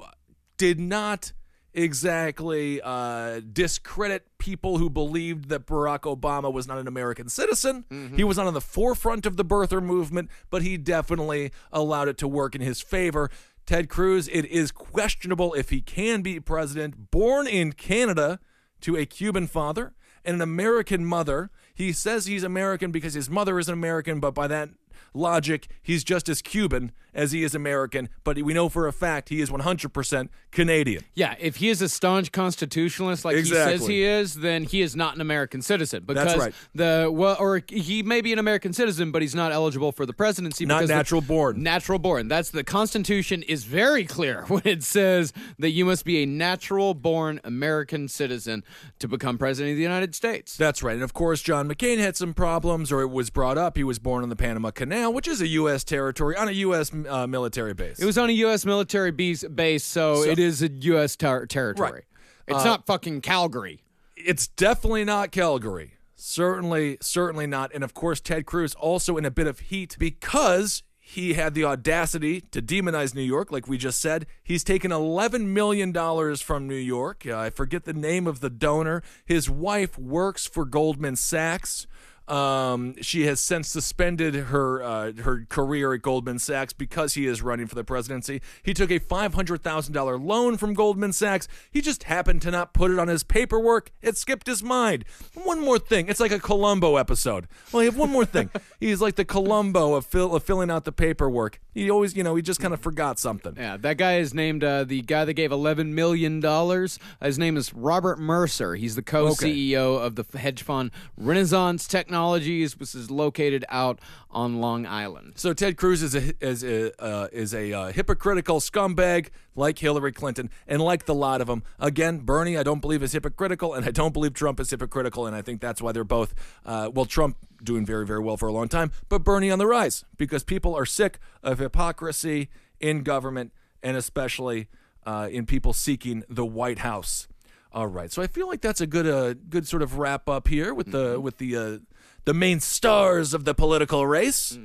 did 0.57 0.81
not 0.81 1.31
exactly 1.73 2.81
uh, 2.83 3.41
discredit 3.51 4.27
people 4.37 4.77
who 4.77 4.89
believed 4.89 5.49
that 5.49 5.65
Barack 5.65 6.01
Obama 6.01 6.51
was 6.51 6.67
not 6.67 6.77
an 6.77 6.87
American 6.87 7.29
citizen. 7.29 7.85
He 8.15 8.23
was 8.23 8.37
not 8.37 8.47
on 8.47 8.53
the 8.53 8.61
forefront 8.61 9.25
of 9.25 9.37
the 9.37 9.45
birther 9.45 9.81
movement, 9.81 10.29
but 10.49 10.61
he 10.61 10.77
definitely 10.77 11.51
allowed 11.71 12.07
it 12.07 12.17
to 12.19 12.27
work 12.27 12.55
in 12.55 12.61
his 12.61 12.81
favor. 12.81 13.29
Ted 13.65 13.89
Cruz, 13.89 14.27
it 14.27 14.45
is 14.45 14.71
questionable 14.71 15.53
if 15.53 15.69
he 15.69 15.81
can 15.81 16.21
be 16.21 16.39
president. 16.39 17.11
Born 17.11 17.47
in 17.47 17.73
Canada 17.73 18.39
to 18.81 18.97
a 18.97 19.05
Cuban 19.05 19.47
father 19.47 19.93
and 20.25 20.35
an 20.35 20.41
American 20.41 21.05
mother. 21.05 21.49
He 21.73 21.91
says 21.93 22.25
he's 22.25 22.43
American 22.43 22.91
because 22.91 23.13
his 23.13 23.29
mother 23.29 23.57
is 23.59 23.67
an 23.67 23.73
American, 23.73 24.19
but 24.19 24.33
by 24.33 24.47
that 24.47 24.69
logic, 25.13 25.67
he's 25.81 26.03
just 26.03 26.29
as 26.29 26.41
Cuban 26.41 26.91
as 27.13 27.31
he 27.31 27.43
is 27.43 27.53
American. 27.53 28.09
But 28.23 28.41
we 28.41 28.53
know 28.53 28.69
for 28.69 28.87
a 28.87 28.93
fact 28.93 29.29
he 29.29 29.41
is 29.41 29.49
100% 29.49 30.29
Canadian. 30.51 31.03
Yeah, 31.13 31.35
if 31.39 31.57
he 31.57 31.69
is 31.69 31.81
a 31.81 31.89
staunch 31.89 32.31
constitutionalist 32.31 33.25
like 33.25 33.37
he 33.37 33.45
says 33.45 33.85
he 33.85 34.03
is, 34.03 34.35
then 34.35 34.63
he 34.63 34.81
is 34.81 34.95
not 34.95 35.15
an 35.15 35.21
American 35.21 35.61
citizen. 35.61 36.03
Because 36.05 36.25
That's 36.25 36.39
right. 36.39 36.53
The 36.73 37.09
well, 37.11 37.37
or 37.39 37.61
he 37.67 38.03
may 38.03 38.21
be 38.21 38.33
an 38.33 38.39
American 38.39 38.73
citizen, 38.73 39.11
but 39.11 39.21
he's 39.21 39.35
not 39.35 39.51
eligible 39.51 39.91
for 39.91 40.05
the 40.05 40.13
presidency. 40.13 40.65
Not 40.65 40.81
the- 40.81 40.87
natural 40.87 41.21
born. 41.21 41.61
Natural 41.61 41.99
born. 41.99 42.27
That's 42.27 42.49
the 42.49 42.63
Constitution 42.63 43.43
is 43.43 43.63
very 43.63 44.05
clear 44.05 44.43
when 44.47 44.63
it 44.65 44.83
says 44.83 45.33
that 45.59 45.71
you 45.71 45.85
must 45.85 46.05
be 46.05 46.23
a 46.23 46.25
natural 46.25 46.93
born 46.93 47.39
American 47.43 48.07
citizen 48.07 48.63
to 48.99 49.07
become 49.07 49.37
president 49.37 49.71
of 49.71 49.77
the 49.77 49.83
United 49.83 50.15
States. 50.15 50.57
That's 50.57 50.81
right. 50.83 50.93
And 50.93 51.03
of 51.03 51.13
course, 51.13 51.41
John 51.41 51.67
McCain 51.67 51.97
had 51.97 52.15
some 52.15 52.33
problems, 52.33 52.91
or 52.91 53.01
it 53.01 53.09
was 53.09 53.29
brought 53.29 53.57
up. 53.57 53.77
He 53.77 53.83
was 53.83 53.99
born 53.99 54.23
on 54.23 54.29
the 54.29 54.35
Panama 54.35 54.71
Canal, 54.71 54.92
which 55.09 55.27
is 55.27 55.41
a 55.41 55.47
U.S. 55.47 55.83
territory, 55.83 56.35
on 56.35 56.47
a 56.47 56.51
U.S. 56.51 56.91
Uh, 56.93 57.27
military 57.27 57.73
base. 57.73 57.99
It 57.99 58.05
was 58.05 58.17
on 58.17 58.29
a 58.29 58.33
U.S. 58.33 58.65
military 58.65 59.11
base, 59.11 59.43
base 59.43 59.83
so, 59.83 60.23
So- 60.23 60.29
it 60.29 60.39
is 60.39 60.61
a 60.63 60.69
U.S. 60.69 61.15
ter- 61.15 61.45
territory. 61.45 61.91
Right. 61.91 62.03
It's 62.47 62.59
Uh, 62.59 62.63
not 62.65 62.85
fucking 62.85 63.21
Calgary. 63.21 63.83
it's 64.17 64.47
definitely 64.47 65.03
not 65.05 65.31
Calgary. 65.31 65.93
Certainly, 66.15 66.97
certainly 67.01 67.47
not. 67.47 67.71
And 67.73 67.83
of 67.83 67.93
course, 67.93 68.19
Ted 68.21 68.45
Cruz 68.45 68.73
also 68.75 69.17
in 69.17 69.25
a 69.25 69.31
bit 69.31 69.45
of 69.47 69.59
heat 69.59 69.95
because 69.99 70.81
he 70.99 71.33
had 71.33 71.53
the 71.53 71.65
audacity 71.65 72.39
to 72.51 72.61
demonize 72.61 73.13
New 73.13 73.21
York, 73.21 73.51
like 73.51 73.67
we 73.67 73.77
just 73.77 73.99
said. 73.99 74.25
He's 74.41 74.63
taken 74.63 74.89
$11 74.91 75.47
million 75.47 75.93
from 76.37 76.67
New 76.67 76.75
York. 76.75 77.23
Uh, 77.27 77.37
I 77.37 77.49
forget 77.49 77.83
the 77.83 77.93
name 77.93 78.25
of 78.25 78.39
the 78.39 78.49
donor. 78.49 79.03
His 79.25 79.49
wife 79.49 79.97
works 79.99 80.47
for 80.47 80.63
Goldman 80.65 81.17
Sachs. 81.17 81.87
Um, 82.27 82.95
she 83.01 83.25
has 83.25 83.41
since 83.41 83.67
suspended 83.67 84.35
her 84.35 84.81
uh, 84.81 85.11
her 85.23 85.45
career 85.49 85.93
at 85.93 86.01
Goldman 86.01 86.39
Sachs 86.39 86.71
because 86.71 87.15
he 87.15 87.25
is 87.25 87.41
running 87.41 87.67
for 87.67 87.75
the 87.75 87.83
presidency. 87.83 88.41
He 88.63 88.73
took 88.73 88.91
a 88.91 88.99
five 88.99 89.33
hundred 89.33 89.61
thousand 89.61 89.93
dollar 89.93 90.17
loan 90.17 90.57
from 90.57 90.73
Goldman 90.73 91.11
Sachs. 91.11 91.47
He 91.69 91.81
just 91.81 92.03
happened 92.03 92.41
to 92.43 92.51
not 92.51 92.73
put 92.73 92.91
it 92.91 92.99
on 92.99 93.09
his 93.09 93.23
paperwork. 93.23 93.91
It 94.01 94.17
skipped 94.17 94.47
his 94.47 94.63
mind. 94.63 95.03
One 95.33 95.59
more 95.59 95.79
thing. 95.79 96.07
It's 96.07 96.19
like 96.19 96.31
a 96.31 96.39
Columbo 96.39 96.95
episode. 96.95 97.47
Well, 97.71 97.81
I 97.81 97.85
have 97.85 97.97
one 97.97 98.09
more 98.09 98.25
thing. 98.25 98.49
He's 98.79 99.01
like 99.01 99.15
the 99.15 99.25
Columbo 99.25 99.93
of, 99.95 100.05
fill, 100.05 100.35
of 100.35 100.43
filling 100.43 100.71
out 100.71 100.85
the 100.85 100.91
paperwork. 100.91 101.59
He 101.73 101.89
always, 101.89 102.15
you 102.15 102.23
know, 102.23 102.35
he 102.35 102.41
just 102.41 102.59
kind 102.59 102.73
of 102.73 102.79
forgot 102.79 103.19
something. 103.19 103.55
Yeah, 103.57 103.77
that 103.77 103.97
guy 103.97 104.17
is 104.17 104.33
named 104.33 104.63
uh, 104.63 104.83
the 104.83 105.01
guy 105.01 105.25
that 105.25 105.33
gave 105.33 105.51
eleven 105.51 105.95
million 105.95 106.39
dollars. 106.39 106.99
His 107.21 107.39
name 107.39 107.57
is 107.57 107.73
Robert 107.73 108.19
Mercer. 108.19 108.75
He's 108.75 108.95
the 108.95 109.01
co-CEO 109.01 109.99
of 109.99 110.15
the 110.15 110.25
hedge 110.37 110.63
fund 110.63 110.91
Renaissance 111.17 111.87
Technologies, 111.87 112.79
which 112.79 112.93
is 112.95 113.09
located 113.09 113.65
out 113.69 113.99
on 114.29 114.59
Long 114.59 114.85
Island. 114.85 115.33
So 115.35 115.53
Ted 115.53 115.77
Cruz 115.77 116.01
is 116.03 116.15
a 116.15 116.33
is 116.45 116.63
a 116.63 117.01
uh, 117.01 117.27
is 117.31 117.53
a 117.53 117.73
uh, 117.73 117.91
hypocritical 117.91 118.59
scumbag 118.59 119.29
like 119.55 119.79
Hillary 119.79 120.11
Clinton 120.11 120.49
and 120.67 120.81
like 120.81 121.05
the 121.05 121.13
lot 121.13 121.41
of 121.41 121.47
them. 121.47 121.63
Again, 121.79 122.19
Bernie, 122.19 122.57
I 122.57 122.63
don't 122.63 122.81
believe 122.81 123.03
is 123.03 123.11
hypocritical, 123.11 123.73
and 123.73 123.85
I 123.85 123.91
don't 123.91 124.13
believe 124.13 124.33
Trump 124.33 124.59
is 124.59 124.69
hypocritical, 124.69 125.27
and 125.27 125.35
I 125.35 125.41
think 125.41 125.61
that's 125.61 125.81
why 125.81 125.91
they're 125.91 126.03
both. 126.03 126.33
Uh, 126.65 126.89
well, 126.93 127.05
Trump 127.05 127.37
doing 127.63 127.85
very 127.85 128.05
very 128.05 128.19
well 128.19 128.37
for 128.37 128.47
a 128.47 128.51
long 128.51 128.67
time, 128.67 128.91
but 129.09 129.23
Bernie 129.23 129.51
on 129.51 129.59
the 129.59 129.67
rise 129.67 130.03
because 130.17 130.43
people 130.43 130.75
are 130.75 130.85
sick 130.85 131.19
of 131.41 131.59
hypocrisy 131.59 132.49
in 132.79 133.03
government 133.03 133.51
and 133.81 133.97
especially 133.97 134.67
uh, 135.05 135.27
in 135.31 135.45
people 135.45 135.73
seeking 135.73 136.23
the 136.29 136.45
White 136.45 136.79
House. 136.79 137.27
All 137.71 137.87
right, 137.87 138.11
so 138.11 138.21
I 138.21 138.27
feel 138.27 138.47
like 138.47 138.61
that's 138.61 138.81
a 138.81 138.87
good 138.87 139.07
uh, 139.07 139.33
good 139.49 139.67
sort 139.67 139.81
of 139.81 139.97
wrap 139.97 140.29
up 140.29 140.47
here 140.47 140.73
with 140.73 140.91
the 140.91 141.19
with 141.19 141.37
the 141.39 141.57
uh, 141.57 141.77
the 142.25 142.33
main 142.33 142.59
stars 142.59 143.33
of 143.33 143.45
the 143.45 143.53
political 143.55 144.05
race. 144.05 144.57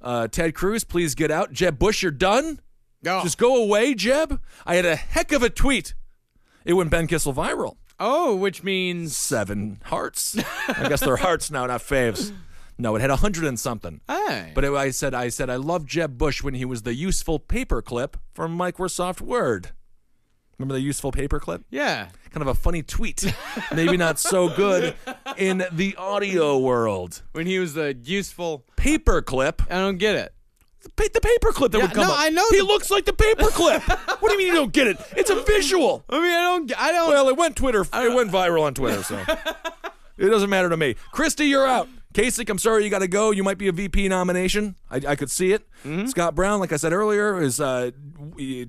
Uh, 0.00 0.28
Ted 0.28 0.54
Cruz, 0.54 0.84
please 0.84 1.14
get 1.14 1.30
out. 1.30 1.52
Jeb 1.52 1.78
Bush, 1.78 2.02
you're 2.02 2.12
done. 2.12 2.60
Oh. 3.04 3.22
Just 3.22 3.38
go 3.38 3.62
away, 3.62 3.94
Jeb. 3.94 4.40
I 4.64 4.76
had 4.76 4.84
a 4.84 4.96
heck 4.96 5.32
of 5.32 5.42
a 5.42 5.50
tweet. 5.50 5.94
It 6.64 6.74
went 6.74 6.90
Ben 6.90 7.06
Kissel 7.06 7.34
viral. 7.34 7.76
Oh, 7.98 8.34
which 8.36 8.62
means 8.62 9.16
Seven 9.16 9.80
hearts. 9.84 10.36
I 10.68 10.88
guess 10.88 11.00
they're 11.00 11.16
hearts 11.16 11.50
now, 11.50 11.66
not 11.66 11.80
faves. 11.80 12.32
No, 12.78 12.94
it 12.94 13.00
had 13.00 13.08
a 13.10 13.16
hundred 13.16 13.44
and 13.44 13.58
something. 13.58 14.00
hey, 14.06 14.52
But 14.54 14.64
it, 14.64 14.72
I 14.72 14.90
said, 14.90 15.14
I 15.14 15.30
said, 15.30 15.48
I 15.48 15.56
love 15.56 15.86
Jeb 15.86 16.18
Bush 16.18 16.42
when 16.42 16.52
he 16.54 16.66
was 16.66 16.82
the 16.82 16.92
useful 16.94 17.40
paperclip 17.40 18.14
from 18.34 18.56
Microsoft 18.58 19.22
Word. 19.22 19.70
Remember 20.58 20.74
the 20.74 20.80
useful 20.82 21.10
paperclip? 21.12 21.64
yeah, 21.70 22.08
Kind 22.30 22.42
of 22.42 22.48
a 22.48 22.54
funny 22.54 22.82
tweet. 22.82 23.32
Maybe 23.74 23.96
not 23.96 24.18
so 24.18 24.48
good 24.54 24.94
in 25.38 25.64
the 25.72 25.96
audio 25.96 26.58
world. 26.58 27.22
when 27.32 27.46
he 27.46 27.58
was 27.58 27.72
the 27.72 27.96
useful. 28.02 28.66
Paperclip. 28.76 29.60
I 29.70 29.76
don't 29.78 29.96
get 29.96 30.14
it. 30.16 30.34
The, 30.86 30.92
pa- 31.02 31.08
the 31.12 31.20
paperclip 31.20 31.70
that 31.72 31.78
Yeah, 31.78 31.84
would 31.84 31.94
come 31.94 32.06
no, 32.06 32.12
up. 32.12 32.20
I 32.20 32.28
know 32.30 32.44
He 32.50 32.58
the- 32.58 32.64
looks 32.64 32.90
like 32.90 33.04
the 33.04 33.12
paperclip. 33.12 33.82
what 34.20 34.28
do 34.28 34.32
you 34.32 34.38
mean 34.38 34.46
you 34.48 34.54
don't 34.54 34.72
get 34.72 34.86
it? 34.86 34.98
It's 35.16 35.30
a 35.30 35.42
visual. 35.42 36.04
I 36.10 36.20
mean, 36.20 36.30
I 36.30 36.42
don't. 36.42 36.80
I 36.80 36.92
don't. 36.92 37.08
Well, 37.10 37.28
it 37.28 37.36
went 37.36 37.56
Twitter. 37.56 37.82
It 37.82 38.14
went 38.14 38.30
viral 38.30 38.62
on 38.62 38.74
Twitter, 38.74 39.02
so 39.02 39.16
it 40.18 40.28
doesn't 40.28 40.50
matter 40.50 40.68
to 40.68 40.76
me. 40.76 40.94
Christie, 41.12 41.46
you're 41.46 41.66
out. 41.66 41.88
Kasich, 42.14 42.48
I'm 42.48 42.58
sorry 42.58 42.82
you 42.82 42.88
got 42.88 43.00
to 43.00 43.08
go. 43.08 43.30
You 43.30 43.44
might 43.44 43.58
be 43.58 43.68
a 43.68 43.72
VP 43.72 44.08
nomination. 44.08 44.74
I, 44.90 45.02
I 45.08 45.16
could 45.16 45.30
see 45.30 45.52
it. 45.52 45.68
Mm-hmm. 45.84 46.06
Scott 46.06 46.34
Brown, 46.34 46.60
like 46.60 46.72
I 46.72 46.76
said 46.76 46.94
earlier, 46.94 47.38
is 47.42 47.60
uh, 47.60 47.90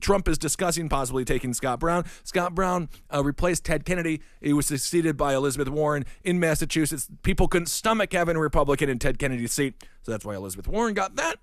Trump 0.01 0.27
is 0.27 0.37
discussing 0.37 0.89
possibly 0.89 1.23
taking 1.23 1.53
Scott 1.53 1.79
Brown. 1.79 2.03
Scott 2.25 2.53
Brown 2.53 2.89
uh, 3.13 3.23
replaced 3.23 3.63
Ted 3.63 3.85
Kennedy. 3.85 4.21
He 4.41 4.51
was 4.51 4.65
succeeded 4.65 5.15
by 5.15 5.33
Elizabeth 5.33 5.69
Warren 5.69 6.03
in 6.25 6.41
Massachusetts. 6.41 7.07
People 7.23 7.47
couldn't 7.47 7.67
stomach 7.67 8.11
having 8.11 8.35
a 8.35 8.39
Republican 8.41 8.89
in 8.89 8.99
Ted 8.99 9.17
Kennedy's 9.17 9.53
seat, 9.53 9.81
so 10.01 10.11
that's 10.11 10.25
why 10.25 10.35
Elizabeth 10.35 10.67
Warren 10.67 10.93
got 10.93 11.15
that. 11.15 11.37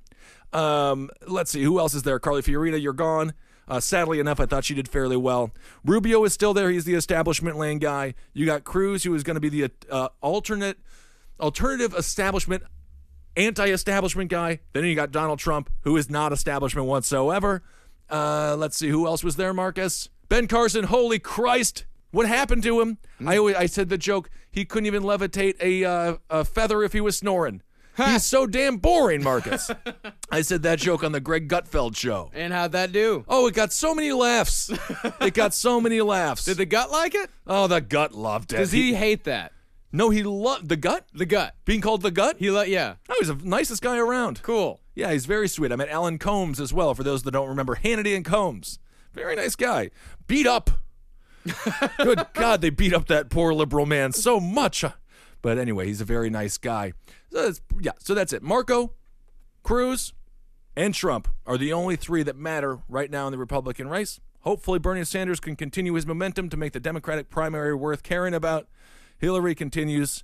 Um, 0.55 1.11
let's 1.27 1.51
see 1.51 1.63
who 1.63 1.79
else 1.79 1.95
is 1.95 2.05
there. 2.05 2.19
Carly 2.19 2.41
Fiorina, 2.41 2.81
you're 2.81 2.93
gone. 2.93 3.35
Uh, 3.67 3.81
sadly 3.81 4.21
enough, 4.21 4.41
I 4.41 4.47
thought 4.47 4.65
she 4.65 4.75
did 4.75 4.89
fairly 4.89 5.17
well. 5.17 5.51
Rubio 5.85 6.23
is 6.25 6.33
still 6.33 6.55
there. 6.55 6.71
He's 6.71 6.85
the 6.85 6.95
establishment 6.95 7.57
lane 7.57 7.79
guy. 7.79 8.15
You 8.33 8.47
got 8.47 8.63
Cruz, 8.65 9.05
who 9.05 9.15
is 9.15 9.23
going 9.23 9.35
to 9.35 9.41
be 9.41 9.49
the 9.49 9.71
uh, 9.91 10.09
alternate, 10.21 10.79
alternative 11.41 11.95
establishment, 11.95 12.63
anti-establishment 13.37 14.31
guy. 14.31 14.61
Then 14.75 14.85
you 14.85 14.95
got 14.95 15.11
Donald 15.11 15.39
Trump, 15.39 15.71
who 15.81 15.97
is 15.97 16.11
not 16.11 16.33
establishment 16.33 16.87
whatsoever. 16.87 17.63
Uh, 18.09 18.55
let's 18.59 18.77
see 18.77 18.89
who 18.89 19.07
else 19.07 19.25
was 19.25 19.37
there. 19.37 19.55
Marcus 19.55 20.11
Ben 20.29 20.47
Carson. 20.47 20.85
Holy 20.85 21.19
Christ! 21.19 21.87
What 22.11 22.29
happened 22.29 22.63
to 22.63 22.81
him? 22.81 22.99
I 23.27 23.39
always 23.39 23.57
I 23.57 23.67
said 23.67 23.89
the 23.89 23.99
joke. 23.99 24.31
He 24.53 24.65
couldn't 24.65 24.87
even 24.87 25.03
levitate 25.03 25.57
a 25.61 25.85
uh, 25.85 26.17
a 26.31 26.45
feather 26.45 26.83
if 26.83 26.93
he 26.93 27.01
was 27.01 27.17
snoring. 27.17 27.63
He's 27.97 28.25
so 28.25 28.47
damn 28.47 28.79
boring, 28.79 29.23
Marcus. 29.23 29.71
I 30.31 30.43
said 30.43 30.63
that 30.63 30.79
joke 30.79 31.05
on 31.05 31.13
the 31.13 31.21
Greg 31.21 31.49
Gutfeld 31.49 31.97
show. 31.97 32.31
And 32.35 32.53
how'd 32.53 32.73
that 32.73 32.93
do? 32.93 33.25
Oh, 33.29 33.47
it 33.47 33.55
got 33.55 33.73
so 33.73 33.95
many 33.95 34.13
laughs. 34.13 34.71
it 35.21 35.35
got 35.35 35.55
so 35.55 35.81
many 35.81 36.01
laughs. 36.01 36.45
Did 36.45 36.57
the 36.57 36.67
gut 36.67 36.91
like 36.91 37.15
it? 37.15 37.31
oh, 37.47 37.67
the 37.67 37.81
gut 37.81 38.13
loved 38.13 38.53
it. 38.53 38.57
Does 38.57 38.73
he 38.73 38.95
hate 38.95 39.25
that? 39.25 39.53
No, 39.93 40.11
he 40.11 40.25
loved 40.25 40.69
the 40.69 40.77
gut. 40.77 41.07
The 41.15 41.25
gut. 41.25 41.55
Being 41.65 41.81
called 41.81 42.03
the 42.03 42.11
gut. 42.11 42.37
He 42.39 42.51
let 42.51 42.69
yeah. 42.69 42.95
Oh, 43.09 43.15
he's 43.21 43.29
the 43.29 43.37
nicest 43.37 43.81
guy 43.81 43.97
around. 43.97 44.43
Cool. 44.43 44.81
Yeah, 44.97 45.13
he's 45.13 45.25
very 45.27 45.47
sweet. 45.47 45.71
I 45.71 45.77
met 45.77 45.89
Alan 45.89 46.19
Colmes 46.19 46.59
as 46.59 46.73
well. 46.73 46.95
For 46.95 47.05
those 47.05 47.23
that 47.23 47.31
don't 47.31 47.49
remember, 47.49 47.77
Hannity 47.77 48.17
and 48.17 48.25
Colmes, 48.25 48.81
very 49.13 49.37
nice 49.37 49.55
guy. 49.55 49.91
Beat 50.27 50.49
up. 50.49 50.71
Good 51.99 52.27
God, 52.33 52.61
they 52.61 52.71
beat 52.71 52.93
up 52.93 53.07
that 53.07 53.31
poor 53.31 53.53
liberal 53.53 53.87
man 53.87 54.13
so 54.13 54.41
much. 54.41 54.85
But 55.43 55.59
anyway, 55.59 55.87
he's 55.87 56.01
a 56.01 56.07
very 56.07 56.31
nice 56.31 56.59
guy. 56.59 56.95
So 57.35 57.53
yeah, 57.81 57.93
so 57.99 58.15
that's 58.15 58.33
it. 58.33 58.43
Marco, 58.43 58.93
Cruz, 59.65 60.13
and 60.77 60.95
Trump 60.95 61.27
are 61.47 61.59
the 61.59 61.73
only 61.73 61.97
three 61.97 62.23
that 62.23 62.37
matter 62.37 62.79
right 62.89 63.11
now 63.11 63.27
in 63.27 63.33
the 63.33 63.39
Republican 63.39 63.89
race. 63.89 64.21
Hopefully, 64.41 64.79
Bernie 64.79 65.05
Sanders 65.05 65.41
can 65.41 65.57
continue 65.57 65.95
his 65.95 66.07
momentum 66.07 66.49
to 66.51 66.57
make 66.57 66.73
the 66.73 66.81
Democratic 66.81 67.31
primary 67.31 67.75
worth 67.75 68.05
caring 68.05 68.35
about. 68.35 68.69
Hillary 69.19 69.55
continues 69.55 70.23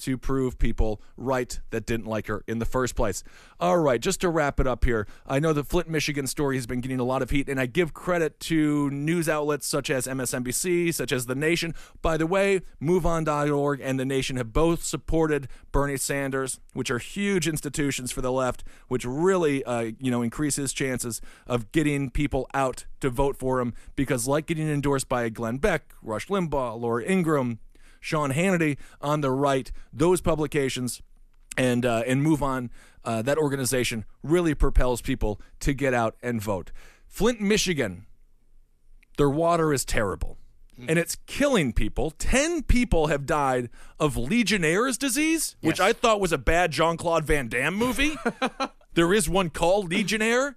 to 0.00 0.18
prove 0.18 0.58
people 0.58 1.00
right 1.16 1.60
that 1.70 1.86
didn't 1.86 2.06
like 2.06 2.26
her 2.26 2.42
in 2.46 2.58
the 2.58 2.64
first 2.64 2.94
place. 2.94 3.22
All 3.58 3.78
right, 3.78 4.00
just 4.00 4.20
to 4.22 4.28
wrap 4.28 4.58
it 4.58 4.66
up 4.66 4.84
here, 4.84 5.06
I 5.26 5.38
know 5.38 5.52
the 5.52 5.64
Flint, 5.64 5.88
Michigan 5.88 6.26
story 6.26 6.56
has 6.56 6.66
been 6.66 6.80
getting 6.80 7.00
a 7.00 7.04
lot 7.04 7.22
of 7.22 7.30
heat, 7.30 7.48
and 7.48 7.60
I 7.60 7.66
give 7.66 7.92
credit 7.92 8.40
to 8.40 8.90
news 8.90 9.28
outlets 9.28 9.66
such 9.66 9.90
as 9.90 10.06
MSNBC, 10.06 10.94
such 10.94 11.12
as 11.12 11.26
The 11.26 11.34
Nation. 11.34 11.74
By 12.02 12.16
the 12.16 12.26
way, 12.26 12.62
MoveOn.org 12.82 13.80
and 13.80 14.00
The 14.00 14.04
Nation 14.04 14.36
have 14.36 14.52
both 14.52 14.82
supported 14.82 15.48
Bernie 15.72 15.96
Sanders, 15.96 16.60
which 16.72 16.90
are 16.90 16.98
huge 16.98 17.46
institutions 17.46 18.12
for 18.12 18.20
the 18.20 18.32
left, 18.32 18.64
which 18.88 19.04
really, 19.04 19.62
uh, 19.64 19.92
you 19.98 20.10
know, 20.10 20.22
increases 20.22 20.72
chances 20.72 21.20
of 21.46 21.70
getting 21.72 22.10
people 22.10 22.48
out 22.54 22.86
to 23.00 23.10
vote 23.10 23.36
for 23.36 23.60
him. 23.60 23.74
Because, 23.96 24.26
like 24.26 24.46
getting 24.46 24.68
endorsed 24.68 25.08
by 25.08 25.28
Glenn 25.28 25.58
Beck, 25.58 25.94
Rush 26.02 26.28
Limbaugh, 26.28 26.80
Laura 26.80 27.04
Ingraham, 27.04 27.58
Sean 28.00 28.32
Hannity 28.32 28.78
on 29.00 29.20
the 29.20 29.30
right, 29.30 29.70
those 29.92 30.20
publications 30.20 31.02
and 31.56 31.84
uh, 31.84 32.02
and 32.06 32.22
move 32.22 32.42
on. 32.42 32.70
Uh, 33.04 33.22
that 33.22 33.38
organization 33.38 34.04
really 34.22 34.54
propels 34.54 35.00
people 35.00 35.40
to 35.60 35.72
get 35.72 35.94
out 35.94 36.16
and 36.22 36.42
vote. 36.42 36.70
Flint, 37.06 37.40
Michigan, 37.40 38.06
their 39.16 39.30
water 39.30 39.72
is 39.72 39.84
terrible. 39.84 40.38
And 40.88 40.98
it's 40.98 41.18
killing 41.26 41.74
people. 41.74 42.10
Ten 42.10 42.62
people 42.62 43.08
have 43.08 43.26
died 43.26 43.68
of 43.98 44.16
Legionnaire's 44.16 44.96
disease, 44.96 45.54
which 45.60 45.78
I 45.78 45.92
thought 45.92 46.22
was 46.22 46.32
a 46.32 46.38
bad 46.38 46.70
Jean 46.70 46.96
Claude 46.96 47.26
Van 47.26 47.48
Damme 47.48 47.74
movie. 47.74 48.16
there 48.94 49.12
is 49.12 49.28
one 49.28 49.50
called 49.50 49.90
Legionnaire. 49.90 50.56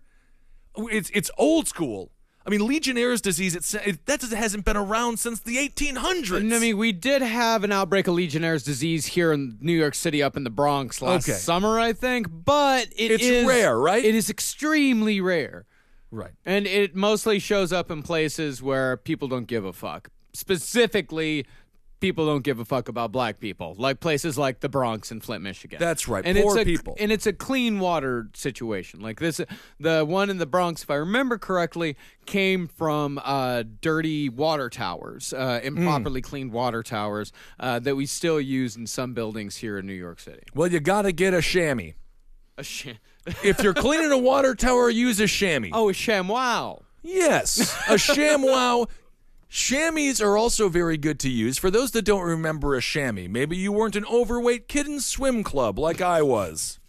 It's 0.78 1.10
it's 1.14 1.30
old 1.38 1.68
school. 1.68 2.14
I 2.46 2.50
mean, 2.50 2.66
Legionnaire's 2.68 3.22
disease. 3.22 3.56
It's, 3.56 3.74
it 3.74 4.06
that 4.06 4.22
hasn't 4.22 4.66
been 4.66 4.76
around 4.76 5.18
since 5.18 5.40
the 5.40 5.56
1800s. 5.58 6.36
And, 6.36 6.54
I 6.54 6.60
mean, 6.60 6.78
we 6.78 6.92
did 6.92 7.22
have 7.22 7.64
an 7.64 7.72
outbreak 7.72 8.08
of 8.08 8.16
Legionnaire's 8.16 8.64
disease 8.64 9.06
here 9.06 9.32
in 9.32 9.58
New 9.62 9.72
York 9.72 9.96
City, 9.96 10.22
up 10.22 10.36
in 10.36 10.44
the 10.44 10.50
Bronx 10.50 11.02
last 11.02 11.30
Okay. 11.30 11.38
summer, 11.38 11.80
I 11.80 11.94
think. 11.94 12.28
But 12.30 12.88
it 12.98 13.12
It's 13.12 13.24
is- 13.24 13.46
rare, 13.46 13.80
right? 13.80 14.04
It 14.04 14.14
is 14.14 14.30
extremely 14.30 15.22
rare, 15.22 15.66
right. 16.12 16.32
and 16.46 16.68
it 16.68 16.96
mostly 16.96 17.40
shows 17.40 17.72
up 17.72 17.90
in 17.90 18.04
places 18.04 18.62
where 18.62 18.98
people 18.98 19.30
don't 19.30 19.48
give 19.48 19.64
a 19.64 19.72
fuck. 19.72 20.10
Specifically, 20.34 21.46
people 22.04 22.26
don't 22.26 22.44
give 22.44 22.60
a 22.60 22.66
fuck 22.66 22.90
about 22.90 23.14
black 23.14 23.40
people, 23.40 23.76
like 23.78 24.02
places 24.02 24.38
like 24.38 24.60
the 24.60 24.68
Bronx 24.68 25.10
and 25.10 25.24
Flint, 25.24 25.42
Michigan. 25.42 25.80
That's 25.80 26.06
right. 26.10 26.26
And 26.26 26.38
Poor 26.38 26.58
it's 26.58 26.62
a, 26.62 26.66
people. 26.66 26.98
and 27.00 27.14
it's 27.14 27.26
a 27.26 27.32
clean 27.32 27.80
water 27.80 28.28
situation. 28.34 29.00
Like 29.00 29.22
this, 29.22 29.40
the 29.80 30.04
one 30.04 30.30
in 30.30 30.38
the 30.38 30.46
Bronx, 30.46 30.84
if 30.84 30.92
I 30.92 30.96
remember 30.96 31.38
correctly, 31.38 31.96
came 32.26 32.68
from 32.68 33.22
uh, 33.24 33.64
dirty 33.80 34.28
water 34.28 34.70
towers, 34.70 35.32
uh, 35.32 35.62
improperly 35.64 36.22
cleaned 36.22 36.52
water 36.52 36.84
towers 36.84 37.32
uh, 37.58 37.80
that 37.80 37.96
we 37.96 38.06
still 38.06 38.42
use 38.42 38.76
in 38.76 38.86
some 38.86 39.14
buildings 39.14 39.56
here 39.56 39.78
in 39.78 39.86
New 39.86 39.94
York 39.94 40.20
City. 40.20 40.44
Well, 40.54 40.68
you 40.68 40.82
got 40.82 41.04
to 41.04 41.14
get 41.14 41.34
a 41.34 41.42
chamois. 41.42 41.92
A 42.58 42.64
sh- 42.64 42.88
If 43.44 43.64
you're 43.64 43.74
cleaning 43.74 44.12
a 44.12 44.18
water 44.18 44.54
tower, 44.54 44.90
use 44.90 45.22
a 45.22 45.28
chamois. 45.28 45.70
oh, 45.72 45.88
a 45.88 45.94
chamois. 45.94 46.80
Yes, 47.04 47.60
a 47.90 47.96
ShamWow. 47.96 48.90
Chamois 49.56 50.20
are 50.20 50.36
also 50.36 50.68
very 50.68 50.98
good 50.98 51.20
to 51.20 51.30
use. 51.30 51.60
For 51.60 51.70
those 51.70 51.92
that 51.92 52.06
don't 52.06 52.24
remember 52.24 52.74
a 52.74 52.82
chamois, 52.82 53.28
maybe 53.30 53.56
you 53.56 53.72
weren't 53.72 53.96
an 53.96 54.04
overweight 54.06 54.68
kid 54.68 54.88
in 54.88 55.00
swim 55.00 55.44
club 55.44 55.78
like 55.78 56.02
I 56.02 56.24
was. 56.24 56.80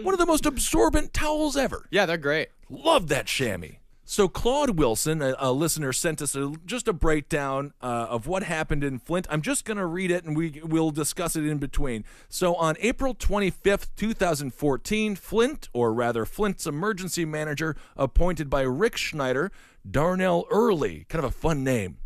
One 0.00 0.14
of 0.14 0.18
the 0.18 0.24
most 0.24 0.46
absorbent 0.46 1.12
towels 1.12 1.54
ever. 1.54 1.86
Yeah, 1.90 2.06
they're 2.06 2.16
great. 2.16 2.48
Love 2.70 3.08
that 3.08 3.26
chamois. 3.26 3.76
So 4.06 4.26
Claude 4.26 4.78
Wilson, 4.78 5.20
a, 5.20 5.34
a 5.38 5.52
listener, 5.52 5.92
sent 5.92 6.22
us 6.22 6.34
a, 6.34 6.54
just 6.64 6.88
a 6.88 6.94
breakdown 6.94 7.74
uh, 7.82 8.06
of 8.08 8.26
what 8.26 8.42
happened 8.42 8.84
in 8.84 8.98
Flint. 9.00 9.26
I'm 9.28 9.42
just 9.42 9.66
going 9.66 9.76
to 9.76 9.84
read 9.84 10.10
it, 10.10 10.24
and 10.24 10.34
we 10.34 10.62
will 10.64 10.92
discuss 10.92 11.36
it 11.36 11.44
in 11.44 11.58
between. 11.58 12.06
So 12.30 12.54
on 12.54 12.76
April 12.80 13.14
25th, 13.14 13.88
2014, 13.96 15.14
Flint, 15.16 15.68
or 15.74 15.92
rather 15.92 16.24
Flint's 16.24 16.66
emergency 16.66 17.26
manager, 17.26 17.76
appointed 17.98 18.48
by 18.48 18.62
Rick 18.62 18.96
Schneider, 18.96 19.52
Darnell 19.88 20.46
Earley, 20.50 21.04
kind 21.10 21.22
of 21.22 21.30
a 21.30 21.34
fun 21.34 21.62
name. 21.62 21.98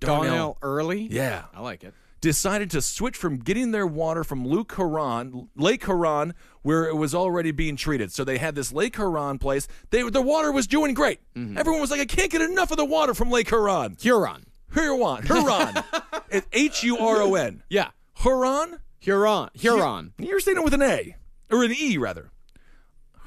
Darnell 0.00 0.58
Earley. 0.62 1.08
Yeah 1.10 1.44
I 1.54 1.60
like 1.60 1.84
it. 1.84 1.94
decided 2.20 2.70
to 2.70 2.80
switch 2.82 3.16
from 3.16 3.38
getting 3.38 3.70
their 3.70 3.86
water 3.86 4.24
from 4.24 4.46
Luke 4.46 4.72
Huron, 4.76 5.48
Lake 5.56 5.84
Huron, 5.84 6.34
where 6.62 6.84
it 6.86 6.96
was 6.96 7.14
already 7.14 7.50
being 7.50 7.76
treated. 7.76 8.12
So 8.12 8.24
they 8.24 8.38
had 8.38 8.54
this 8.54 8.72
Lake 8.72 8.96
Huron 8.96 9.38
place. 9.38 9.68
They 9.90 10.08
the 10.08 10.22
water 10.22 10.50
was 10.52 10.66
doing 10.66 10.94
great. 10.94 11.20
Mm-hmm. 11.34 11.58
Everyone 11.58 11.80
was 11.80 11.90
like, 11.90 12.00
I 12.00 12.06
can't 12.06 12.30
get 12.30 12.40
enough 12.42 12.70
of 12.70 12.76
the 12.76 12.84
water 12.84 13.14
from 13.14 13.30
Lake 13.30 13.48
Huron. 13.48 13.96
Huron. 14.00 14.46
Huron, 14.72 15.24
Huron, 15.24 15.74
It's 16.30 16.48
H 16.52 16.82
U 16.82 16.98
R 16.98 17.22
O 17.22 17.34
N. 17.36 17.62
Yeah. 17.68 17.90
Huron. 18.18 18.78
Huron. 18.98 19.50
Huron. 19.54 20.12
You're 20.18 20.40
saying 20.40 20.56
it 20.56 20.64
with 20.64 20.74
an 20.74 20.82
A 20.82 21.14
or 21.50 21.62
an 21.62 21.72
E 21.78 21.96
rather. 21.98 22.30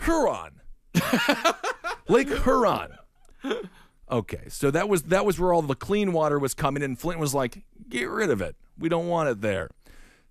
Huron. 0.03 0.59
Lake 2.09 2.29
Huron. 2.43 2.97
Okay, 4.09 4.43
so 4.47 4.71
that 4.71 4.87
was 4.87 5.03
that 5.03 5.25
was 5.25 5.39
where 5.39 5.51
all 5.51 5.61
the 5.61 5.75
clean 5.75 6.13
water 6.13 6.39
was 6.39 6.53
coming 6.53 6.81
in. 6.81 6.95
Flint 6.95 7.19
was 7.19 7.33
like, 7.33 7.63
"Get 7.89 8.09
rid 8.09 8.29
of 8.29 8.41
it. 8.41 8.55
We 8.79 8.87
don't 8.89 9.07
want 9.07 9.29
it 9.29 9.41
there." 9.41 9.69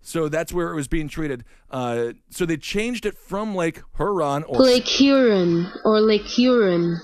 So 0.00 0.28
that's 0.28 0.52
where 0.52 0.70
it 0.70 0.76
was 0.76 0.88
being 0.88 1.08
treated. 1.08 1.44
Uh, 1.70 2.12
so 2.30 2.46
they 2.46 2.56
changed 2.56 3.04
it 3.06 3.18
from 3.18 3.54
Lake 3.54 3.82
Huron 3.96 4.44
or 4.44 4.60
Lake 4.60 4.86
Huron 4.86 5.70
or 5.84 6.00
Lake 6.00 6.22
Huron. 6.22 7.00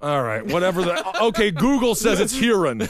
all 0.00 0.22
right, 0.24 0.44
whatever 0.46 0.82
the 0.82 1.22
okay. 1.24 1.50
Google 1.52 1.94
says 1.94 2.18
it's 2.20 2.34
Huron, 2.34 2.88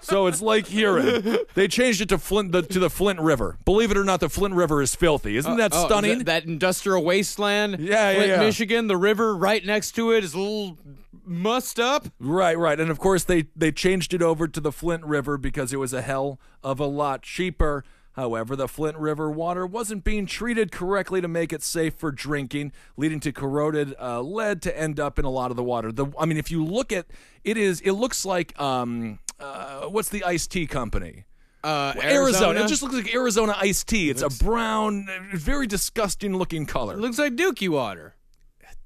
so 0.00 0.26
it's 0.28 0.40
Lake 0.40 0.66
Huron. 0.68 1.38
They 1.54 1.68
changed 1.68 2.00
it 2.00 2.08
to 2.10 2.16
Flint 2.18 2.52
the, 2.52 2.62
to 2.62 2.78
the 2.78 2.88
Flint 2.88 3.20
River. 3.20 3.58
Believe 3.66 3.90
it 3.90 3.96
or 3.98 4.04
not, 4.04 4.20
the 4.20 4.28
Flint 4.30 4.54
River 4.54 4.80
is 4.80 4.94
filthy. 4.94 5.36
Isn't 5.36 5.56
that 5.58 5.72
Oh, 5.74 5.80
is 5.80 5.84
stunning? 5.86 6.18
That, 6.18 6.26
that 6.26 6.44
industrial 6.44 7.04
wasteland. 7.04 7.80
Yeah, 7.80 8.10
yeah, 8.10 8.14
Flint, 8.14 8.28
yeah. 8.30 8.40
Michigan. 8.40 8.86
The 8.86 8.96
river 8.96 9.36
right 9.36 9.62
next 9.66 9.92
to 9.96 10.12
it 10.12 10.22
is 10.24 10.32
a 10.32 10.38
little 10.38 10.78
mussed 11.24 11.78
up. 11.80 12.08
Right, 12.18 12.58
right. 12.58 12.78
And 12.78 12.90
of 12.90 12.98
course 12.98 13.24
they 13.24 13.46
they 13.56 13.72
changed 13.72 14.14
it 14.14 14.22
over 14.22 14.48
to 14.48 14.60
the 14.60 14.72
Flint 14.72 15.04
River 15.04 15.38
because 15.38 15.72
it 15.72 15.78
was 15.78 15.92
a 15.92 16.02
hell 16.02 16.40
of 16.62 16.80
a 16.80 16.86
lot 16.86 17.22
cheaper. 17.22 17.84
However, 18.14 18.56
the 18.56 18.66
Flint 18.66 18.96
River 18.96 19.30
water 19.30 19.64
wasn't 19.64 20.02
being 20.02 20.26
treated 20.26 20.72
correctly 20.72 21.20
to 21.20 21.28
make 21.28 21.52
it 21.52 21.62
safe 21.62 21.94
for 21.94 22.10
drinking, 22.10 22.72
leading 22.96 23.20
to 23.20 23.32
corroded 23.32 23.94
uh, 24.00 24.20
lead 24.20 24.60
to 24.62 24.76
end 24.76 24.98
up 24.98 25.18
in 25.18 25.24
a 25.24 25.30
lot 25.30 25.50
of 25.50 25.56
the 25.56 25.62
water. 25.62 25.92
The 25.92 26.06
I 26.18 26.26
mean, 26.26 26.36
if 26.36 26.50
you 26.50 26.64
look 26.64 26.92
at 26.92 27.06
it 27.44 27.56
is 27.56 27.80
it 27.82 27.92
looks 27.92 28.24
like 28.24 28.58
um 28.60 29.20
uh, 29.38 29.82
what's 29.82 30.08
the 30.08 30.24
iced 30.24 30.50
tea 30.50 30.66
company? 30.66 31.24
Uh, 31.62 31.94
Arizona. 32.02 32.64
It 32.64 32.68
just 32.68 32.82
looks 32.82 32.94
like 32.94 33.14
Arizona 33.14 33.54
iced 33.58 33.88
tea. 33.88 34.10
It's 34.10 34.22
a 34.22 34.30
brown, 34.30 35.06
very 35.34 35.66
disgusting 35.66 36.36
looking 36.36 36.64
color. 36.64 36.94
It 36.94 37.00
looks 37.00 37.18
like 37.18 37.34
Dookie 37.34 37.68
water. 37.68 38.14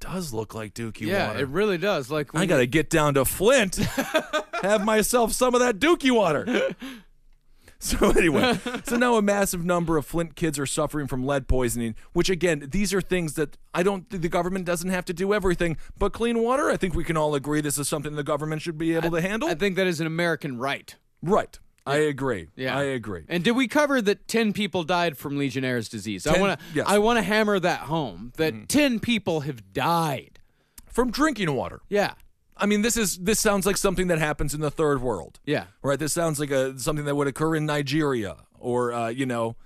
Does 0.04 0.32
look 0.32 0.54
like 0.54 0.74
Dookie 0.74 1.02
yeah, 1.02 1.28
water. 1.28 1.40
it 1.40 1.48
really 1.48 1.78
does. 1.78 2.10
Like 2.10 2.34
I 2.34 2.46
got 2.46 2.58
to 2.58 2.66
get 2.66 2.90
down 2.90 3.14
to 3.14 3.24
Flint, 3.24 3.76
have 4.62 4.84
myself 4.84 5.32
some 5.32 5.54
of 5.54 5.60
that 5.60 5.78
Dookie 5.78 6.14
water. 6.14 6.74
So 7.80 8.12
anyway, 8.12 8.58
so 8.84 8.96
now 8.96 9.16
a 9.16 9.20
massive 9.20 9.62
number 9.62 9.98
of 9.98 10.06
Flint 10.06 10.36
kids 10.36 10.58
are 10.58 10.64
suffering 10.64 11.06
from 11.06 11.26
lead 11.26 11.48
poisoning, 11.48 11.96
which 12.14 12.30
again, 12.30 12.68
these 12.70 12.94
are 12.94 13.02
things 13.02 13.34
that 13.34 13.58
I 13.74 13.82
don't 13.82 14.08
the 14.08 14.30
government 14.30 14.64
doesn't 14.64 14.88
have 14.88 15.04
to 15.04 15.12
do 15.12 15.34
everything, 15.34 15.76
but 15.98 16.14
clean 16.14 16.38
water, 16.38 16.70
I 16.70 16.78
think 16.78 16.94
we 16.94 17.04
can 17.04 17.18
all 17.18 17.34
agree 17.34 17.60
this 17.60 17.76
is 17.76 17.86
something 17.86 18.14
the 18.14 18.22
government 18.22 18.62
should 18.62 18.78
be 18.78 18.94
able 18.94 19.10
to 19.10 19.20
handle. 19.20 19.50
I 19.50 19.54
think 19.54 19.76
that 19.76 19.86
is 19.86 20.00
an 20.00 20.06
American 20.06 20.56
right. 20.56 20.96
right. 21.20 21.58
I 21.86 21.96
agree. 21.96 22.48
Yeah, 22.56 22.76
I 22.76 22.84
agree. 22.84 23.24
And 23.28 23.44
did 23.44 23.52
we 23.52 23.68
cover 23.68 24.00
that 24.00 24.26
ten 24.26 24.52
people 24.52 24.84
died 24.84 25.18
from 25.18 25.36
Legionnaire's 25.36 25.88
disease? 25.88 26.26
I 26.26 26.38
want 26.40 26.58
to. 26.58 26.66
yes. 26.74 26.86
I 26.88 26.98
want 26.98 27.18
to 27.18 27.22
hammer 27.22 27.58
that 27.60 27.80
home. 27.80 28.32
That 28.36 28.68
ten 28.68 29.00
people 29.00 29.40
have 29.40 29.72
died. 29.72 30.40
From 30.86 31.10
drinking 31.10 31.54
water. 31.54 31.80
Yeah. 31.88 32.14
I 32.56 32.66
mean, 32.66 32.82
this 32.82 32.96
is 32.96 33.18
this 33.18 33.40
sounds 33.40 33.66
like 33.66 33.76
something 33.76 34.06
that 34.06 34.18
happens 34.20 34.54
in 34.54 34.60
the 34.60 34.70
third 34.70 35.02
world. 35.02 35.40
Yeah. 35.44 35.64
Right. 35.82 35.98
This 35.98 36.12
sounds 36.12 36.38
like 36.38 36.50
a 36.52 36.78
something 36.78 37.04
that 37.04 37.16
would 37.16 37.26
occur 37.26 37.56
in 37.56 37.66
Nigeria 37.66 38.36
or 38.58 38.92
uh, 38.92 39.08
you 39.08 39.26
know 39.26 39.56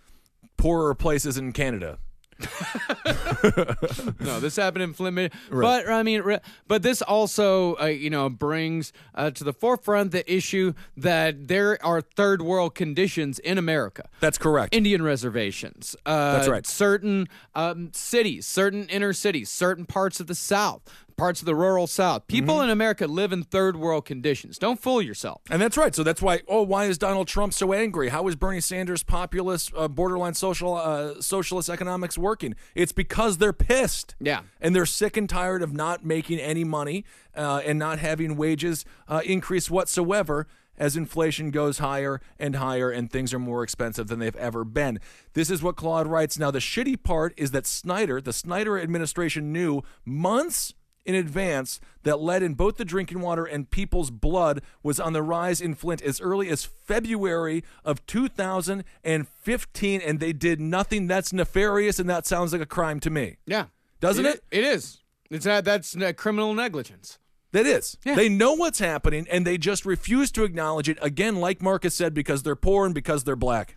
poorer 0.56 0.94
places 0.94 1.36
in 1.36 1.52
Canada. 1.52 1.98
no, 4.20 4.38
this 4.40 4.56
happened 4.56 4.82
in 4.82 4.92
Flint, 4.92 5.16
Mi- 5.16 5.30
but 5.50 5.88
I 5.88 6.02
mean, 6.02 6.38
but 6.66 6.82
this 6.82 7.02
also, 7.02 7.76
uh, 7.80 7.86
you 7.86 8.10
know, 8.10 8.28
brings 8.28 8.92
uh, 9.14 9.30
to 9.32 9.44
the 9.44 9.52
forefront 9.52 10.12
the 10.12 10.30
issue 10.32 10.72
that 10.96 11.48
there 11.48 11.84
are 11.84 12.00
third 12.00 12.42
world 12.42 12.74
conditions 12.74 13.38
in 13.40 13.58
America. 13.58 14.08
That's 14.20 14.38
correct. 14.38 14.74
Indian 14.74 15.02
reservations. 15.02 15.96
Uh, 16.06 16.34
That's 16.34 16.48
right. 16.48 16.66
Certain 16.66 17.28
um, 17.54 17.90
cities, 17.92 18.46
certain 18.46 18.88
inner 18.88 19.12
cities, 19.12 19.48
certain 19.48 19.84
parts 19.86 20.20
of 20.20 20.26
the 20.26 20.34
South, 20.34 20.82
parts 21.18 21.40
of 21.40 21.46
the 21.46 21.54
rural 21.54 21.86
South. 21.86 22.26
People 22.26 22.54
Mm-hmm. 22.54 22.64
in 22.64 22.70
America 22.70 23.06
live 23.06 23.32
in 23.32 23.42
third 23.42 23.76
world 23.76 24.06
conditions. 24.06 24.56
Don't 24.56 24.80
fool 24.80 25.02
yourself. 25.02 25.42
And 25.50 25.60
that's 25.60 25.76
right. 25.76 25.94
So 25.94 26.02
that's 26.02 26.22
why. 26.22 26.40
Oh, 26.48 26.62
why 26.62 26.86
is 26.86 26.96
Donald 26.96 27.28
Trump 27.28 27.52
so 27.52 27.72
angry? 27.74 28.08
How 28.08 28.26
is 28.28 28.36
Bernie 28.36 28.60
Sanders' 28.62 29.02
populist, 29.02 29.72
uh, 29.76 29.88
borderline 29.88 30.34
social, 30.34 30.74
uh, 30.76 31.20
socialist 31.20 31.68
economics 31.68 32.16
working? 32.16 32.54
It's 32.74 32.92
because 32.92 33.36
they're 33.38 33.52
pissed. 33.52 34.14
Yeah. 34.20 34.40
and 34.60 34.74
they're 34.74 34.86
sick 34.86 35.16
and 35.16 35.28
tired 35.28 35.62
of 35.62 35.72
not 35.74 36.04
making 36.04 36.38
any 36.38 36.64
money 36.64 37.04
uh, 37.36 37.60
and 37.66 37.78
not 37.78 37.98
having 37.98 38.36
wages 38.36 38.84
uh, 39.08 39.20
increase 39.26 39.70
whatsoever. 39.70 40.46
As 40.80 40.96
inflation 40.96 41.50
goes 41.50 41.78
higher 41.78 42.20
and 42.38 42.54
higher, 42.54 42.88
and 42.88 43.10
things 43.10 43.34
are 43.34 43.40
more 43.40 43.64
expensive 43.64 44.06
than 44.06 44.20
they've 44.20 44.36
ever 44.36 44.64
been. 44.64 45.00
This 45.32 45.50
is 45.50 45.60
what 45.60 45.74
Claude 45.74 46.06
writes. 46.06 46.38
Now, 46.38 46.52
the 46.52 46.60
shitty 46.60 47.02
part 47.02 47.34
is 47.36 47.50
that 47.50 47.66
Snyder, 47.66 48.20
the 48.20 48.32
Snyder 48.32 48.78
administration, 48.78 49.52
knew 49.52 49.82
months 50.04 50.74
in 51.04 51.14
advance 51.14 51.80
that 52.02 52.20
lead 52.20 52.42
in 52.42 52.54
both 52.54 52.76
the 52.76 52.84
drinking 52.84 53.20
water 53.20 53.44
and 53.44 53.70
people's 53.70 54.10
blood 54.10 54.62
was 54.82 55.00
on 55.00 55.12
the 55.12 55.22
rise 55.22 55.60
in 55.60 55.74
Flint 55.74 56.02
as 56.02 56.20
early 56.20 56.48
as 56.48 56.64
February 56.64 57.64
of 57.84 58.04
2015, 58.06 60.00
and 60.00 60.20
they 60.20 60.32
did 60.32 60.60
nothing. 60.60 61.06
That's 61.06 61.32
nefarious, 61.32 61.98
and 61.98 62.08
that 62.10 62.26
sounds 62.26 62.52
like 62.52 62.62
a 62.62 62.66
crime 62.66 63.00
to 63.00 63.10
me. 63.10 63.36
Yeah, 63.46 63.66
Doesn't 64.00 64.26
it? 64.26 64.42
It 64.50 64.64
is. 64.64 64.98
It's 65.30 65.44
that. 65.44 65.64
That's 65.64 65.96
uh, 65.96 66.12
criminal 66.16 66.54
negligence. 66.54 67.18
That 67.52 67.66
is. 67.66 67.96
Yeah. 68.04 68.14
They 68.14 68.28
know 68.28 68.52
what's 68.52 68.78
happening, 68.78 69.26
and 69.30 69.46
they 69.46 69.56
just 69.56 69.86
refuse 69.86 70.30
to 70.32 70.44
acknowledge 70.44 70.88
it. 70.88 70.98
Again, 71.00 71.36
like 71.36 71.62
Marcus 71.62 71.94
said, 71.94 72.12
because 72.12 72.42
they're 72.42 72.56
poor 72.56 72.84
and 72.84 72.94
because 72.94 73.24
they're 73.24 73.36
black. 73.36 73.76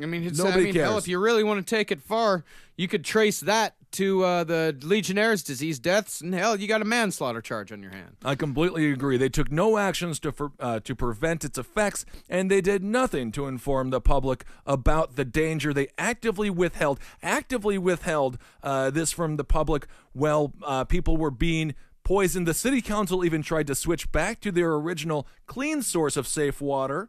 I 0.00 0.06
mean, 0.06 0.22
it's, 0.22 0.38
Nobody 0.38 0.70
I 0.70 0.72
mean, 0.72 0.74
hell, 0.76 0.98
if 0.98 1.08
you 1.08 1.18
really 1.18 1.44
want 1.44 1.64
to 1.66 1.68
take 1.76 1.90
it 1.90 2.00
far, 2.00 2.44
you 2.76 2.88
could 2.88 3.04
trace 3.04 3.40
that 3.40 3.74
to 3.92 4.24
uh, 4.24 4.44
the 4.44 4.76
Legionnaire's 4.82 5.42
disease 5.42 5.78
deaths, 5.78 6.20
and 6.20 6.32
hell, 6.34 6.58
you 6.58 6.68
got 6.68 6.82
a 6.82 6.84
manslaughter 6.84 7.40
charge 7.40 7.72
on 7.72 7.82
your 7.82 7.92
hand. 7.92 8.16
I 8.24 8.34
completely 8.34 8.90
agree. 8.90 9.16
They 9.16 9.28
took 9.28 9.50
no 9.50 9.78
actions 9.78 10.20
to 10.20 10.32
for, 10.32 10.52
uh, 10.60 10.80
to 10.80 10.94
prevent 10.94 11.44
its 11.44 11.58
effects, 11.58 12.04
and 12.28 12.50
they 12.50 12.60
did 12.60 12.82
nothing 12.82 13.32
to 13.32 13.46
inform 13.46 13.90
the 13.90 14.00
public 14.00 14.44
about 14.66 15.16
the 15.16 15.24
danger. 15.24 15.72
They 15.72 15.88
actively 15.98 16.50
withheld, 16.50 17.00
actively 17.22 17.78
withheld 17.78 18.38
uh, 18.62 18.90
this 18.90 19.12
from 19.12 19.36
the 19.36 19.44
public. 19.44 19.86
While 20.12 20.52
uh, 20.62 20.84
people 20.84 21.16
were 21.16 21.30
being 21.30 21.74
poisoned, 22.02 22.46
the 22.46 22.54
city 22.54 22.80
council 22.80 23.24
even 23.24 23.42
tried 23.42 23.66
to 23.68 23.74
switch 23.74 24.10
back 24.12 24.40
to 24.40 24.52
their 24.52 24.74
original 24.74 25.26
clean 25.46 25.82
source 25.82 26.16
of 26.16 26.26
safe 26.26 26.60
water. 26.60 27.08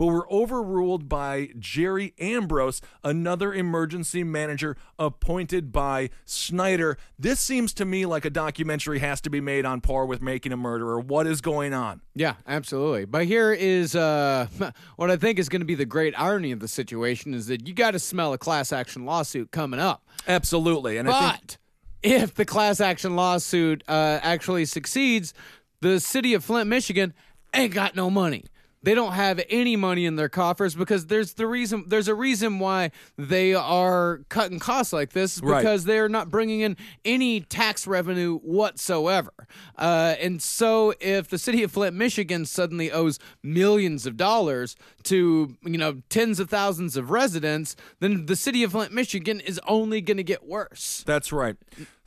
But 0.00 0.06
were 0.06 0.32
overruled 0.32 1.10
by 1.10 1.50
Jerry 1.58 2.14
Ambrose, 2.18 2.80
another 3.04 3.52
emergency 3.52 4.24
manager 4.24 4.78
appointed 4.98 5.72
by 5.72 6.08
Snyder. 6.24 6.96
This 7.18 7.38
seems 7.38 7.74
to 7.74 7.84
me 7.84 8.06
like 8.06 8.24
a 8.24 8.30
documentary 8.30 9.00
has 9.00 9.20
to 9.20 9.28
be 9.28 9.42
made 9.42 9.66
on 9.66 9.82
par 9.82 10.06
with 10.06 10.22
Making 10.22 10.52
a 10.52 10.56
Murderer. 10.56 10.98
What 10.98 11.26
is 11.26 11.42
going 11.42 11.74
on? 11.74 12.00
Yeah, 12.14 12.36
absolutely. 12.48 13.04
But 13.04 13.26
here 13.26 13.52
is 13.52 13.94
uh, 13.94 14.46
what 14.96 15.10
I 15.10 15.18
think 15.18 15.38
is 15.38 15.50
going 15.50 15.60
to 15.60 15.66
be 15.66 15.74
the 15.74 15.84
great 15.84 16.18
irony 16.18 16.50
of 16.50 16.60
the 16.60 16.68
situation 16.68 17.34
is 17.34 17.48
that 17.48 17.68
you 17.68 17.74
got 17.74 17.90
to 17.90 17.98
smell 17.98 18.32
a 18.32 18.38
class 18.38 18.72
action 18.72 19.04
lawsuit 19.04 19.50
coming 19.50 19.80
up. 19.80 20.02
Absolutely. 20.26 20.96
And 20.96 21.10
I 21.10 21.32
think 21.32 21.42
But 21.42 21.58
if 22.02 22.34
the 22.34 22.46
class 22.46 22.80
action 22.80 23.16
lawsuit 23.16 23.84
uh, 23.86 24.20
actually 24.22 24.64
succeeds, 24.64 25.34
the 25.82 26.00
city 26.00 26.32
of 26.32 26.42
Flint, 26.42 26.70
Michigan, 26.70 27.12
ain't 27.52 27.74
got 27.74 27.94
no 27.94 28.08
money. 28.08 28.46
They 28.82 28.94
don't 28.94 29.12
have 29.12 29.42
any 29.50 29.76
money 29.76 30.06
in 30.06 30.16
their 30.16 30.30
coffers 30.30 30.74
because 30.74 31.06
there's 31.06 31.34
the 31.34 31.46
reason. 31.46 31.84
There's 31.86 32.08
a 32.08 32.14
reason 32.14 32.58
why 32.58 32.92
they 33.18 33.52
are 33.54 34.20
cutting 34.30 34.58
costs 34.58 34.92
like 34.92 35.12
this 35.12 35.38
Right. 35.42 35.60
because 35.60 35.84
they're 35.84 36.08
not 36.08 36.30
bringing 36.30 36.60
in 36.60 36.76
any 37.04 37.40
tax 37.42 37.86
revenue 37.86 38.38
whatsoever. 38.38 39.32
Uh, 39.76 40.14
and 40.20 40.40
so, 40.40 40.94
if 41.00 41.28
the 41.28 41.38
city 41.38 41.62
of 41.62 41.72
Flint, 41.72 41.94
Michigan, 41.94 42.46
suddenly 42.46 42.90
owes 42.90 43.18
millions 43.42 44.06
of 44.06 44.16
dollars 44.16 44.76
to 45.04 45.56
you 45.62 45.78
know 45.78 46.00
tens 46.08 46.40
of 46.40 46.48
thousands 46.48 46.96
of 46.96 47.10
residents, 47.10 47.76
then 48.00 48.26
the 48.26 48.36
city 48.36 48.62
of 48.62 48.72
Flint, 48.72 48.92
Michigan, 48.92 49.40
is 49.40 49.60
only 49.66 50.00
going 50.00 50.16
to 50.16 50.22
get 50.24 50.46
worse. 50.46 51.04
That's 51.06 51.32
right. 51.32 51.56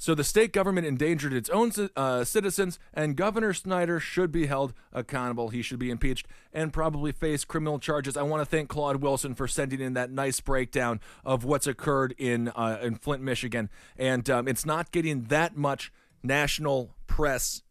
So 0.04 0.14
the 0.14 0.26
state 0.26 0.52
government 0.52 0.86
endangered 0.86 1.32
its 1.32 1.50
own 1.50 1.72
uh, 1.96 2.26
citizens, 2.26 2.78
and 2.94 3.16
Governor 3.16 3.54
Snyder 3.54 4.02
should 4.02 4.34
be 4.34 4.48
held 4.48 4.74
accountable. 4.92 5.48
He 5.48 5.62
should 5.62 5.80
be 5.80 5.90
impeached 5.90 6.28
and 6.52 6.74
probably 6.74 7.14
face 7.14 7.46
criminal 7.46 7.80
charges. 7.80 8.18
I 8.18 8.24
want 8.24 8.42
to 8.42 8.46
thank 8.46 8.68
Claude 8.68 8.98
Wilson 8.98 9.34
for 9.34 9.48
sending 9.48 9.80
in 9.80 9.94
that 9.94 10.12
nice 10.12 10.42
breakdown 10.42 11.00
of 11.24 11.46
what's 11.46 11.68
occurred 11.68 12.14
in 12.18 12.50
uh, 12.50 12.80
in 12.82 12.96
Flint, 12.96 13.24
Michigan, 13.24 13.70
and 13.98 14.30
um, 14.30 14.46
it's 14.50 14.66
not 14.66 14.92
getting 14.92 15.24
that 15.28 15.56
much 15.56 15.90
national 16.22 16.94
press, 17.08 17.64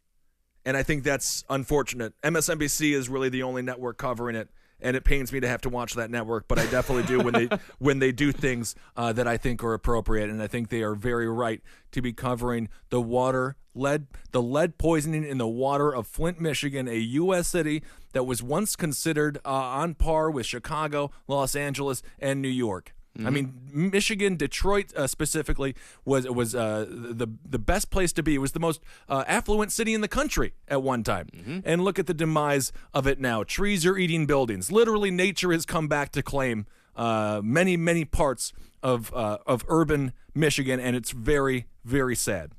and 0.64 0.74
I 0.74 0.82
think 0.82 1.04
that's 1.04 1.44
unfortunate. 1.50 2.14
MSNBC 2.22 2.94
is 2.94 3.10
really 3.10 3.28
the 3.28 3.42
only 3.42 3.60
network 3.60 3.98
covering 3.98 4.36
it. 4.36 4.48
And 4.82 4.96
it 4.96 5.04
pains 5.04 5.32
me 5.32 5.40
to 5.40 5.48
have 5.48 5.60
to 5.62 5.68
watch 5.68 5.94
that 5.94 6.10
network, 6.10 6.48
but 6.48 6.58
I 6.58 6.66
definitely 6.66 7.04
do 7.04 7.20
when 7.20 7.34
they 7.34 7.48
when 7.78 8.00
they 8.00 8.12
do 8.12 8.32
things 8.32 8.74
uh, 8.96 9.12
that 9.12 9.28
I 9.28 9.36
think 9.36 9.62
are 9.62 9.74
appropriate, 9.74 10.28
and 10.28 10.42
I 10.42 10.48
think 10.48 10.68
they 10.68 10.82
are 10.82 10.94
very 10.94 11.28
right 11.28 11.62
to 11.92 12.02
be 12.02 12.12
covering 12.12 12.68
the 12.90 13.00
water 13.00 13.56
lead 13.74 14.06
the 14.32 14.42
lead 14.42 14.78
poisoning 14.78 15.24
in 15.24 15.38
the 15.38 15.48
water 15.48 15.94
of 15.94 16.06
Flint, 16.06 16.40
Michigan, 16.40 16.88
a 16.88 16.96
U.S. 16.96 17.48
city 17.48 17.82
that 18.12 18.24
was 18.24 18.42
once 18.42 18.76
considered 18.76 19.38
uh, 19.44 19.50
on 19.50 19.94
par 19.94 20.30
with 20.30 20.46
Chicago, 20.46 21.10
Los 21.26 21.56
Angeles, 21.56 22.02
and 22.18 22.42
New 22.42 22.48
York. 22.48 22.94
I 23.26 23.30
mean, 23.30 23.52
Michigan, 23.70 24.36
Detroit 24.36 24.94
uh, 24.96 25.06
specifically 25.06 25.74
was 26.04 26.26
was 26.28 26.54
uh, 26.54 26.86
the 26.88 27.28
the 27.48 27.58
best 27.58 27.90
place 27.90 28.12
to 28.14 28.22
be. 28.22 28.34
It 28.34 28.38
was 28.38 28.52
the 28.52 28.60
most 28.60 28.80
uh, 29.08 29.24
affluent 29.26 29.70
city 29.70 29.92
in 29.92 30.00
the 30.00 30.08
country 30.08 30.54
at 30.66 30.82
one 30.82 31.02
time. 31.02 31.28
And 31.64 31.84
look 31.84 31.98
at 31.98 32.06
the 32.06 32.14
demise 32.14 32.72
of 32.94 33.06
it 33.06 33.20
now. 33.20 33.44
Trees 33.44 33.84
are 33.84 33.98
eating 33.98 34.26
buildings. 34.26 34.72
Literally, 34.72 35.10
nature 35.10 35.52
has 35.52 35.66
come 35.66 35.88
back 35.88 36.10
to 36.12 36.22
claim 36.22 36.66
uh, 36.96 37.40
many 37.44 37.76
many 37.76 38.04
parts 38.04 38.52
of 38.82 39.12
uh, 39.14 39.38
of 39.46 39.64
urban 39.68 40.12
Michigan, 40.34 40.80
and 40.80 40.96
it's 40.96 41.10
very 41.10 41.66
very 41.84 42.16
sad. 42.16 42.52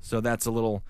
So 0.00 0.20
that's 0.20 0.46
a 0.46 0.50
little. 0.50 0.82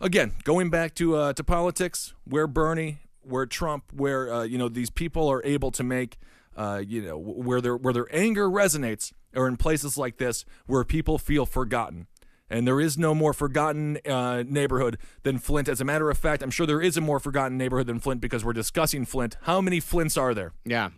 Again, 0.00 0.32
going 0.42 0.70
back 0.70 0.94
to 0.96 1.16
uh, 1.16 1.32
to 1.34 1.44
politics, 1.44 2.14
where 2.24 2.46
Bernie, 2.46 2.98
where 3.22 3.46
Trump, 3.46 3.84
where 3.92 4.32
uh, 4.32 4.42
you 4.42 4.58
know 4.58 4.68
these 4.68 4.90
people 4.90 5.28
are 5.30 5.42
able 5.44 5.70
to 5.70 5.82
make, 5.82 6.18
uh, 6.56 6.82
you 6.86 7.02
know, 7.02 7.18
where 7.18 7.60
their 7.60 7.76
where 7.76 7.92
their 7.92 8.06
anger 8.14 8.48
resonates, 8.48 9.12
or 9.34 9.46
in 9.48 9.56
places 9.56 9.96
like 9.96 10.18
this 10.18 10.44
where 10.66 10.84
people 10.84 11.18
feel 11.18 11.46
forgotten. 11.46 12.06
And 12.50 12.68
there 12.68 12.80
is 12.80 12.98
no 12.98 13.14
more 13.14 13.32
forgotten 13.32 13.98
uh, 14.06 14.44
neighborhood 14.46 14.98
than 15.22 15.38
Flint. 15.38 15.68
As 15.68 15.80
a 15.80 15.84
matter 15.84 16.10
of 16.10 16.18
fact, 16.18 16.42
I'm 16.42 16.50
sure 16.50 16.66
there 16.66 16.82
is 16.82 16.96
a 16.96 17.00
more 17.00 17.18
forgotten 17.18 17.56
neighborhood 17.56 17.86
than 17.86 18.00
Flint 18.00 18.20
because 18.20 18.44
we're 18.44 18.52
discussing 18.52 19.06
Flint. 19.06 19.36
How 19.42 19.60
many 19.60 19.80
Flints 19.80 20.16
are 20.16 20.34
there? 20.34 20.52
Yeah. 20.64 20.90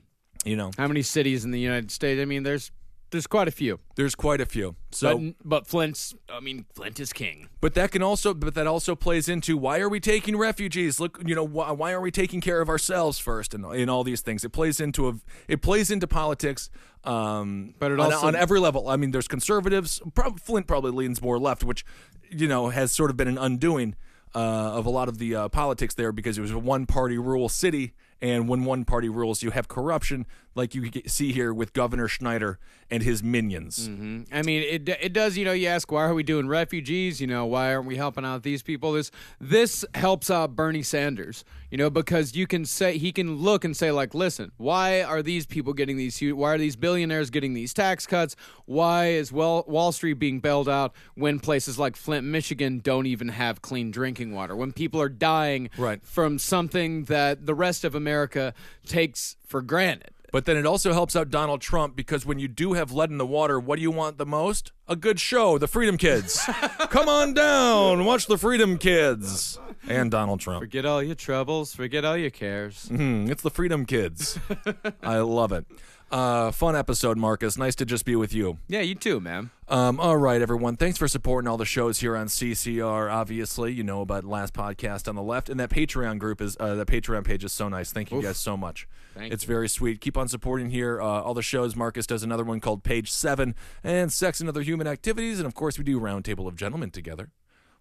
You 0.44 0.56
know, 0.56 0.70
How 0.76 0.86
many 0.86 1.02
cities 1.02 1.44
in 1.44 1.52
the 1.52 1.60
United 1.60 1.90
States? 1.90 2.20
I 2.20 2.24
mean, 2.24 2.42
there's 2.42 2.70
there's 3.16 3.26
quite 3.26 3.48
a 3.48 3.50
few. 3.50 3.80
there's 3.96 4.14
quite 4.14 4.40
a 4.40 4.46
few. 4.46 4.76
So, 4.90 5.18
but, 5.18 5.34
but 5.44 5.66
Flint's, 5.66 6.14
I 6.28 6.40
mean, 6.40 6.66
Flint 6.74 7.00
is 7.00 7.12
king. 7.12 7.48
But 7.60 7.74
that 7.74 7.90
can 7.90 8.02
also, 8.02 8.34
but 8.34 8.54
that 8.54 8.66
also 8.66 8.94
plays 8.94 9.28
into 9.28 9.56
why 9.56 9.80
are 9.80 9.88
we 9.88 10.00
taking 10.00 10.36
refugees? 10.36 11.00
Look, 11.00 11.20
you 11.24 11.34
know, 11.34 11.42
why, 11.44 11.72
why 11.72 11.92
are 11.92 12.00
we 12.00 12.10
taking 12.10 12.40
care 12.40 12.60
of 12.60 12.68
ourselves 12.68 13.18
first, 13.18 13.54
and 13.54 13.64
in 13.74 13.88
all 13.88 14.04
these 14.04 14.20
things? 14.20 14.44
It 14.44 14.50
plays 14.52 14.80
into 14.80 15.08
a, 15.08 15.14
it 15.48 15.62
plays 15.62 15.90
into 15.90 16.06
politics. 16.06 16.70
Um, 17.04 17.74
But 17.78 17.92
it 17.92 18.00
on, 18.00 18.12
also- 18.12 18.26
on 18.26 18.34
every 18.36 18.60
level. 18.60 18.88
I 18.88 18.96
mean, 18.96 19.10
there's 19.12 19.28
conservatives. 19.28 20.00
Prob- 20.14 20.40
Flint 20.40 20.66
probably 20.66 20.90
leans 20.92 21.22
more 21.22 21.38
left, 21.38 21.64
which, 21.64 21.84
you 22.30 22.48
know, 22.48 22.68
has 22.68 22.92
sort 22.92 23.10
of 23.10 23.16
been 23.16 23.28
an 23.28 23.38
undoing 23.38 23.94
uh, 24.34 24.38
of 24.78 24.84
a 24.86 24.90
lot 24.90 25.08
of 25.08 25.18
the 25.18 25.34
uh, 25.34 25.48
politics 25.48 25.94
there 25.94 26.12
because 26.12 26.36
it 26.36 26.42
was 26.42 26.50
a 26.50 26.58
one-party 26.58 27.16
rule 27.16 27.48
city, 27.48 27.94
And 28.20 28.48
when 28.48 28.64
one 28.64 28.84
party 28.84 29.08
rules, 29.08 29.42
you 29.42 29.50
have 29.52 29.68
corruption, 29.68 30.26
like 30.56 30.74
you 30.74 30.90
see 31.06 31.32
here 31.32 31.52
with 31.54 31.72
Governor 31.72 32.08
Schneider 32.08 32.58
and 32.90 33.02
his 33.02 33.22
minions. 33.22 33.88
Mm-hmm. 33.88 34.22
I 34.34 34.42
mean, 34.42 34.62
it 34.62 34.88
it 34.88 35.12
does. 35.12 35.36
You 35.36 35.44
know, 35.44 35.52
you 35.52 35.68
ask 35.68 35.90
why 35.92 36.02
are 36.04 36.14
we 36.14 36.22
doing 36.22 36.48
refugees? 36.48 37.20
You 37.20 37.26
know, 37.26 37.46
why 37.46 37.74
aren't 37.74 37.86
we 37.86 37.96
helping 37.96 38.24
out 38.24 38.42
these 38.42 38.62
people? 38.62 38.92
This 38.92 39.10
this 39.40 39.84
helps 39.94 40.30
out 40.30 40.56
Bernie 40.56 40.82
Sanders. 40.82 41.44
You 41.70 41.78
know, 41.78 41.90
because 41.90 42.36
you 42.36 42.46
can 42.46 42.64
say 42.64 42.96
he 42.96 43.10
can 43.12 43.36
look 43.36 43.64
and 43.64 43.76
say 43.76 43.90
like, 43.90 44.14
listen, 44.14 44.52
why 44.56 45.02
are 45.02 45.20
these 45.20 45.46
people 45.46 45.72
getting 45.72 45.96
these 45.96 46.16
huge? 46.16 46.34
Why 46.36 46.54
are 46.54 46.58
these 46.58 46.76
billionaires 46.76 47.28
getting 47.30 47.54
these 47.54 47.74
tax 47.74 48.06
cuts? 48.06 48.36
Why 48.66 49.08
is 49.08 49.32
well 49.32 49.64
Wall 49.66 49.90
Street 49.92 50.14
being 50.14 50.38
bailed 50.40 50.68
out 50.68 50.94
when 51.16 51.40
places 51.40 51.76
like 51.78 51.96
Flint, 51.96 52.24
Michigan, 52.24 52.78
don't 52.78 53.06
even 53.06 53.28
have 53.28 53.62
clean 53.62 53.90
drinking 53.90 54.32
water? 54.32 54.54
When 54.54 54.72
people 54.72 55.00
are 55.02 55.08
dying 55.08 55.68
Right. 55.76 56.00
from 56.04 56.38
something 56.38 57.04
that 57.06 57.46
the 57.46 57.54
rest 57.54 57.84
of 57.84 57.94
America 57.96 58.54
takes 58.86 59.36
for 59.44 59.60
granted. 59.60 60.10
But 60.32 60.44
then 60.44 60.56
it 60.56 60.66
also 60.66 60.92
helps 60.92 61.14
out 61.16 61.30
Donald 61.30 61.60
Trump 61.60 61.96
because 61.96 62.26
when 62.26 62.38
you 62.38 62.48
do 62.48 62.72
have 62.74 62.92
lead 62.92 63.10
in 63.10 63.18
the 63.18 63.26
water, 63.26 63.58
what 63.60 63.76
do 63.76 63.82
you 63.82 63.90
want 63.90 64.18
the 64.18 64.26
most? 64.26 64.72
A 64.88 64.96
good 64.96 65.18
show, 65.20 65.56
the 65.58 65.68
Freedom 65.68 65.96
Kids. 65.96 66.38
Come 66.90 67.08
on 67.08 67.32
down, 67.34 68.04
watch 68.04 68.26
the 68.26 68.36
Freedom 68.38 68.76
Kids. 68.78 69.58
And 69.88 70.10
Donald 70.10 70.40
Trump. 70.40 70.60
Forget 70.62 70.84
all 70.84 71.02
your 71.02 71.14
troubles, 71.14 71.74
forget 71.74 72.04
all 72.04 72.16
your 72.16 72.30
cares. 72.30 72.88
Mhm, 72.90 73.30
it's 73.30 73.42
the 73.42 73.50
Freedom 73.50 73.86
Kids. 73.86 74.38
I 75.02 75.18
love 75.18 75.52
it. 75.52 75.64
Uh, 76.10 76.52
fun 76.52 76.76
episode, 76.76 77.18
Marcus. 77.18 77.58
Nice 77.58 77.74
to 77.74 77.84
just 77.84 78.04
be 78.04 78.14
with 78.14 78.32
you. 78.32 78.58
Yeah, 78.68 78.80
you 78.80 78.94
too, 78.94 79.18
man. 79.18 79.50
Um, 79.66 79.98
all 79.98 80.16
right, 80.16 80.40
everyone. 80.40 80.76
Thanks 80.76 80.98
for 80.98 81.08
supporting 81.08 81.48
all 81.48 81.56
the 81.56 81.64
shows 81.64 81.98
here 81.98 82.16
on 82.16 82.28
CCR. 82.28 83.12
Obviously, 83.12 83.72
you 83.72 83.82
know 83.82 84.00
about 84.02 84.22
last 84.22 84.54
podcast 84.54 85.08
on 85.08 85.16
the 85.16 85.22
left, 85.22 85.48
and 85.48 85.58
that 85.58 85.68
Patreon 85.68 86.18
group 86.18 86.40
is 86.40 86.56
uh, 86.60 86.76
that 86.76 86.86
Patreon 86.86 87.24
page 87.24 87.42
is 87.42 87.52
so 87.52 87.68
nice. 87.68 87.90
Thank 87.90 88.12
you 88.12 88.22
guys 88.22 88.36
so 88.38 88.56
much. 88.56 88.86
Thank 89.14 89.32
it's 89.32 89.42
very 89.42 89.68
sweet. 89.68 90.00
Keep 90.00 90.16
on 90.16 90.28
supporting 90.28 90.70
here. 90.70 91.02
Uh, 91.02 91.04
all 91.22 91.34
the 91.34 91.42
shows. 91.42 91.74
Marcus 91.74 92.06
does 92.06 92.22
another 92.22 92.44
one 92.44 92.60
called 92.60 92.84
Page 92.84 93.10
Seven 93.10 93.56
and 93.82 94.12
Sex 94.12 94.38
and 94.38 94.48
Other 94.48 94.62
Human 94.62 94.86
Activities, 94.86 95.38
and 95.38 95.46
of 95.46 95.54
course 95.54 95.76
we 95.76 95.82
do 95.82 95.98
Roundtable 95.98 96.46
of 96.46 96.54
Gentlemen 96.54 96.90
together, 96.90 97.30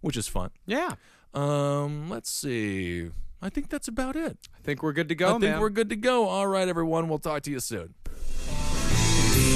which 0.01 0.17
is 0.17 0.27
fun. 0.27 0.49
Yeah. 0.65 0.95
Um, 1.35 2.09
let's 2.09 2.31
see. 2.31 3.11
I 3.39 3.49
think 3.49 3.69
that's 3.69 3.87
about 3.87 4.15
it. 4.15 4.47
I 4.57 4.61
think 4.63 4.81
we're 4.81 4.93
good 4.93 5.09
to 5.09 5.15
go, 5.15 5.27
I 5.27 5.31
think 5.33 5.41
man. 5.43 5.59
we're 5.59 5.69
good 5.69 5.89
to 5.89 5.95
go. 5.95 6.27
All 6.27 6.47
right, 6.47 6.67
everyone. 6.67 7.07
We'll 7.07 7.19
talk 7.19 7.43
to 7.43 7.51
you 7.51 7.59
soon. 7.59 7.93